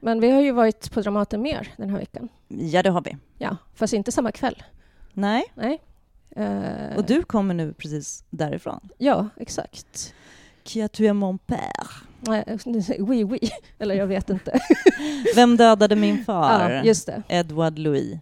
Men 0.00 0.20
vi 0.20 0.30
har 0.30 0.40
ju 0.40 0.52
varit 0.52 0.90
på 0.92 1.00
Dramaten 1.00 1.42
mer 1.42 1.68
den 1.76 1.90
här 1.90 1.98
veckan. 1.98 2.28
Ja, 2.48 2.82
det 2.82 2.90
har 2.90 3.02
vi. 3.02 3.16
Ja, 3.38 3.56
fast 3.74 3.92
inte 3.92 4.12
samma 4.12 4.32
kväll. 4.32 4.62
Nej, 5.12 5.44
Nej. 5.54 5.82
Eh, 6.36 6.96
och 6.96 7.04
du 7.04 7.22
kommer 7.22 7.54
nu 7.54 7.72
precis 7.72 8.24
därifrån. 8.30 8.80
Ja, 8.98 9.28
exakt. 9.36 10.14
Qui 10.62 10.82
a 10.82 10.88
tué 10.88 11.12
mon 11.12 11.38
père? 11.38 11.88
Oui, 12.98 13.24
oui. 13.24 13.38
Eller 13.78 13.94
jag 13.94 14.06
vet 14.06 14.30
inte. 14.30 14.60
Vem 15.36 15.56
dödade 15.56 15.96
min 15.96 16.24
far? 16.24 16.70
Ja, 16.70 16.82
just 16.84 17.06
det. 17.06 17.22
Edward 17.28 17.78
Louis. 17.78 18.18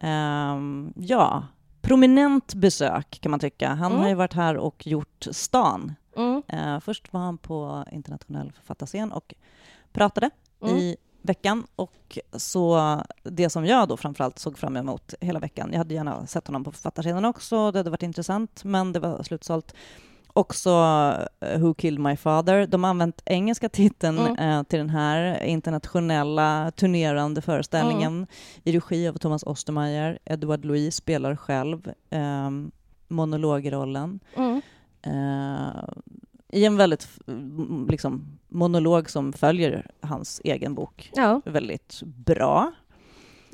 Ehm, 0.00 0.92
ja, 0.96 1.46
prominent 1.80 2.54
besök 2.54 3.18
kan 3.20 3.30
man 3.30 3.40
tycka. 3.40 3.68
Han 3.68 3.92
Mm. 3.92 4.02
har 4.02 4.08
ju 4.08 4.14
varit 4.14 4.32
här 4.34 4.56
och 4.56 4.86
gjort 4.86 5.26
stan. 5.30 5.94
Mm. 6.16 6.42
Eh, 6.48 6.80
först 6.80 7.12
var 7.12 7.20
han 7.20 7.38
på 7.38 7.84
internationell 7.92 8.52
författarscen 8.52 9.12
och 9.12 9.34
pratade 9.92 10.30
Mm. 10.62 10.76
i 10.76 10.96
veckan. 11.28 11.66
Och 11.76 12.18
så 12.32 13.00
det 13.22 13.50
som 13.50 13.66
jag 13.66 13.88
då 13.88 13.96
framförallt 13.96 14.38
såg 14.38 14.58
fram 14.58 14.76
emot 14.76 15.14
hela 15.20 15.38
veckan, 15.40 15.68
jag 15.72 15.78
hade 15.78 15.94
gärna 15.94 16.26
sett 16.26 16.46
honom 16.46 16.64
på 16.64 16.72
författarscenen 16.72 17.24
också, 17.24 17.70
det 17.72 17.78
hade 17.78 17.90
varit 17.90 18.02
intressant, 18.02 18.64
men 18.64 18.92
det 18.92 19.00
var 19.00 19.22
slutsålt. 19.22 19.74
också 20.32 20.70
eh, 21.40 21.58
Who 21.60 21.74
Killed 21.74 22.00
My 22.00 22.16
Father. 22.16 22.66
De 22.66 22.84
har 22.84 22.90
använt 22.90 23.22
engelska 23.24 23.68
titeln 23.68 24.18
Mm. 24.18 24.38
eh, 24.58 24.62
till 24.62 24.78
den 24.78 24.90
här 24.90 25.42
internationella 25.42 26.70
turnerande 26.76 27.40
föreställningen 27.42 28.12
Mm. 28.12 28.26
i 28.64 28.72
regi 28.72 29.08
av 29.08 29.14
Thomas 29.14 29.42
Ostermeier. 29.42 30.18
Edward 30.24 30.64
Louis 30.64 30.94
spelar 30.96 31.36
själv 31.36 31.92
eh, 32.10 32.50
monologrollen. 33.08 34.20
Mm. 34.36 34.60
Eh, 35.02 35.84
I 36.52 36.64
en 36.64 36.76
väldigt 36.76 37.08
liksom, 37.88 38.38
monolog 38.48 39.10
som 39.10 39.32
följer 39.32 39.86
hans 40.00 40.40
egen 40.44 40.74
bok 40.74 41.10
Ja. 41.14 41.40
väldigt 41.44 42.00
bra. 42.02 42.72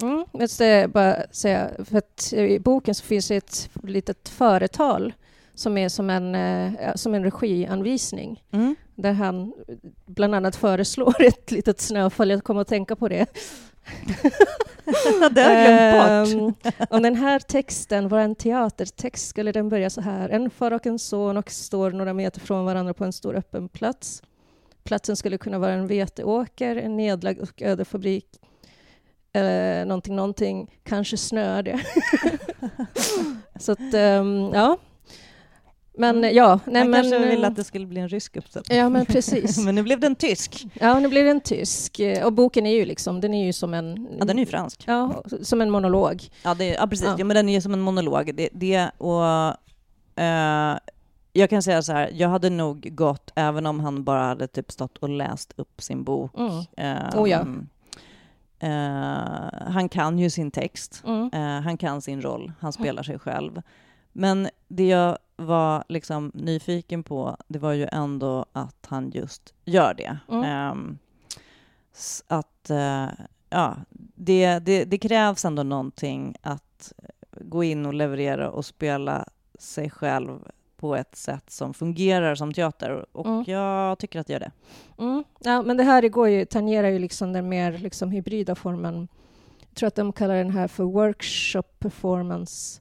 Mm, 0.02 0.24
jag 0.32 0.40
måste 0.40 0.90
bara 0.94 1.16
säga, 1.30 1.70
för 1.84 1.98
att 1.98 2.32
i 2.32 2.58
boken 2.58 2.94
så 2.94 3.04
finns 3.04 3.30
ett 3.30 3.70
litet 3.82 4.28
företal 4.28 5.12
som 5.54 5.78
är 5.78 5.88
som 5.88 6.10
en, 6.10 6.34
eh, 6.34 6.94
som 6.94 7.14
en 7.14 7.24
regianvisning 7.30 8.42
Mm. 8.50 8.76
där 8.94 9.12
han 9.12 9.54
bland 10.06 10.34
annat 10.34 10.56
föreslår 10.56 11.14
ett 11.22 11.50
litet 11.50 11.80
snöfall. 11.80 12.30
Jag 12.30 12.44
kommer 12.44 12.60
att 12.60 12.68
tänka 12.68 12.96
på 12.96 13.08
det. 13.08 13.26
det 15.30 15.42
har 15.42 15.50
jag 15.50 16.26
glömt 16.26 16.54
bort. 16.62 16.72
Ehm, 16.74 16.86
Om 16.90 17.02
den 17.02 17.14
här 17.14 17.38
texten 17.38 18.08
var 18.08 18.20
en 18.20 18.34
teatertext 18.34 19.28
skulle 19.28 19.52
den 19.52 19.68
börja 19.68 19.90
så 19.90 20.00
här. 20.00 20.28
En 20.28 20.50
far 20.50 20.70
och 20.70 20.86
en 20.86 20.98
son 20.98 21.36
och 21.36 21.50
står 21.50 21.90
några 21.90 22.14
meter 22.14 22.40
från 22.40 22.64
varandra 22.64 22.94
på 22.94 23.04
en 23.04 23.12
stor 23.12 23.36
öppen 23.36 23.68
plats. 23.68 24.22
Platsen 24.84 25.16
skulle 25.16 25.38
kunna 25.38 25.58
vara 25.58 25.72
en 25.72 25.86
veteåker, 25.86 26.76
en 26.76 26.96
nedlagd 26.96 27.40
och 27.40 27.62
öde 27.62 27.84
fabrik. 27.84 28.26
Eh, 29.32 29.86
någonting, 29.86 30.16
någonting. 30.16 30.70
Kanske 30.82 31.16
snöar 31.16 31.62
det. 31.62 31.80
så 33.60 33.72
att, 33.72 33.94
um, 33.94 34.50
ja. 34.54 34.78
Men 35.96 36.16
Mm. 36.18 36.34
ja, 36.36 36.60
nej 36.66 36.82
Han 36.82 36.90
men... 36.90 37.02
kanske 37.02 37.18
ville 37.28 37.42
eh, 37.46 37.48
att 37.48 37.56
det 37.56 37.64
skulle 37.64 37.86
bli 37.86 38.00
en 38.00 38.08
rysk 38.08 38.36
uppsättning. 38.36 38.78
Ja, 38.78 38.88
men 38.88 39.06
precis. 39.06 39.58
Men 39.64 39.74
nu 39.74 39.82
blev 39.82 40.00
det 40.00 40.06
en 40.06 40.14
tysk. 40.16 40.66
Ja, 40.80 40.98
nu 41.00 41.08
blir 41.08 41.24
det 41.24 41.30
en 41.30 41.40
tysk. 41.40 42.00
Och 42.24 42.32
boken 42.32 42.66
är 42.66 42.74
ju 42.74 42.84
liksom, 42.84 43.20
den 43.20 43.34
är 43.34 43.46
ju 43.46 43.52
som 43.52 43.74
en... 43.74 44.08
Ja, 44.18 44.24
den 44.24 44.36
är 44.38 44.40
ju 44.40 44.46
fransk. 44.46 44.84
Ja, 44.86 45.22
som 45.42 45.60
en 45.60 45.70
monolog. 45.70 46.22
Ja, 46.42 46.54
det, 46.54 46.68
ja 46.68 46.86
precis. 46.86 47.06
Ja. 47.06 47.14
Ja. 47.18 47.24
men 47.24 47.34
den 47.34 47.48
är 47.48 47.52
ju 47.52 47.60
som 47.60 47.72
en 47.74 47.80
monolog. 47.80 48.34
Det, 48.34 48.48
det 48.52 48.90
och 48.98 49.24
eh, 50.22 50.78
jag 51.32 51.50
kan 51.50 51.62
säga 51.62 51.82
så 51.82 51.92
här, 51.92 52.10
jag 52.14 52.28
hade 52.28 52.50
nog 52.50 52.88
gått, 52.96 53.30
även 53.34 53.66
om 53.66 53.80
han 53.80 54.04
bara 54.04 54.22
hade 54.22 54.46
typ 54.46 54.72
stått 54.72 54.98
och 54.98 55.08
läst 55.08 55.52
upp 55.56 55.82
sin 55.82 56.04
bok. 56.04 56.32
Mm. 56.38 56.58
eh, 56.76 57.20
Oh, 57.22 57.30
ja. 57.30 57.46
eh, 58.58 59.70
han 59.72 59.88
kan 59.88 60.18
ju 60.18 60.30
sin 60.30 60.50
text. 60.50 61.02
Mm. 61.06 61.30
Eh, 61.32 61.62
han 61.62 61.76
kan 61.76 62.02
sin 62.02 62.22
roll, 62.22 62.52
han 62.60 62.72
spelar 62.72 63.02
sig 63.02 63.18
själv. 63.18 63.62
Men 64.12 64.48
det 64.68 64.86
jag 64.88 65.18
var 65.36 65.84
liksom 65.88 66.30
nyfiken 66.34 67.02
på, 67.02 67.36
det 67.48 67.58
var 67.58 67.72
ju 67.72 67.88
ändå 67.92 68.46
att 68.52 68.86
han 68.88 69.10
just 69.10 69.54
gör 69.64 69.94
det. 69.94 70.18
Mm. 70.30 70.98
S- 71.94 72.24
att, 72.26 72.70
eh, 72.70 73.06
ja, 73.50 73.76
det, 74.14 74.58
det, 74.58 74.84
det 74.84 74.98
krävs 74.98 75.44
ändå 75.44 75.62
någonting 75.62 76.36
att 76.42 76.92
gå 77.40 77.64
in 77.64 77.86
och 77.86 77.94
leverera 77.94 78.50
och 78.50 78.64
spela 78.64 79.24
sig 79.58 79.90
själv 79.90 80.38
på 80.76 80.96
ett 80.96 81.16
sätt 81.16 81.50
som 81.50 81.74
fungerar 81.74 82.34
som 82.34 82.52
teater. 82.52 83.06
Och 83.16 83.26
Mm. 83.26 83.44
jag 83.46 83.98
tycker 83.98 84.20
att 84.20 84.26
det 84.26 84.32
gör 84.32 84.40
det. 84.40 84.50
Mm. 84.98 85.24
Ja, 85.38 85.62
men 85.62 85.76
det 85.76 85.82
här 85.84 86.08
går 86.08 86.28
ju, 86.28 86.44
tangerar 86.44 86.88
ju 86.88 86.98
liksom 86.98 87.32
den 87.32 87.48
mer 87.48 87.72
liksom 87.78 88.10
hybrida 88.10 88.54
formen. 88.54 89.08
Jag 89.68 89.74
tror 89.76 89.86
att 89.86 89.94
de 89.94 90.12
kallar 90.12 90.34
den 90.34 90.50
här 90.50 90.68
för 90.68 90.84
workshop 90.84 91.62
performance. 91.78 92.80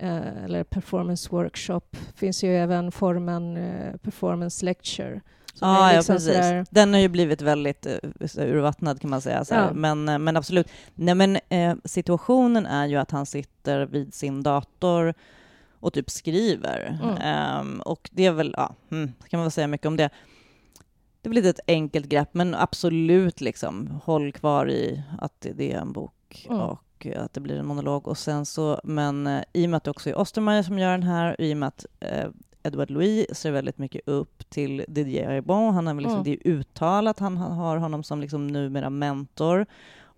Eh, 0.00 0.44
eller 0.44 0.64
performance 0.64 1.28
workshop. 1.30 1.80
finns 2.14 2.44
ju 2.44 2.56
även 2.56 2.92
formen 2.92 3.56
eh, 3.56 3.96
performance 3.96 4.64
lecture. 4.64 5.20
som 5.54 5.68
är 5.68 5.74
Ja, 5.90 5.96
liksom 5.96 6.14
precis. 6.16 6.34
sådär- 6.34 6.66
Den 6.70 6.92
har 6.92 7.00
ju 7.00 7.08
blivit 7.08 7.42
väldigt 7.42 7.86
uh, 7.86 8.38
urvattnad 8.38 9.00
kan 9.00 9.10
man 9.10 9.20
säga. 9.20 9.44
Ja. 9.50 9.72
Men, 9.72 10.08
eh, 10.08 10.18
men 10.18 10.36
absolut. 10.36 10.68
Nej, 10.94 11.14
men, 11.14 11.38
eh, 11.48 11.74
situationen 11.84 12.66
är 12.66 12.86
ju 12.86 12.96
att 12.96 13.10
han 13.10 13.26
sitter 13.26 13.86
vid 13.86 14.14
sin 14.14 14.42
dator 14.42 15.14
och 15.80 15.92
typ 15.92 16.10
skriver. 16.10 16.98
Mm. 17.02 17.16
Ehm, 17.16 17.80
och 17.80 18.10
det 18.12 18.26
är 18.26 18.32
väl, 18.32 18.54
ja, 18.56 18.74
hmm, 18.90 19.12
kan 19.28 19.38
man 19.38 19.44
väl 19.44 19.50
säga 19.50 19.66
mycket 19.66 19.86
om 19.86 19.96
det. 19.96 20.10
Det 21.22 21.28
lite 21.34 21.48
ett 21.50 21.60
enkelt 21.66 22.06
grepp, 22.06 22.28
men 22.34 22.54
absolut 22.54 23.40
liksom, 23.40 24.00
håll 24.04 24.32
kvar 24.32 24.70
i 24.70 25.02
att 25.18 25.40
det 25.40 25.52
det 25.52 25.72
är 25.72 25.78
en 25.78 25.92
bok 25.92 26.46
Mm. 26.50 26.60
och 26.60 26.78
att 27.06 27.32
det 27.34 27.40
blir 27.40 27.58
en 27.58 27.66
monolog. 27.66 28.08
Och 28.08 28.18
sen 28.18 28.46
så, 28.46 28.80
men 28.84 29.26
eh, 29.26 29.42
i 29.52 29.66
och 29.66 29.70
med 29.70 29.76
att 29.76 29.84
det 29.84 29.90
också 29.90 30.10
är 30.10 30.18
Ostermeyer 30.18 30.62
som 30.62 30.78
gör 30.78 30.90
den 30.90 31.02
här, 31.02 31.32
och 31.38 31.44
i 31.44 31.52
och 31.52 31.56
med 31.56 31.66
att 31.66 31.86
eh, 32.00 32.28
Edward 32.62 32.90
Louis 32.90 33.26
ser 33.32 33.50
väldigt 33.52 33.78
mycket 33.78 34.08
upp 34.08 34.50
till 34.50 34.84
Didier 34.88 35.30
Eribon. 35.30 35.74
Han 35.74 35.88
är 35.88 35.94
väl 35.94 36.02
liksom, 36.02 36.20
Mm. 36.20 36.24
Det 36.24 36.48
är 36.48 36.52
uttalat, 36.52 37.18
han 37.18 37.36
han 37.36 37.52
har 37.52 37.76
honom 37.76 38.02
som 38.04 38.20
liksom 38.20 38.46
numera 38.46 38.90
mentor. 38.90 39.66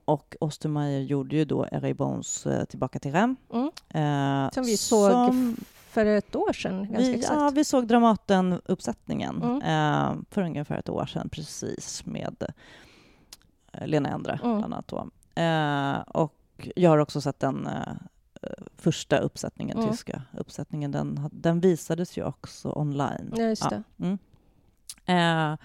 Och 0.04 0.36
Ostermeyer 0.40 1.00
gjorde 1.00 1.36
ju 1.36 1.44
då 1.44 1.66
Eribons 1.72 2.46
eh, 2.46 2.64
Tillbaka 2.64 2.98
till 2.98 3.12
Rem. 3.12 3.36
Mm. 3.52 3.70
Eh, 3.88 4.50
Som 4.50 4.64
vi 4.64 4.76
såg 4.76 5.10
som 5.10 5.56
för 5.90 6.06
ett 6.06 6.36
år 6.36 6.52
sedan, 6.52 6.78
ganska 6.78 6.98
vi, 6.98 7.14
exakt. 7.14 7.34
ja, 7.40 7.50
vi 7.54 7.64
såg 7.64 7.86
Dramaten-uppsättningen 7.86 9.42
Mm. 9.42 9.62
eh, 9.62 10.22
för 10.30 10.42
ungefär 10.42 10.76
ett 10.78 10.88
år 10.88 11.06
sedan, 11.06 11.28
precis, 11.28 12.06
med 12.06 12.36
eh, 13.72 13.86
Lena 13.86 14.08
Endre, 14.08 14.40
Mm. 14.44 14.58
bland 14.58 14.74
annat. 14.74 14.88
Då. 14.88 15.08
Eh, 15.42 16.00
och 16.22 16.34
jag 16.76 16.90
har 16.90 16.98
också 16.98 17.20
sett 17.20 17.40
den 17.40 17.66
eh, 17.66 17.92
första 18.76 19.18
uppsättningen, 19.18 19.78
Mm. 19.78 19.90
tyska 19.90 20.22
uppsättningen. 20.38 20.90
Den, 20.92 21.28
den 21.32 21.60
visades 21.60 22.16
ju 22.18 22.24
också 22.24 22.72
online. 22.76 23.34
Ja, 23.36 23.42
just 23.42 23.62
Ja. 23.70 23.70
det. 23.70 23.82
Mm. 24.04 24.18
Eh, 25.06 25.58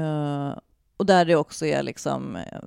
eh, 0.00 0.58
och 0.96 1.06
där 1.06 1.24
det 1.24 1.36
också 1.36 1.66
är 1.66 1.82
liksom, 1.82 2.36
eh, 2.36 2.58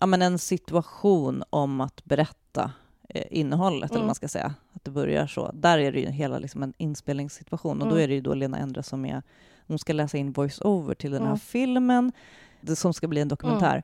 ja, 0.00 0.06
men 0.06 0.22
en 0.22 0.38
situation 0.38 1.42
om 1.50 1.80
att 1.80 2.04
berätta 2.04 2.72
eh, 3.08 3.24
innehållet, 3.30 3.90
eller 3.90 3.94
Mm. 3.96 4.00
vad 4.00 4.06
man 4.08 4.14
ska 4.14 4.28
säga. 4.28 4.54
Att 4.72 4.84
det 4.84 4.90
börjar 4.90 5.26
så. 5.26 5.50
Där 5.54 5.78
är 5.78 5.92
det 5.92 6.00
ju 6.00 6.10
hela 6.10 6.38
liksom 6.38 6.62
en 6.62 6.72
inspelningssituation 6.78 7.82
och 7.82 7.88
då 7.88 7.94
Mm. 7.94 8.04
är 8.04 8.08
det 8.08 8.14
ju 8.14 8.20
då 8.20 8.34
Lena 8.34 8.58
Endre 8.58 8.82
som 8.82 9.04
är, 9.04 9.22
hon 9.66 9.78
ska 9.78 9.92
läsa 9.92 10.18
in 10.18 10.32
voice-over 10.32 10.94
till 10.94 11.10
den 11.10 11.20
här 11.22 11.28
Mm. 11.28 11.38
filmen, 11.38 12.12
det 12.60 12.76
som 12.76 12.94
ska 12.94 13.08
bli 13.08 13.20
en 13.20 13.28
dokumentär. 13.28 13.82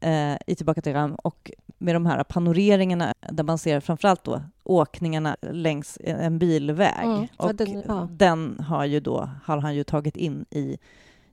Eh, 0.00 0.36
i 0.46 0.54
Tillbaka 0.54 0.82
till 0.82 0.92
Ram 0.92 1.14
och 1.14 1.50
med 1.78 1.94
de 1.94 2.06
här 2.06 2.24
panoreringarna 2.24 3.14
där 3.32 3.44
man 3.44 3.58
ser 3.58 3.80
framförallt 3.80 4.24
då 4.24 4.42
åkningarna 4.64 5.36
längs 5.40 5.98
en 6.04 6.38
bilväg. 6.38 7.04
Mm, 7.04 7.26
Och 7.36 7.54
den- 7.54 7.82
ja. 7.88 8.08
den 8.10 8.60
har, 8.60 8.84
ju 8.84 9.00
då, 9.00 9.30
har 9.44 9.58
han 9.58 9.74
ju 9.74 9.84
tagit 9.84 10.16
in 10.16 10.44
i, 10.50 10.78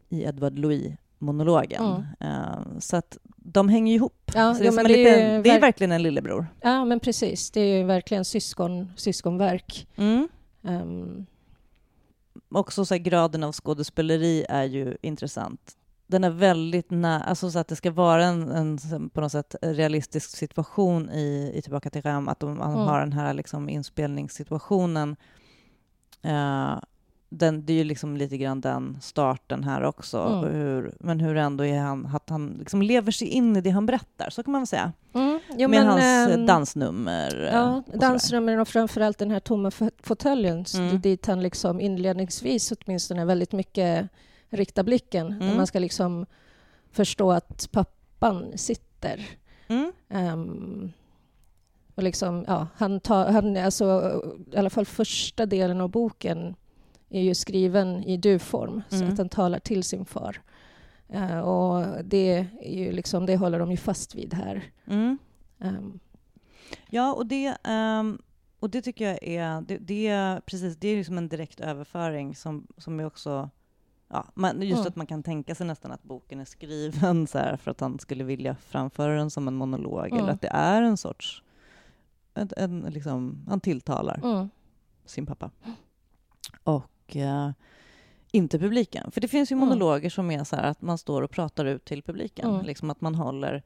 i 0.10 0.24
Edward 0.24 0.60
Louis-monologen. 0.60 2.06
Eh, 2.20 2.80
så 2.80 2.98
att 2.98 3.18
de 3.36 3.70
hänger 3.70 3.94
ihop. 3.96 4.32
Ja, 4.36 4.54
det, 4.60 4.60
är 4.60 4.66
ja, 4.66 4.72
som 4.72 4.76
men 4.76 4.86
en 4.86 4.92
det 4.92 5.10
är 5.10 5.16
liten, 5.18 5.44
det 5.44 5.50
är 5.50 5.54
verk- 5.54 5.62
verkligen 5.64 5.92
en 5.92 6.04
lillebror. 6.04 6.48
Ja, 6.62 6.86
men 6.86 7.00
precis. 7.00 7.52
Det 7.52 7.62
är 7.62 7.78
ju 7.78 7.84
verkligen 7.84 8.26
syskon, 8.26 8.92
syskonverk. 8.96 9.88
Mm. 9.96 10.28
Ehm, 10.64 11.26
Också 12.50 12.86
så 12.86 12.96
graden 12.98 13.44
av 13.44 13.52
skådespeleri 13.52 14.46
är 14.50 14.64
ju 14.64 14.98
intressant. 15.02 15.78
Den 16.10 16.24
är 16.24 16.30
väldigt 16.30 16.92
nära, 16.92 17.24
alltså 17.24 17.52
så 17.52 17.60
att 17.60 17.68
det 17.68 17.76
ska 17.76 17.92
vara 17.92 18.26
en, 18.26 18.52
en 18.52 19.10
på 19.10 19.22
något 19.22 19.32
sätt 19.32 19.56
realistisk 19.62 20.38
situation 20.38 21.10
i, 21.10 21.52
i 21.56 21.62
Tillbaka 21.62 21.90
till 21.90 22.02
Ram, 22.02 22.28
att 22.28 22.40
de, 22.40 22.50
Mm. 22.50 22.60
har 22.78 23.00
den 23.00 23.14
här 23.14 23.34
liksom 23.34 23.70
inspelningssituationen. 23.70 25.16
Eh, 26.22 26.80
den, 27.30 27.66
det 27.66 27.74
är 27.74 27.78
ju 27.78 27.84
liksom 27.84 28.18
lite 28.18 28.38
grann 28.38 28.62
den 28.62 28.98
starten 29.02 29.64
här 29.64 29.84
också. 29.84 30.20
Mm. 30.20 30.56
Hur, 30.56 30.94
men 31.00 31.20
hur 31.20 31.38
ändå 31.38 31.66
är 31.66 31.80
han, 31.80 32.06
att 32.06 32.30
han 32.30 32.56
liksom 32.60 32.82
lever 32.82 33.12
sig 33.12 33.28
in 33.28 33.56
i 33.58 33.62
det 33.62 33.70
han 33.70 33.86
berättar, 33.86 34.30
så 34.30 34.44
kan 34.44 34.52
man 34.52 34.62
väl 34.62 34.68
säga. 34.68 34.94
mm, 35.14 35.40
jo, 35.50 35.70
Med 35.70 35.80
men, 35.80 35.88
hans 35.88 36.02
eh, 36.30 36.34
ehm, 36.34 36.46
dansnummer. 36.46 37.44
eh, 37.48 37.54
Ja, 37.54 37.76
och 37.78 37.86
sådär. 37.86 38.00
dansrummen 38.00 38.60
och 38.60 38.68
framförallt 38.68 39.18
den 39.18 39.32
här 39.32 39.40
tomma 39.40 39.72
få- 39.72 39.92
fåtöljen 40.04 40.66
Mm. 40.76 41.02
dit 41.02 41.26
han 41.26 41.42
liksom 41.44 41.80
inledningsvis 41.80 42.72
åtminstone 42.72 43.26
väldigt 43.26 43.52
mycket 43.52 44.10
riktar 44.50 44.84
blicken. 44.84 45.28
Mm. 45.42 45.58
man 45.58 45.68
ska 45.68 45.80
liksom 45.80 46.26
förstå 46.92 47.32
att 47.32 47.70
pappan 47.72 48.58
sitter. 48.58 49.26
Mm. 49.68 49.92
Ehm, 50.10 50.92
och 51.96 52.04
liksom, 52.04 52.44
ja, 52.48 52.68
han 52.76 53.00
tar, 53.00 53.32
han, 53.32 53.58
alltså, 53.58 54.22
I 54.54 54.58
alla 54.58 54.70
fall 54.70 54.86
första 54.86 55.46
delen 55.46 55.82
av 55.82 55.90
boken 55.90 56.56
är 57.10 57.22
ju 57.22 57.36
skriven 57.36 58.04
i 58.04 58.18
du-form, 58.18 58.82
så 58.90 58.96
Mm. 58.96 59.10
att 59.12 59.18
han 59.18 59.30
talar 59.30 59.60
till 59.60 59.84
sin 59.84 60.06
far. 60.06 60.42
Eh, 61.10 61.40
och 61.40 61.86
det, 62.06 62.48
är 62.62 62.74
ju 62.78 62.92
liksom, 62.92 63.26
det 63.26 63.38
håller 63.38 63.60
de 63.60 63.72
ju 63.72 63.78
fast 63.78 64.16
vid 64.16 64.34
här. 64.34 64.64
Mm. 64.88 65.18
Ehm, 65.60 66.00
Ja, 66.90 67.14
och 67.14 67.26
det, 67.26 67.58
ehm, 67.64 68.22
och 68.60 68.70
det 68.70 68.82
tycker 68.82 69.06
jag 69.08 69.24
är, 69.24 69.62
det, 69.62 69.78
det, 69.78 70.08
är- 70.08 70.40
precis, 70.40 70.78
det 70.78 70.88
är 70.88 70.98
liksom 70.98 71.18
en 71.18 71.30
direkt 71.30 71.60
överföring 71.60 72.36
som, 72.36 72.68
som 72.78 73.00
är 73.00 73.06
också, 73.06 73.50
ja, 74.08 74.26
man, 74.34 74.62
just 74.62 74.78
Mm. 74.80 74.88
att 74.88 74.96
man 74.96 75.08
kan 75.08 75.24
tänka 75.24 75.56
sig 75.56 75.68
nästan 75.68 75.92
att 75.92 76.04
boken 76.04 76.40
är 76.40 76.46
skriven 76.46 77.28
så 77.28 77.38
här 77.38 77.58
för 77.58 77.72
att 77.72 77.80
han 77.80 78.00
skulle 78.00 78.24
vilja 78.24 78.56
framföra 78.56 79.16
den 79.18 79.30
som 79.30 79.48
en 79.48 79.56
monolog, 79.56 80.06
Mm. 80.08 80.18
eller 80.20 80.34
att 80.34 80.42
det 80.42 80.52
är 80.54 80.82
en 80.82 80.98
sorts, 80.98 81.44
en, 82.34 82.50
en, 82.58 82.80
liksom, 82.82 83.46
han 83.50 83.60
tilltalar 83.60 84.20
mm. 84.24 84.50
sin 85.06 85.26
pappa. 85.26 85.52
Och 86.64 87.16
eh, 87.16 87.52
inte 88.32 88.60
publiken. 88.60 89.12
För 89.12 89.22
det 89.22 89.28
finns 89.28 89.52
ju 89.52 89.54
Mm. 89.56 89.68
monologer 89.70 90.10
som 90.10 90.32
är 90.32 90.44
så 90.44 90.56
här 90.56 90.64
att 90.64 90.82
man 90.82 90.98
står 90.98 91.22
och 91.22 91.32
pratar 91.32 91.66
ut 91.66 91.86
till 91.86 92.04
publiken. 92.04 92.50
Mm. 92.50 92.66
Liksom 92.66 92.90
att 92.90 93.02
man 93.02 93.16
håller... 93.16 93.64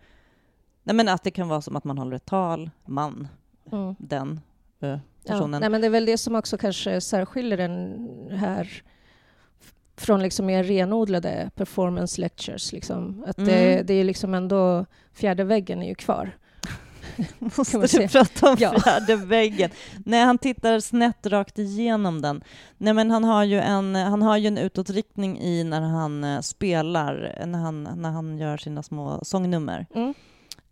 Nej 0.84 0.96
men 0.96 1.08
att 1.08 1.24
det 1.24 1.32
kan 1.32 1.48
vara 1.48 1.62
som 1.62 1.76
att 1.76 1.84
man 1.84 1.98
håller 1.98 2.16
ett 2.16 2.26
tal, 2.26 2.70
man, 2.86 3.28
Mm. 3.72 3.96
den 4.00 4.40
eh, 4.80 4.90
Ja, 4.90 5.00
personen. 5.26 5.62
nej, 5.62 5.70
men 5.70 5.82
det 5.82 5.88
är 5.88 5.92
väl 5.92 6.06
det 6.06 6.18
som 6.18 6.36
också 6.36 6.58
kanske 6.58 7.02
särskiljer 7.02 7.58
den 7.58 8.08
här 8.32 8.84
från 10.02 10.22
liksom 10.24 10.46
mer 10.46 10.64
renodlade 10.64 11.50
performance 11.56 12.22
lectures. 12.22 12.72
Liksom. 12.74 13.24
Att 13.28 13.36
det, 13.38 13.72
Mm. 13.74 13.86
det 13.86 13.94
är 13.94 14.04
liksom 14.04 14.34
ändå, 14.34 14.86
fjärde 15.14 15.44
väggen 15.44 15.84
är 15.84 15.88
ju 15.88 15.96
kvar. 15.96 16.32
Måste 17.40 17.78
du 18.00 18.08
prata 18.08 18.50
om 18.50 18.56
Ja. 18.60 18.80
fjärde 18.80 19.16
väggen? 19.16 19.70
Nej, 20.06 20.24
han 20.26 20.38
tittar 20.38 20.80
snett 20.80 21.26
rakt 21.28 21.60
igenom 21.60 22.22
den. 22.22 22.44
Nej, 22.78 22.94
men 22.94 23.12
han 23.12 23.24
har 23.24 23.44
ju 23.44 23.60
en, 23.60 23.96
han 23.96 24.22
har 24.22 24.38
ju 24.38 24.48
en 24.48 24.58
utåtriktning 24.58 25.40
i 25.42 25.64
när 25.64 25.82
han 25.82 26.24
eh, 26.24 26.40
spelar, 26.42 27.44
när 27.46 27.60
han, 27.60 27.84
när 27.96 28.10
han 28.12 28.38
gör 28.38 28.58
sina 28.58 28.84
små 28.84 29.20
sångnummer 29.24 29.86
Mm. 29.96 30.14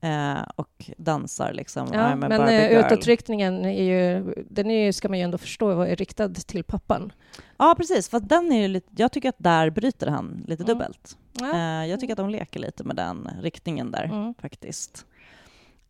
Eh, 0.01 0.41
och 0.55 0.89
dansar 0.97 1.53
liksom. 1.53 1.87
Ja, 1.93 2.15
men 2.15 2.31
eh, 2.31 2.71
utåtriktningen 2.79 3.65
är 3.65 3.83
ju, 3.83 4.33
den 4.49 4.71
är 4.71 4.85
ju, 4.85 4.93
ska 4.93 5.09
man 5.09 5.17
ju 5.17 5.23
ändå 5.23 5.37
förstå, 5.37 5.75
var 5.75 5.85
är 5.85 5.95
riktad 5.95 6.29
till 6.29 6.63
pappan. 6.63 7.11
Ja, 7.57 7.75
precis. 7.77 8.09
Fast 8.09 8.29
den 8.29 8.51
är 8.51 8.61
ju 8.61 8.67
lite, 8.67 8.87
jag 8.97 9.11
tycker 9.11 9.29
att 9.29 9.35
där 9.37 9.69
bryter 9.69 10.07
han 10.07 10.43
lite 10.47 10.63
Mm. 10.63 10.77
dubbelt. 10.77 11.17
Ja. 11.39 11.53
Eh, 11.55 11.85
jag 11.89 11.99
tycker 11.99 12.13
att 12.13 12.17
de 12.17 12.29
leker 12.29 12.59
lite 12.59 12.83
med 12.83 12.95
den 12.95 13.29
riktningen 13.41 13.91
där. 13.91 14.03
Mm. 14.03 14.33
faktiskt. 14.33 15.05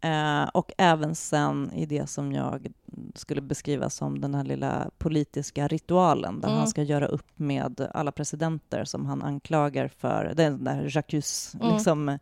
Eh, 0.01 0.43
och 0.43 0.71
även 0.77 1.15
sen 1.15 1.71
i 1.73 1.85
det 1.85 2.09
som 2.09 2.31
jag 2.33 2.67
skulle 3.15 3.41
beskriva 3.41 3.89
som 3.89 4.21
den 4.21 4.35
här 4.35 4.43
lilla 4.43 4.89
politiska 4.97 5.67
ritualen 5.67 6.41
där 6.41 6.47
Mm. 6.47 6.59
han 6.59 6.67
ska 6.67 6.83
göra 6.83 7.05
upp 7.07 7.27
med 7.35 7.87
alla 7.93 8.11
presidenter 8.11 8.83
som 8.85 9.05
han 9.05 9.21
anklagar 9.21 9.87
för 9.87 10.33
den 10.35 10.63
där 10.63 10.89
Jacques 10.95 11.55
Mm. 11.61 11.73
liksom, 11.73 12.17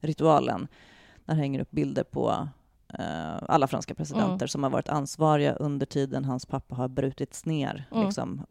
ritualen. 0.00 0.68
Där 1.26 1.34
hänger 1.34 1.60
upp 1.60 1.70
bilder 1.70 2.04
på 2.04 2.48
eh, 2.98 3.36
alla 3.48 3.66
franska 3.66 3.94
presidenter 3.94 4.34
Mm. 4.34 4.48
som 4.48 4.62
har 4.62 4.70
varit 4.70 4.88
ansvariga 4.88 5.52
under 5.54 5.86
tiden 5.86 6.24
hans 6.24 6.46
pappa 6.46 6.74
har 6.74 6.88
brutits 6.88 7.44
ner. 7.46 7.84
Mm. 7.92 8.06
Liksom, 8.06 8.46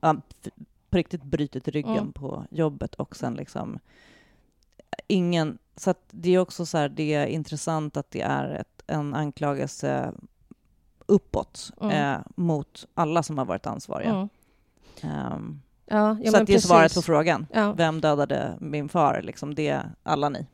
på 0.89 0.97
riktigt 0.97 1.23
brutit 1.23 1.67
ryggen 1.67 1.91
Mm. 1.97 2.11
på 2.11 2.45
jobbet 2.49 2.95
och 2.95 3.15
sen 3.15 3.33
liksom 3.33 3.79
ingen... 5.07 5.57
Så 5.77 5.93
det 6.11 6.29
är 6.35 6.39
också 6.39 6.65
så 6.65 6.77
här, 6.77 6.89
det 6.89 7.13
är 7.13 7.25
intressant 7.25 7.97
att 7.97 8.11
det 8.11 8.21
är 8.21 8.49
ett, 8.49 8.83
en 8.87 9.13
anklagelse 9.13 10.11
uppåt 11.05 11.71
eh, 11.81 12.15
mot 12.35 12.85
alla 12.93 13.23
som 13.23 13.37
har 13.37 13.45
varit 13.45 13.67
ansvariga. 13.67 14.29
Ehm, 15.01 15.61
Ja, 15.87 16.17
ja, 16.23 16.31
så 16.31 16.43
det 16.43 16.53
är 16.53 16.59
svaret 16.59 16.93
på 16.95 17.01
frågan. 17.01 17.47
Ja. 17.53 17.71
Vem 17.73 18.01
dödade 18.01 18.57
min 18.59 18.89
far? 18.89 19.21
Liksom 19.21 19.55
det 19.55 19.81
alla 20.03 20.29
ni. 20.29 20.45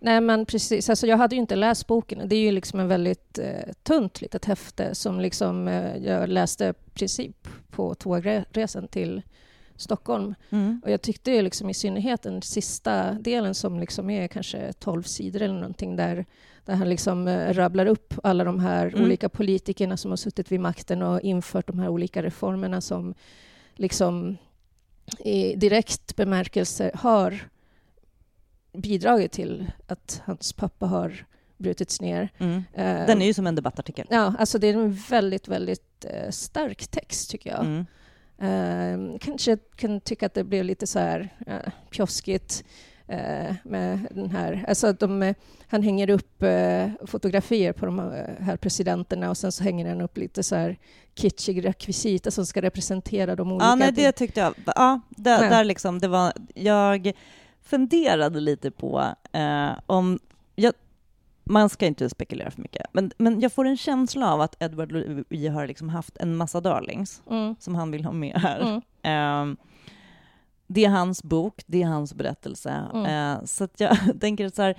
Nej, 0.00 0.20
men 0.20 0.46
precis. 0.46 0.90
Alltså, 0.90 1.06
jag 1.06 1.16
hade 1.16 1.34
ju 1.34 1.40
inte 1.40 1.56
läst 1.56 1.86
boken. 1.86 2.28
Det 2.28 2.36
är 2.36 2.40
ju 2.40 2.52
liksom 2.52 2.80
en 2.80 2.88
väldigt 2.88 3.38
eh, 3.38 3.72
tunt 3.82 4.20
litet 4.20 4.44
häfte 4.44 4.94
som 4.94 5.20
liksom, 5.20 5.68
eh, 5.68 5.96
jag 5.96 6.28
läste 6.28 6.74
princip 6.94 7.48
på 7.70 7.94
tågresan 7.94 8.88
till 8.88 9.22
Stockholm. 9.76 10.34
Och 10.82 10.90
jag 10.90 11.02
tyckte 11.02 11.30
ju 11.30 11.42
liksom 11.42 11.70
i 11.70 11.74
synnerhet 11.74 12.22
den 12.22 12.42
sista 12.42 13.12
delen 13.12 13.54
som 13.54 13.80
liksom 13.80 14.10
är 14.10 14.28
kanske 14.28 14.72
12 14.72 15.02
sidor 15.02 15.42
eller 15.42 15.54
någonting 15.54 15.96
där, 15.96 16.26
där 16.64 16.74
han 16.74 16.88
liksom 16.88 17.28
eh, 17.28 17.54
rabblar 17.54 17.86
upp 17.86 18.14
alla 18.22 18.44
de 18.44 18.60
här 18.60 18.86
Mm. 18.86 19.02
olika 19.04 19.28
politikerna 19.28 19.96
som 19.96 20.10
har 20.12 20.16
suttit 20.16 20.52
vid 20.52 20.60
makten 20.60 21.02
och 21.02 21.20
infört 21.20 21.66
de 21.66 21.78
här 21.78 21.88
olika 21.88 22.22
reformerna 22.22 22.80
som 22.80 23.14
liksom 23.74 24.36
i 25.18 25.56
direkt 25.56 26.16
bemärkelse 26.16 26.90
har 26.94 27.48
bidragit 28.74 29.32
till 29.32 29.70
att 29.86 30.22
hans 30.24 30.52
pappa 30.52 30.86
har 30.86 31.26
brutits 31.56 32.00
ner. 32.00 32.28
Mm. 32.38 32.56
Eh, 32.72 33.06
Den 33.06 33.22
är 33.22 33.26
ju 33.26 33.34
som 33.34 33.46
en 33.46 33.54
debattartikel. 33.54 34.06
Ja, 34.10 34.34
alltså 34.38 34.58
det 34.58 34.66
är 34.66 34.74
en 34.74 34.92
väldigt, 34.92 35.48
väldigt 35.48 36.04
eh, 36.04 36.30
stark 36.30 36.86
text 36.86 37.30
tycker 37.30 37.50
jag. 37.50 37.64
Mm. 37.64 37.86
Eh, 38.38 39.18
kanske 39.20 39.56
kan 39.76 40.00
tycka 40.00 40.26
att 40.26 40.34
det 40.34 40.44
blev 40.44 40.64
lite 40.64 40.86
så 40.86 40.98
här 40.98 41.30
pjoskigt 41.90 42.64
med 43.62 44.08
den 44.10 44.30
här... 44.30 44.64
Alltså 44.68 44.92
de, 44.92 45.34
han 45.68 45.82
hänger 45.82 46.10
upp 46.10 46.44
fotografier 47.06 47.72
på 47.72 47.86
de 47.86 47.98
här 48.40 48.56
presidenterna 48.56 49.30
och 49.30 49.36
sen 49.36 49.52
så 49.52 49.64
hänger 49.64 49.88
han 49.88 50.00
upp 50.00 50.18
lite 50.18 50.42
så 50.42 50.56
här 50.56 50.78
kitschig 51.14 51.64
rekvisita 51.64 52.30
som 52.30 52.46
ska 52.46 52.62
representera 52.62 53.36
de 53.36 53.52
olika... 53.52 53.66
Ja, 53.66 53.74
nej, 53.74 53.92
det 53.92 54.12
tyckte 54.12 54.40
jag. 54.40 54.54
Ja, 54.66 55.00
där, 55.08 55.50
där 55.50 55.64
liksom, 55.64 55.98
det 55.98 56.08
var... 56.08 56.32
Jag 56.54 57.12
funderade 57.64 58.40
lite 58.40 58.70
på 58.70 59.14
eh, 59.32 59.70
om... 59.86 60.18
Jag, 60.54 60.72
man 61.44 61.68
ska 61.68 61.86
inte 61.86 62.10
spekulera 62.10 62.50
för 62.50 62.62
mycket, 62.62 62.86
men, 62.92 63.10
men 63.18 63.40
jag 63.40 63.52
får 63.52 63.64
en 63.64 63.76
känsla 63.76 64.32
av 64.32 64.40
att 64.40 64.62
Edward 64.62 64.92
Louis 64.92 65.50
har 65.50 65.66
liksom 65.66 65.88
haft 65.88 66.16
en 66.16 66.36
massa 66.36 66.60
darlings 66.60 67.22
Mm, 67.30 67.56
som 67.58 67.74
han 67.74 67.90
vill 67.90 68.04
ha 68.04 68.12
med 68.12 68.36
här. 68.40 68.60
mm, 68.60 68.80
Ehm, 69.02 69.56
det 70.66 70.84
är 70.84 70.88
hans 70.90 71.22
bok, 71.22 71.62
det 71.66 71.82
är 71.82 71.86
hans 71.86 72.14
berättelse. 72.14 72.70
Mm. 72.94 73.06
Eh, 73.38 73.44
så 73.44 73.68
jag 73.76 73.98
tänker 74.20 74.48
så 74.48 74.62
här, 74.62 74.74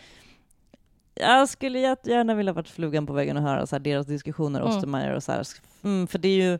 jag 1.13 1.49
skulle 1.49 1.79
jättegärna 1.79 2.35
vilja 2.35 2.53
varit 2.53 2.69
flugan 2.69 3.05
på 3.05 3.13
väggen 3.13 3.37
och 3.37 3.43
höra 3.43 3.67
så 3.67 3.75
här, 3.75 3.79
deras 3.83 4.07
diskussioner, 4.07 4.59
Mm. 4.61 4.71
Ostermeyer 4.75 5.11
och 5.15 5.23
så 5.23 5.31
här. 5.31 5.47
Mm, 5.83 6.07
för 6.07 6.19
det 6.19 6.27
är 6.27 6.51
ju, 6.51 6.59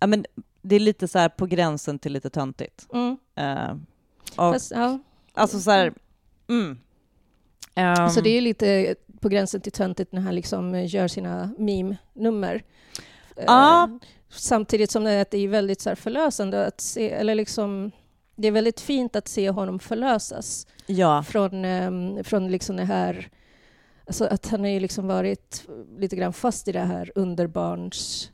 ja 0.00 0.06
men 0.06 0.24
det 0.62 0.76
är 0.76 0.80
lite 0.80 1.08
så 1.08 1.18
här 1.18 1.28
på 1.28 1.46
gränsen 1.46 1.98
till 1.98 2.12
lite 2.12 2.30
töntigt. 2.30 2.86
mm. 2.92 3.16
Eh, 3.34 3.74
och, 4.30 4.52
Fast, 4.52 4.70
ja. 4.70 4.98
alltså 5.34 5.60
så 5.60 5.70
här, 5.70 5.92
mm. 6.48 6.78
Ehm, 7.74 8.10
Så 8.10 8.20
det 8.20 8.30
är 8.30 8.34
ju 8.34 8.40
lite 8.40 8.94
på 9.20 9.28
gränsen 9.28 9.60
till 9.60 9.72
töntigt 9.72 10.12
när 10.12 10.20
han 10.20 10.34
liksom 10.34 10.84
gör 10.84 11.08
sina 11.08 11.50
meme-nummer. 11.58 12.62
Ja. 13.36 13.98
Samtidigt 14.28 14.90
som 14.90 15.04
det 15.04 15.34
är, 15.34 15.48
väldigt 15.48 15.80
så 15.80 15.96
förlösande 15.96 16.66
att 16.66 16.80
se, 16.80 17.10
eller 17.10 17.34
liksom, 17.34 17.90
det 18.36 18.48
är 18.48 18.52
väldigt 18.52 18.80
fint 18.80 19.16
att 19.16 19.28
se 19.28 19.50
honom 19.50 19.78
förlösas 19.78 20.66
ja, 20.86 21.22
från, 21.22 21.64
eh, 21.64 22.22
från 22.22 22.50
liksom 22.50 22.76
det 22.76 22.84
här, 22.84 23.28
alltså 24.06 24.24
att 24.24 24.46
han 24.48 24.60
har 24.60 24.68
ju 24.68 24.80
liksom 24.80 25.06
varit 25.06 25.66
lite 25.98 26.16
grann 26.16 26.32
fast 26.32 26.68
i 26.68 26.72
det 26.72 26.80
här 26.80 27.12
underbarns 27.14 28.30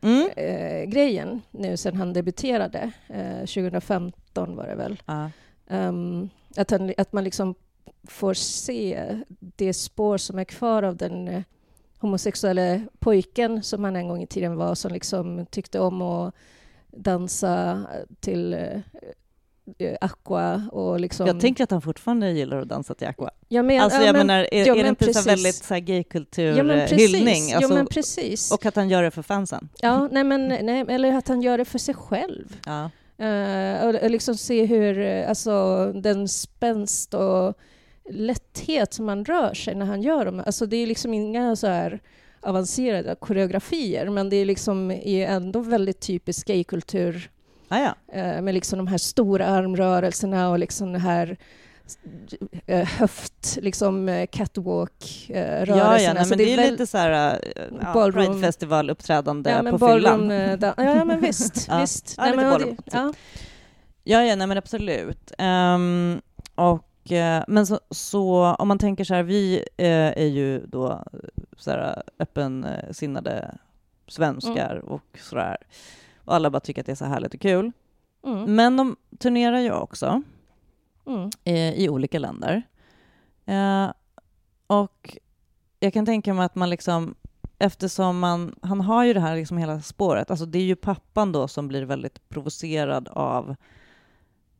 mm. 0.00 0.30
eh, 0.36 0.84
grejen 0.84 1.42
nu 1.50 1.76
sen 1.76 1.96
han 1.96 2.12
debuterade, 2.12 2.92
eh, 3.08 3.38
2015 3.38 4.56
var 4.56 4.66
det 4.66 4.74
väl. 4.74 5.02
ja. 5.06 5.30
Ehm, 5.68 6.28
att, 6.56 6.70
han, 6.70 6.92
att 6.98 7.12
man 7.12 7.24
liksom 7.24 7.54
får 8.04 8.34
se 8.34 9.16
det 9.38 9.74
spår 9.74 10.18
som 10.18 10.38
är 10.38 10.44
kvar 10.44 10.82
av 10.82 10.96
den 10.96 11.28
eh, 11.28 11.42
homosexuella 11.98 12.80
pojken 12.98 13.62
som 13.62 13.84
han 13.84 13.96
en 13.96 14.08
gång 14.08 14.22
i 14.22 14.26
tiden 14.26 14.56
var, 14.56 14.74
som 14.74 14.92
liksom 14.92 15.46
tyckte 15.46 15.80
om 15.80 16.02
att 16.02 16.34
dansa 16.90 17.86
till 18.20 18.54
eh, 18.54 18.80
Aqua 20.00 20.68
och 20.72 21.00
liksom... 21.00 21.26
Jag 21.26 21.40
tänker 21.40 21.64
att 21.64 21.70
han 21.70 21.82
fortfarande 21.82 22.30
gillar 22.30 22.58
att 22.58 22.68
dansa 22.68 22.94
till 22.94 23.06
Aqua. 23.06 23.30
ja, 23.48 23.62
men, 23.62 23.80
Alltså 23.80 23.98
ja, 24.00 24.06
jag 24.06 24.12
men, 24.12 24.26
menar, 24.26 24.48
är, 24.52 24.66
ja, 24.66 24.72
är 24.72 24.76
det 24.76 24.82
men 24.82 24.86
inte 24.86 25.04
så 25.04 25.12
precis. 25.12 25.26
väldigt 25.26 25.54
så 25.54 25.74
här 25.74 25.80
ja, 25.80 25.84
men 25.84 25.96
gaykulturhyllning? 25.96 27.24
precis. 27.24 27.54
Alltså, 27.54 27.70
ja, 27.70 27.74
men 27.74 27.86
precis. 27.86 28.52
och 28.52 28.66
att 28.66 28.76
han 28.76 28.88
gör 28.88 29.02
det 29.02 29.10
för 29.10 29.22
fansen? 29.22 29.68
ja, 29.80 30.08
nej, 30.12 30.24
men, 30.24 30.48
nej, 30.48 30.84
eller 30.88 31.16
att 31.16 31.28
han 31.28 31.42
gör 31.42 31.58
det 31.58 31.64
för 31.64 31.78
sig 31.78 31.94
själv. 31.94 32.56
Ja. 32.66 32.90
Eh, 33.24 33.86
och, 33.86 33.94
och 33.94 34.10
liksom 34.10 34.36
se 34.36 34.64
hur 34.64 34.98
eh, 34.98 35.28
alltså, 35.28 35.86
den 35.94 36.28
spänst 36.28 37.14
och 37.14 37.54
lätthet 38.10 38.94
som 38.94 39.08
han 39.08 39.24
rör 39.24 39.54
sig 39.54 39.74
när 39.74 39.86
han 39.86 40.02
gör 40.02 40.24
dem. 40.24 40.42
Alltså, 40.46 40.66
det 40.66 40.76
är 40.76 40.86
liksom 40.86 41.14
inga 41.14 41.56
så 41.56 41.66
här 41.66 42.00
avancerade 42.40 43.14
koreografier, 43.14 44.08
men 44.08 44.30
det 44.30 44.36
är 44.36 44.44
liksom 44.44 44.90
är 44.90 45.26
ändå 45.26 45.60
väldigt 45.60 46.00
typisk 46.00 46.46
gaykultur 46.46 47.30
Ah, 47.68 47.78
ja. 47.78 47.94
eh, 48.12 48.42
med 48.42 48.54
liksom 48.54 48.76
de 48.78 48.86
här 48.86 48.98
stora 48.98 49.46
armrörelserna 49.46 50.50
och 50.50 50.58
liksom 50.58 50.92
det 50.92 50.98
här 50.98 51.36
eh, 52.66 52.86
höft, 52.88 53.58
liksom 53.62 54.08
eh, 54.08 54.26
catwalk-rörelserna. 54.26 55.76
Ja, 55.76 55.98
ja, 56.00 56.12
nej, 56.14 56.26
men 56.28 56.38
det 56.38 56.52
är, 56.52 56.56
väl- 56.56 56.70
lite 56.70 56.86
så 56.86 56.98
här 56.98 57.40
ja, 57.82 57.92
Ballroom. 57.94 58.26
Pride-festival-uppträdande 58.26 59.50
ja, 59.50 59.70
på 59.70 59.78
ballroom, 59.78 60.28
fyllan. 60.28 60.58
dan- 60.58 60.74
ja, 60.76 61.04
men 61.04 61.20
visst. 61.20 61.68
Visst. 61.80 62.14
Ja, 62.18 62.24
lite 62.24 62.36
men, 62.36 62.50
ballroom, 62.50 62.76
det, 62.76 62.82
typ. 62.82 62.94
ja. 62.94 63.12
Ja, 64.04 64.24
ja, 64.24 64.36
nej 64.36 64.46
men 64.46 64.58
absolut. 64.58 65.32
Ehm, 65.38 66.20
och, 66.54 66.84
men 67.48 67.66
så, 67.66 67.80
så 67.90 68.54
om 68.58 68.68
man 68.68 68.78
tänker 68.78 69.04
så 69.04 69.14
här, 69.14 69.22
vi 69.22 69.64
är 69.76 70.26
ju 70.26 70.66
då 70.66 71.04
så 71.56 71.70
här 71.70 72.02
öppensinnade 72.18 73.54
svenskar 74.08 74.76
och 74.84 75.18
sådär. 75.20 75.56
Och 76.28 76.34
alla 76.34 76.50
bara 76.50 76.60
tycker 76.60 76.82
att 76.82 76.86
det 76.86 76.92
är 76.92 76.96
så 76.96 77.04
härligt 77.04 77.34
och 77.34 77.40
kul. 77.40 77.72
Mm. 78.26 78.54
Men 78.54 78.76
de 78.76 78.96
turnerar 79.18 79.58
ju 79.58 79.72
också 79.72 80.22
Mm. 81.06 81.30
eh, 81.44 81.72
i 81.74 81.88
olika 81.88 82.18
länder. 82.18 82.62
Eh, 83.46 83.86
och 84.66 85.16
jag 85.80 85.92
kan 85.92 86.06
tänka 86.06 86.34
mig 86.34 86.44
att 86.44 86.54
man 86.54 86.70
liksom 86.70 87.14
eftersom 87.58 88.18
man, 88.18 88.54
han 88.62 88.80
har 88.80 89.04
ju 89.04 89.12
det 89.12 89.20
här 89.20 89.36
liksom 89.36 89.58
hela 89.58 89.80
spåret. 89.80 90.30
Alltså 90.30 90.46
det 90.46 90.58
är 90.58 90.62
ju 90.62 90.76
pappan 90.76 91.32
då 91.32 91.48
som 91.48 91.68
blir 91.68 91.82
väldigt 91.82 92.28
provocerad 92.28 93.08
av 93.08 93.54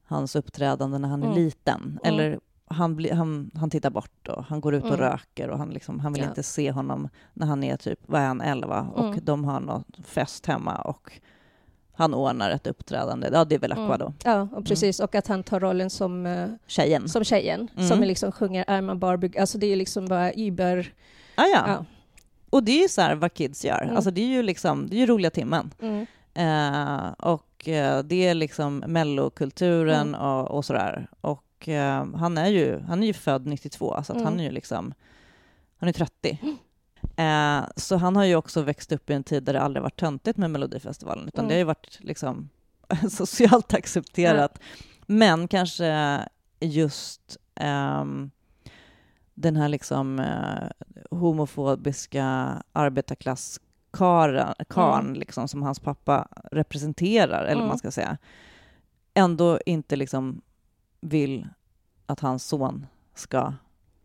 hans 0.04 0.36
uppträdande 0.36 0.98
när 0.98 1.08
han 1.08 1.22
är 1.22 1.26
Mm. 1.26 1.38
liten. 1.38 1.80
Mm. 1.80 1.98
Eller 2.04 2.40
han, 2.66 2.96
blir, 2.96 3.12
han, 3.12 3.50
han 3.54 3.70
tittar 3.70 3.90
bort 3.90 4.28
och 4.28 4.44
han 4.44 4.60
går 4.60 4.74
ut 4.74 4.82
och 4.84 4.88
Mm. 4.94 5.00
röker 5.00 5.48
och 5.48 5.58
han, 5.58 5.70
liksom, 5.70 6.00
han 6.00 6.12
vill 6.12 6.22
Ja. 6.22 6.28
inte 6.28 6.42
se 6.42 6.70
honom 6.72 7.08
när 7.34 7.46
han 7.46 7.64
är 7.64 7.76
typ, 7.76 8.00
vad 8.06 8.20
är 8.20 8.26
han, 8.26 8.40
11 8.40 8.88
och 8.94 9.04
Mm. 9.08 9.18
de 9.22 9.44
har 9.44 9.60
någon 9.60 9.84
fest 10.04 10.46
hemma 10.46 10.74
och 10.76 11.12
han 11.98 12.14
ordnar 12.14 12.50
ett 12.50 12.66
uppträdande. 12.66 13.30
Ja, 13.32 13.44
det 13.44 13.54
är 13.54 13.58
väl 13.58 13.72
Aqua 13.72 13.84
Mm. 13.84 13.98
då. 13.98 14.12
Ja, 14.24 14.48
och 14.52 14.66
precis. 14.66 15.00
Och 15.00 15.14
att 15.14 15.26
han 15.26 15.42
tar 15.42 15.60
rollen 15.60 15.90
som, 15.90 16.26
eh, 16.26 16.48
Tjejen. 16.66 17.08
som 17.08 17.24
tjejen, 17.24 17.68
Mm. 17.76 17.88
som 17.88 18.00
liksom 18.02 18.32
sjunger 18.32 18.64
I'm 18.64 18.92
a 18.92 18.94
Barbie. 18.94 19.38
Alltså 19.38 19.58
det 19.58 19.66
är 19.66 19.76
liksom 19.76 20.06
bara 20.06 20.32
Uber... 20.36 20.92
Ah, 21.34 21.44
ja. 21.46 21.64
Ja. 21.66 21.84
Och 22.50 22.62
det 22.64 22.84
är 22.84 22.88
så 22.88 23.00
här 23.00 23.14
vad 23.14 23.34
kids 23.34 23.64
gör. 23.64 23.82
Mm. 23.82 23.96
Alltså 23.96 24.10
det 24.10 24.20
är 24.20 24.26
ju 24.26 24.42
liksom, 24.42 24.86
det 24.90 24.96
är 24.96 24.98
ju 25.00 25.06
roliga 25.06 25.30
timmen. 25.30 25.70
Mm. 25.80 26.06
Eh, 26.34 27.10
och 27.18 27.68
eh, 27.68 28.02
det 28.02 28.26
är 28.26 28.34
liksom 28.34 28.78
mellokulturen 28.78 30.08
Mm. 30.14 30.20
och, 30.20 30.50
och 30.50 30.64
sådär. 30.64 31.06
Och 31.20 31.44
han, 32.14 32.38
är 32.38 32.46
ju, 32.48 32.80
han 32.88 33.02
är 33.02 33.06
ju 33.06 33.12
född 33.12 33.46
92, 33.46 33.90
så 33.94 33.98
att 33.98 34.10
Mm. 34.10 34.24
han 34.24 34.40
är 34.40 34.44
ju 34.44 34.50
liksom, 34.50 34.94
han 35.78 35.88
är 35.88 35.92
30. 35.92 36.38
Eh, 37.16 37.64
så 37.76 37.96
han 37.96 38.16
har 38.16 38.24
ju 38.24 38.36
också 38.36 38.62
växt 38.62 38.92
upp 38.92 39.10
i 39.10 39.12
en 39.12 39.24
tid 39.24 39.42
där 39.42 39.52
det 39.52 39.60
aldrig 39.60 39.82
varit 39.82 40.00
töntigt 40.00 40.38
med 40.38 40.50
Melodifestivalen, 40.50 41.28
utan 41.28 41.44
Mm. 41.44 41.48
det 41.48 41.54
har 41.54 41.58
ju 41.58 41.64
varit 41.64 41.98
liksom 42.00 42.48
socialt 43.10 43.74
accepterat. 43.74 44.58
Men 45.06 45.48
kanske 45.48 46.20
just 46.60 47.36
ehm, 47.54 48.30
den 49.34 49.56
här 49.56 49.68
liksom 49.68 50.18
eh, 50.18 50.68
homofobiska 51.10 52.24
arbetarklasskaren 52.72 54.54
karn, 54.68 55.00
Mm. 55.06 55.14
liksom, 55.14 55.48
som 55.48 55.62
hans 55.62 55.80
pappa 55.80 56.28
representerar, 56.52 57.44
eller 57.44 57.52
Mm. 57.60 57.66
man 57.68 57.78
ska 57.78 57.90
säga, 57.90 58.18
ändå 59.14 59.58
inte 59.66 59.96
liksom 59.96 60.40
vill 61.00 61.48
att 62.06 62.20
hans 62.20 62.44
son 62.44 62.86
ska 63.14 63.52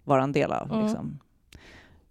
vara 0.04 0.24
en 0.24 0.32
del 0.32 0.52
av. 0.52 0.72
Mm. 0.72 0.86
Liksom. 0.86 1.20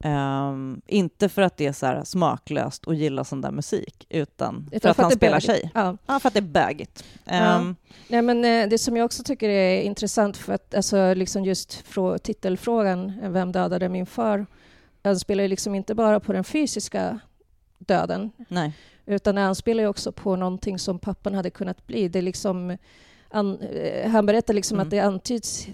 Ehm, 0.04 0.80
inte 0.86 1.28
för 1.28 1.42
att 1.42 1.56
det 1.56 1.66
är 1.66 1.72
så 1.72 2.02
smaklöst 2.04 2.88
att 2.88 2.96
gilla 2.96 3.24
sån 3.24 3.40
där 3.40 3.50
musik, 3.50 4.06
utan 4.10 4.66
för 4.70 4.76
Utan 4.76 4.90
att 4.90 4.96
han 4.96 5.08
det 5.08 5.14
är 5.14 5.16
spelar 5.16 5.32
bögigt. 5.40 5.46
tjej. 5.46 5.70
Ja. 5.74 5.96
Ja, 6.06 6.20
för 6.20 6.28
att 6.28 6.34
det 6.34 6.40
är 6.40 6.42
bögigt. 6.42 7.04
Ja. 7.24 7.32
Ehm, 7.32 7.76
Nej, 8.08 8.22
men 8.22 8.44
eh, 8.44 8.68
det 8.68 8.78
som 8.78 8.96
jag 8.96 9.04
också 9.04 9.22
tycker 9.22 9.48
är 9.48 9.82
intressant, 9.82 10.36
för 10.36 10.52
att 10.52 10.74
alltså, 10.74 11.14
liksom 11.14 11.44
just 11.44 11.72
frå, 11.74 12.18
titelfrågan, 12.18 13.12
eh, 13.22 13.30
Vem 13.30 13.52
dödade 13.52 13.88
min 13.88 14.06
far? 14.06 14.46
Den 15.02 15.18
spelar 15.20 15.48
liksom 15.48 15.74
inte 15.74 15.94
bara 15.94 16.20
på 16.20 16.32
den 16.32 16.44
fysiska 16.44 17.18
döden, 17.78 18.30
nej. 18.48 18.72
utan 19.06 19.36
han 19.36 19.54
spelar 19.54 19.82
ju 19.82 19.88
också 19.88 20.12
på 20.12 20.36
någonting 20.36 20.78
som 20.78 20.98
pappan 20.98 21.34
hade 21.34 21.50
kunnat 21.50 21.86
bli. 21.86 22.08
Det 22.08 22.18
är 22.18 22.22
liksom, 22.22 22.78
an, 23.30 23.60
eh, 23.60 24.10
han 24.10 24.26
berättar 24.26 24.54
liksom 24.54 24.76
Mm. 24.76 24.86
att 24.86 24.90
det 24.90 24.98
antyds 25.00 25.66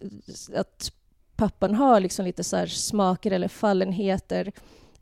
att 0.57 0.93
pappan 1.39 1.74
har 1.74 2.01
liksom 2.01 2.24
lite 2.24 2.45
så 2.45 2.57
här 2.57 2.66
smaker 2.66 3.30
eller 3.30 3.49
fallenheter. 3.49 4.53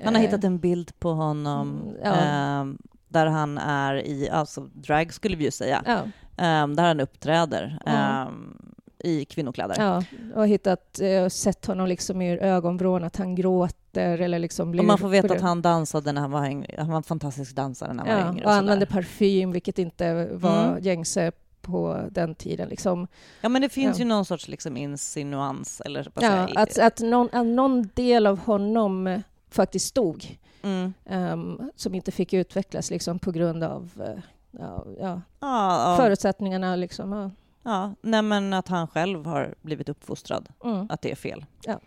Han 0.05 0.15
har 0.15 0.23
Eh, 0.23 0.27
hittat 0.27 0.45
en 0.45 0.59
bild 0.59 0.99
på 0.99 1.13
honom 1.13 1.81
Mm, 1.83 1.95
ja. 2.05 2.15
ehm, 2.15 2.79
där 3.09 3.27
han 3.27 3.59
är 3.59 3.95
i, 4.07 4.31
alltså 4.31 4.61
drag 4.75 5.13
skulle 5.15 5.37
vi 5.37 5.45
ju 5.45 5.51
säga, 5.51 5.83
Ja, 5.87 5.99
ehm, 6.45 6.77
där 6.77 6.85
han 6.85 7.01
uppträder 7.01 7.79
Mm. 7.87 8.57
i 8.99 9.25
kvinnokläder. 9.25 9.75
ja, 9.79 10.03
och 10.35 10.47
hittat, 10.49 11.01
eh, 11.01 11.29
sett 11.29 11.67
honom 11.67 11.87
liksom 11.89 12.23
ur 12.23 12.39
ögonvrån, 12.43 13.05
att 13.05 13.17
han 13.17 13.35
gråter 13.35 14.19
eller 14.21 14.39
liksom 14.39 14.71
blir... 14.71 14.81
Och 14.81 14.87
man 14.87 14.99
får 14.99 15.09
veta 15.09 15.35
att 15.35 15.41
han 15.41 15.63
dansade 15.63 16.13
när 16.13 16.21
han 16.21 16.31
var. 16.31 16.41
Han 16.79 16.89
var 16.89 16.97
en 16.97 17.03
fantastisk 17.03 17.55
dansare 17.57 17.93
när 17.93 18.05
han 18.05 18.15
var 18.15 18.21
Ja, 18.21 18.29
yngre. 18.31 18.45
och 18.45 18.51
sådär. 18.51 18.59
använde 18.59 18.87
parfym, 18.87 19.53
vilket 19.53 19.79
inte 19.79 20.29
var 20.33 20.65
Mm. 20.69 20.83
gängse 20.83 21.33
på 21.67 22.09
den 22.11 22.35
tiden. 22.35 22.69
Liksom. 22.69 23.07
ja, 23.41 23.49
men 23.49 23.63
det 23.63 23.69
finns 23.69 23.99
Ja. 23.99 24.03
ju 24.05 24.09
någon 24.09 24.25
sorts 24.25 24.49
liksom 24.49 24.77
insinuans, 24.77 25.81
eller 25.81 26.09
Ja, 26.21 26.49
att, 26.57 26.79
att, 26.79 27.01
någon, 27.01 27.29
att 27.33 27.47
någon 27.47 27.89
del 27.95 28.27
av 28.27 28.39
honom 28.39 29.07
eh, 29.07 29.21
faktiskt 29.51 29.87
stod, 29.87 30.39
Mm. 30.63 30.93
ehm, 31.05 31.71
som 31.77 31.95
inte 31.95 32.13
fick 32.13 32.33
utvecklas 32.33 32.91
liksom, 32.91 33.19
på 33.19 33.31
grund 33.33 33.65
av 33.65 33.91
eh, 34.01 34.23
ja, 34.51 34.85
ja, 35.01 35.21
ja, 35.41 35.95
förutsättningarna. 35.99 36.77
Liksom, 36.77 37.13
ja. 37.13 37.31
ja. 37.63 37.95
Nej, 38.01 38.23
men 38.23 38.53
att 38.53 38.69
han 38.69 38.89
själv 38.89 39.27
har 39.27 39.55
blivit 39.63 39.89
uppfostrad, 39.89 40.49
Mm. 40.65 40.87
att 40.91 41.03
det 41.03 41.11
är 41.11 41.17
fel. 41.17 41.45
Ja. 41.65 41.81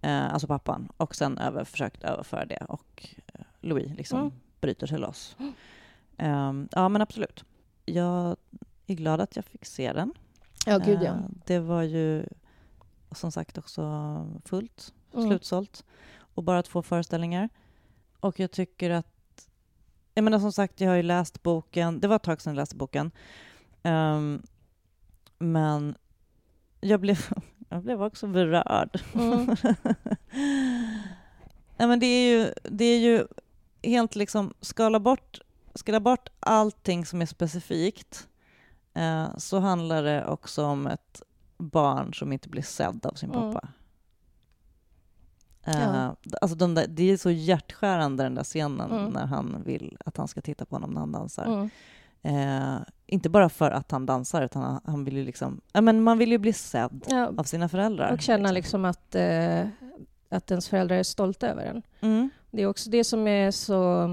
Eh, 0.00 0.32
alltså 0.32 0.46
pappan. 0.46 0.88
Och 0.96 1.14
sen 1.14 1.38
över, 1.38 1.64
försökt 1.64 2.04
överföra 2.04 2.44
det. 2.44 2.64
Och 2.68 3.08
Louis 3.60 3.96
liksom 3.96 4.18
Mm. 4.20 4.32
bryter 4.60 4.86
sig 4.86 4.98
loss. 4.98 5.36
Ehm, 6.18 6.68
ja, 6.72 6.88
men 6.88 7.02
absolut. 7.02 7.44
Jag 7.84 8.36
är 8.86 8.94
glad 8.94 9.20
att 9.20 9.36
jag 9.36 9.44
fick 9.44 9.64
se 9.64 9.92
den. 9.92 10.12
ja, 10.66 10.78
gud 10.78 10.98
ja. 11.02 11.08
Eh, 11.10 11.16
det 11.46 11.58
var 11.58 11.82
ju 11.82 12.26
som 13.12 13.32
sagt 13.32 13.58
också 13.58 13.82
fullt, 14.44 14.92
Mm. 15.14 15.28
slutsålt. 15.28 15.84
Och 16.18 16.42
bara 16.42 16.62
två 16.62 16.82
föreställningar. 16.82 17.48
Och 18.20 18.40
jag 18.40 18.50
tycker 18.50 18.90
att... 18.90 19.48
Jag 20.14 20.22
menar 20.24 20.38
som 20.38 20.52
sagt, 20.52 20.80
jag 20.80 20.88
har 20.90 20.96
ju 20.96 21.02
läst 21.02 21.42
boken. 21.42 22.00
Det 22.00 22.08
var 22.08 22.16
ett 22.16 22.22
tag 22.22 22.40
sedan 22.40 22.50
jag 22.54 22.56
läste 22.60 22.76
boken. 22.76 23.10
Ehm, 23.82 24.42
men 25.38 25.96
jag 26.80 27.00
blev, 27.00 27.18
jag 27.68 27.82
blev 27.82 28.02
också 28.02 28.26
berörd. 28.26 29.00
Mm. 29.14 29.56
Nej, 31.76 31.88
men 31.88 31.98
det 32.00 32.06
är 32.06 32.30
ju, 32.38 32.52
det 32.62 32.84
är 32.84 32.98
ju 32.98 33.26
helt 33.82 34.16
liksom, 34.16 34.54
skala 34.60 35.00
bort, 35.00 35.40
skala 35.74 36.00
bort 36.00 36.28
allting 36.40 37.06
som 37.06 37.22
är 37.22 37.26
specifikt, 37.26 38.28
eh, 38.96 39.36
så 39.36 39.58
handlar 39.60 40.02
det 40.02 40.26
också 40.26 40.64
om 40.64 40.86
ett 40.86 41.22
barn 41.58 42.14
som 42.14 42.32
inte 42.32 42.48
blir 42.48 42.62
sedd 42.62 43.06
av 43.06 43.14
sin 43.14 43.30
Mm. 43.34 43.52
pappa. 43.52 43.68
Eh, 45.64 45.80
Ja. 45.80 46.16
alltså 46.40 46.56
de 46.56 46.74
där, 46.74 46.86
det 46.88 47.10
är 47.10 47.16
så 47.16 47.30
hjärtskärande 47.30 48.22
den 48.22 48.34
där 48.34 48.44
scenen 48.44 48.90
Mm. 48.90 49.12
när 49.12 49.26
han 49.26 49.62
vill 49.64 49.96
att 50.04 50.16
han 50.16 50.28
ska 50.28 50.40
titta 50.40 50.64
på 50.64 50.74
honom 50.76 50.90
när 50.90 51.00
han 51.00 51.12
dansar. 51.12 51.44
Mm. 51.44 51.70
Eh, 52.22 52.78
inte 53.06 53.28
bara 53.28 53.48
för 53.48 53.70
att 53.70 53.90
han 53.90 54.06
dansar, 54.06 54.42
utan 54.42 54.62
han, 54.62 54.80
han 54.84 55.04
vill 55.04 55.16
ju 55.16 55.24
liksom... 55.24 55.60
Ja, 55.72 55.80
men 55.80 56.02
man 56.02 56.18
vill 56.18 56.30
ju 56.32 56.38
bli 56.38 56.52
sedd 56.52 57.04
Ja, 57.08 57.32
av 57.38 57.44
sina 57.44 57.68
föräldrar. 57.68 58.12
och 58.12 58.20
känna 58.20 58.52
liksom 58.52 58.84
att, 58.84 59.14
eh, 59.14 59.68
att 60.28 60.50
ens 60.50 60.68
föräldrar 60.68 60.96
är 60.96 61.02
stolta 61.02 61.46
över 61.48 61.64
en. 61.64 61.82
Mm. 62.00 62.30
Det 62.50 62.62
är 62.62 62.66
också 62.66 62.90
det 62.90 63.04
som 63.04 63.26
är 63.28 63.50
så 63.50 64.08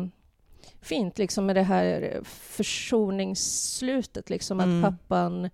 fint 0.83 1.17
liksom 1.17 1.45
med 1.45 1.55
det 1.55 1.63
här 1.63 2.19
försoningsslutet, 2.23 4.29
liksom 4.29 4.59
Mm. 4.59 4.83
att 4.83 4.91
pappan 4.91 5.49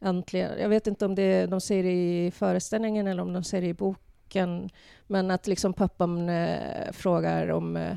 äntligen... 0.00 0.58
Jag 0.60 0.68
vet 0.68 0.86
inte 0.86 1.04
om 1.04 1.14
det 1.14 1.46
de 1.46 1.60
säger 1.60 1.82
det 1.82 2.26
i 2.26 2.30
föreställningen 2.30 3.06
eller 3.06 3.22
om 3.22 3.32
de 3.32 3.44
säger 3.44 3.62
det 3.62 3.68
i 3.68 3.74
boken, 3.74 4.70
men 5.06 5.30
att 5.30 5.46
liksom 5.46 5.72
pappan 5.72 6.28
eh, 6.28 6.92
frågar 6.92 7.48
om 7.48 7.76
eh, 7.76 7.96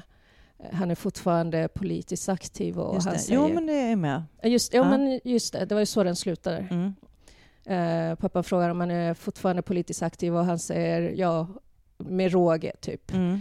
han 0.71 0.91
är 0.91 0.95
fortfarande 0.95 1.67
politiskt 1.67 2.29
aktiv 2.29 2.79
och 2.79 2.95
Just 2.95 3.05
han 3.05 3.13
det. 3.15 3.19
säger... 3.19 3.39
Jo, 3.39 3.53
men 3.53 3.65
det 3.65 3.73
är 3.73 3.95
med. 3.95 4.23
Just, 4.43 4.73
Ja. 4.73 4.89
men 4.89 5.19
just 5.23 5.53
det, 5.53 5.65
det 5.65 5.75
var 5.75 5.79
ju 5.79 5.85
så 5.85 6.03
den 6.03 6.15
slutade. 6.15 6.67
Mm. 6.71 6.93
Eh, 7.65 8.15
pappan 8.15 8.43
frågar 8.43 8.69
om 8.69 8.79
han 8.79 8.91
är 8.91 9.13
fortfarande 9.13 9.61
politiskt 9.61 10.03
aktiv 10.03 10.37
och 10.37 10.45
han 10.45 10.59
säger 10.59 11.01
ja, 11.15 11.47
med 11.97 12.31
råge, 12.31 12.71
typ. 12.81 13.13
Mm. 13.13 13.39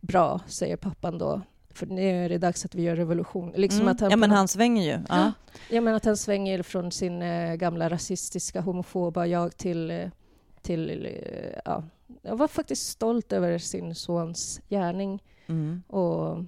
Bra, 0.00 0.40
säger 0.46 0.76
pappan 0.76 1.18
då. 1.18 1.40
För 1.78 1.86
nu 1.86 2.24
är 2.24 2.28
det 2.28 2.38
dags 2.38 2.64
att 2.64 2.74
vi 2.74 2.82
gör 2.82 2.96
revolution. 2.96 3.52
Liksom 3.56 3.80
Mm. 3.80 3.92
att 3.92 4.00
han 4.00 4.10
ja, 4.10 4.16
men 4.16 4.30
han 4.30 4.48
svänger 4.48 4.82
ju. 4.96 5.00
Ja. 5.08 5.32
Ja, 5.70 5.80
men 5.80 5.94
att 5.94 6.04
han 6.04 6.16
svänger 6.16 6.62
från 6.62 6.92
sin 6.92 7.22
eh, 7.22 7.54
gamla 7.54 7.88
rasistiska, 7.90 8.60
homofoba 8.60 9.26
jag 9.26 9.56
till... 9.56 9.90
Eh, 9.90 10.08
till 10.62 11.06
eh, 11.06 11.58
ja. 11.64 11.84
Jag 12.22 12.36
var 12.36 12.48
faktiskt 12.48 12.88
stolt 12.88 13.32
över 13.32 13.58
sin 13.58 13.94
sons 13.94 14.60
gärning 14.68 15.22
Mm. 15.46 15.82
och, 15.86 16.44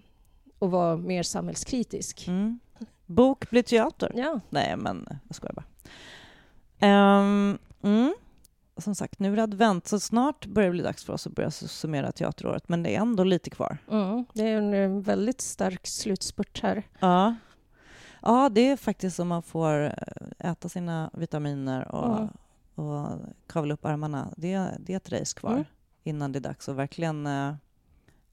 och 0.58 0.70
var 0.70 0.96
mer 0.96 1.22
samhällskritisk. 1.22 2.28
Mm. 2.28 2.58
Bok 3.06 3.50
blir 3.50 3.62
teater. 3.62 4.12
Ja, 4.14 4.40
Nej, 4.50 4.74
men 4.76 5.08
jag 5.28 5.36
skojar 5.36 5.52
bara. 5.54 5.64
Mm. 7.82 8.14
Som 8.80 8.94
sagt, 8.94 9.18
nu 9.18 9.32
är 9.32 9.36
det 9.36 9.42
advent, 9.42 9.88
så 9.88 10.00
snart 10.00 10.46
börjar 10.46 10.68
det 10.68 10.72
bli 10.72 10.82
dags 10.82 11.04
för 11.04 11.12
oss 11.12 11.26
att 11.26 11.34
börja 11.34 11.50
summera 11.50 12.12
teateråret, 12.12 12.68
men 12.68 12.82
det 12.82 12.96
är 12.96 13.00
ändå 13.00 13.24
lite 13.24 13.50
kvar. 13.50 13.78
mm, 13.90 14.24
det 14.34 14.42
är 14.42 14.56
en 14.72 15.02
väldigt 15.02 15.40
stark 15.40 15.86
slutspurt 15.86 16.62
här. 16.62 16.82
Ja. 16.98 17.34
Ja, 18.22 18.48
det 18.48 18.60
är 18.70 18.76
faktiskt 18.76 19.16
som 19.16 19.28
man 19.28 19.42
får 19.42 19.84
eh, 19.84 20.50
äta 20.50 20.68
sina 20.68 21.10
vitaminer 21.14 21.88
och, 21.94 22.16
Mm. 22.18 22.28
och 22.74 23.18
kavla 23.46 23.74
upp 23.74 23.84
armarna. 23.84 24.32
Det, 24.36 24.70
det 24.78 24.92
är 24.92 24.96
ett 24.96 25.12
race 25.12 25.38
kvar 25.38 25.52
Mm. 25.52 25.64
innan 26.04 26.32
det 26.32 26.38
är 26.38 26.40
dags 26.40 26.68
att 26.68 26.76
verkligen 26.76 27.26
eh, 27.26 27.54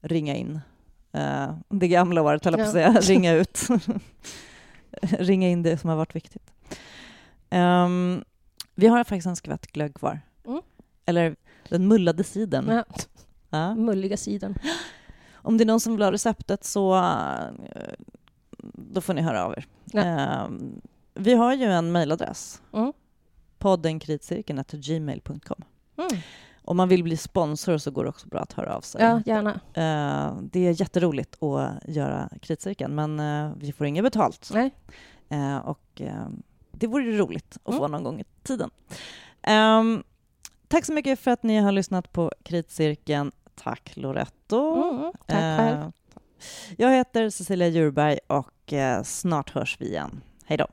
ringa 0.00 0.36
in 0.36 0.60
eh, 1.12 1.54
det 1.68 1.88
gamla 1.88 2.22
året, 2.22 2.44
höll 2.44 2.54
jag 2.58 2.60
på 2.60 2.66
att 2.66 2.72
säga. 2.72 2.92
Ringa 3.14 3.32
ut. 3.32 3.60
ringa 5.02 5.48
in 5.48 5.62
det 5.62 5.78
som 5.78 5.90
har 5.90 5.96
varit 5.96 6.16
viktigt. 6.16 6.52
Ehm, 7.50 8.24
vi 8.74 8.86
har 8.86 9.04
faktiskt 9.04 9.26
en 9.26 9.36
skvätt 9.36 9.66
glögg 9.66 9.94
kvar. 9.94 10.20
Mm. 11.08 11.16
Eller 11.16 11.36
den 11.68 11.88
mullade 11.88 12.24
siden. 12.24 12.66
Ja, 12.68 12.84
Ja. 13.50 13.74
mulliga 13.74 14.16
sidan. 14.16 14.54
om 15.34 15.58
det 15.58 15.64
är 15.64 15.66
någon 15.66 15.80
som 15.80 15.92
vill 15.96 16.02
ha 16.02 16.12
receptet 16.12 16.64
så 16.64 16.96
eh, 16.96 17.44
då 18.74 19.00
får 19.00 19.14
ni 19.14 19.22
höra 19.22 19.44
av 19.44 19.52
er. 19.52 19.66
Ja. 19.92 20.02
Eh, 20.02 20.48
vi 21.14 21.34
har 21.34 21.54
ju 21.54 21.64
en 21.64 21.92
mejladress. 21.92 22.62
Mm. 22.72 22.92
poddenkritcirkeln.gmail.com. 23.58 25.64
Mm. 25.96 26.08
Om 26.64 26.76
man 26.76 26.88
vill 26.88 27.02
bli 27.02 27.16
sponsor 27.16 27.78
så 27.78 27.90
går 27.90 28.04
det 28.04 28.10
också 28.10 28.28
bra 28.28 28.40
att 28.40 28.52
höra 28.52 28.76
av 28.76 28.80
sig. 28.80 29.02
Ja, 29.02 29.22
gärna. 29.26 29.50
Eh, 29.74 30.36
det 30.42 30.66
är 30.66 30.80
jätteroligt 30.80 31.42
att 31.42 31.88
göra 31.88 32.28
Kritcirkeln, 32.42 32.94
men 32.94 33.20
eh, 33.20 33.52
vi 33.56 33.72
får 33.72 33.86
inget 33.86 34.04
betalt. 34.04 34.50
Nej. 34.54 34.70
Eh, 35.28 35.56
och 35.56 36.02
det 36.72 36.86
vore 36.86 37.18
roligt 37.18 37.58
att 37.64 37.68
Mm. 37.68 37.78
få 37.80 37.88
någon 37.88 38.04
gång 38.04 38.20
i 38.20 38.24
tiden. 38.42 38.70
Tack 40.68 40.84
så 40.84 40.92
mycket 40.92 41.18
för 41.20 41.30
att 41.30 41.42
ni 41.42 41.58
har 41.58 41.72
lyssnat 41.72 42.12
på 42.12 42.32
Kritcirkeln. 42.42 43.32
Tack 43.54 43.92
Loretto. 43.96 44.90
Mm, 44.90 45.12
tack 45.26 45.58
själv. 45.58 45.78
Eh, 45.78 45.88
jag 46.76 46.90
heter 46.90 47.30
Cecilia 47.30 47.68
Djurberg 47.68 48.18
och 48.26 48.72
eh, 48.72 49.02
snart 49.02 49.50
hörs 49.50 49.76
vi 49.80 49.86
igen. 49.88 50.20
Hej 50.44 50.58
då. 50.58 50.66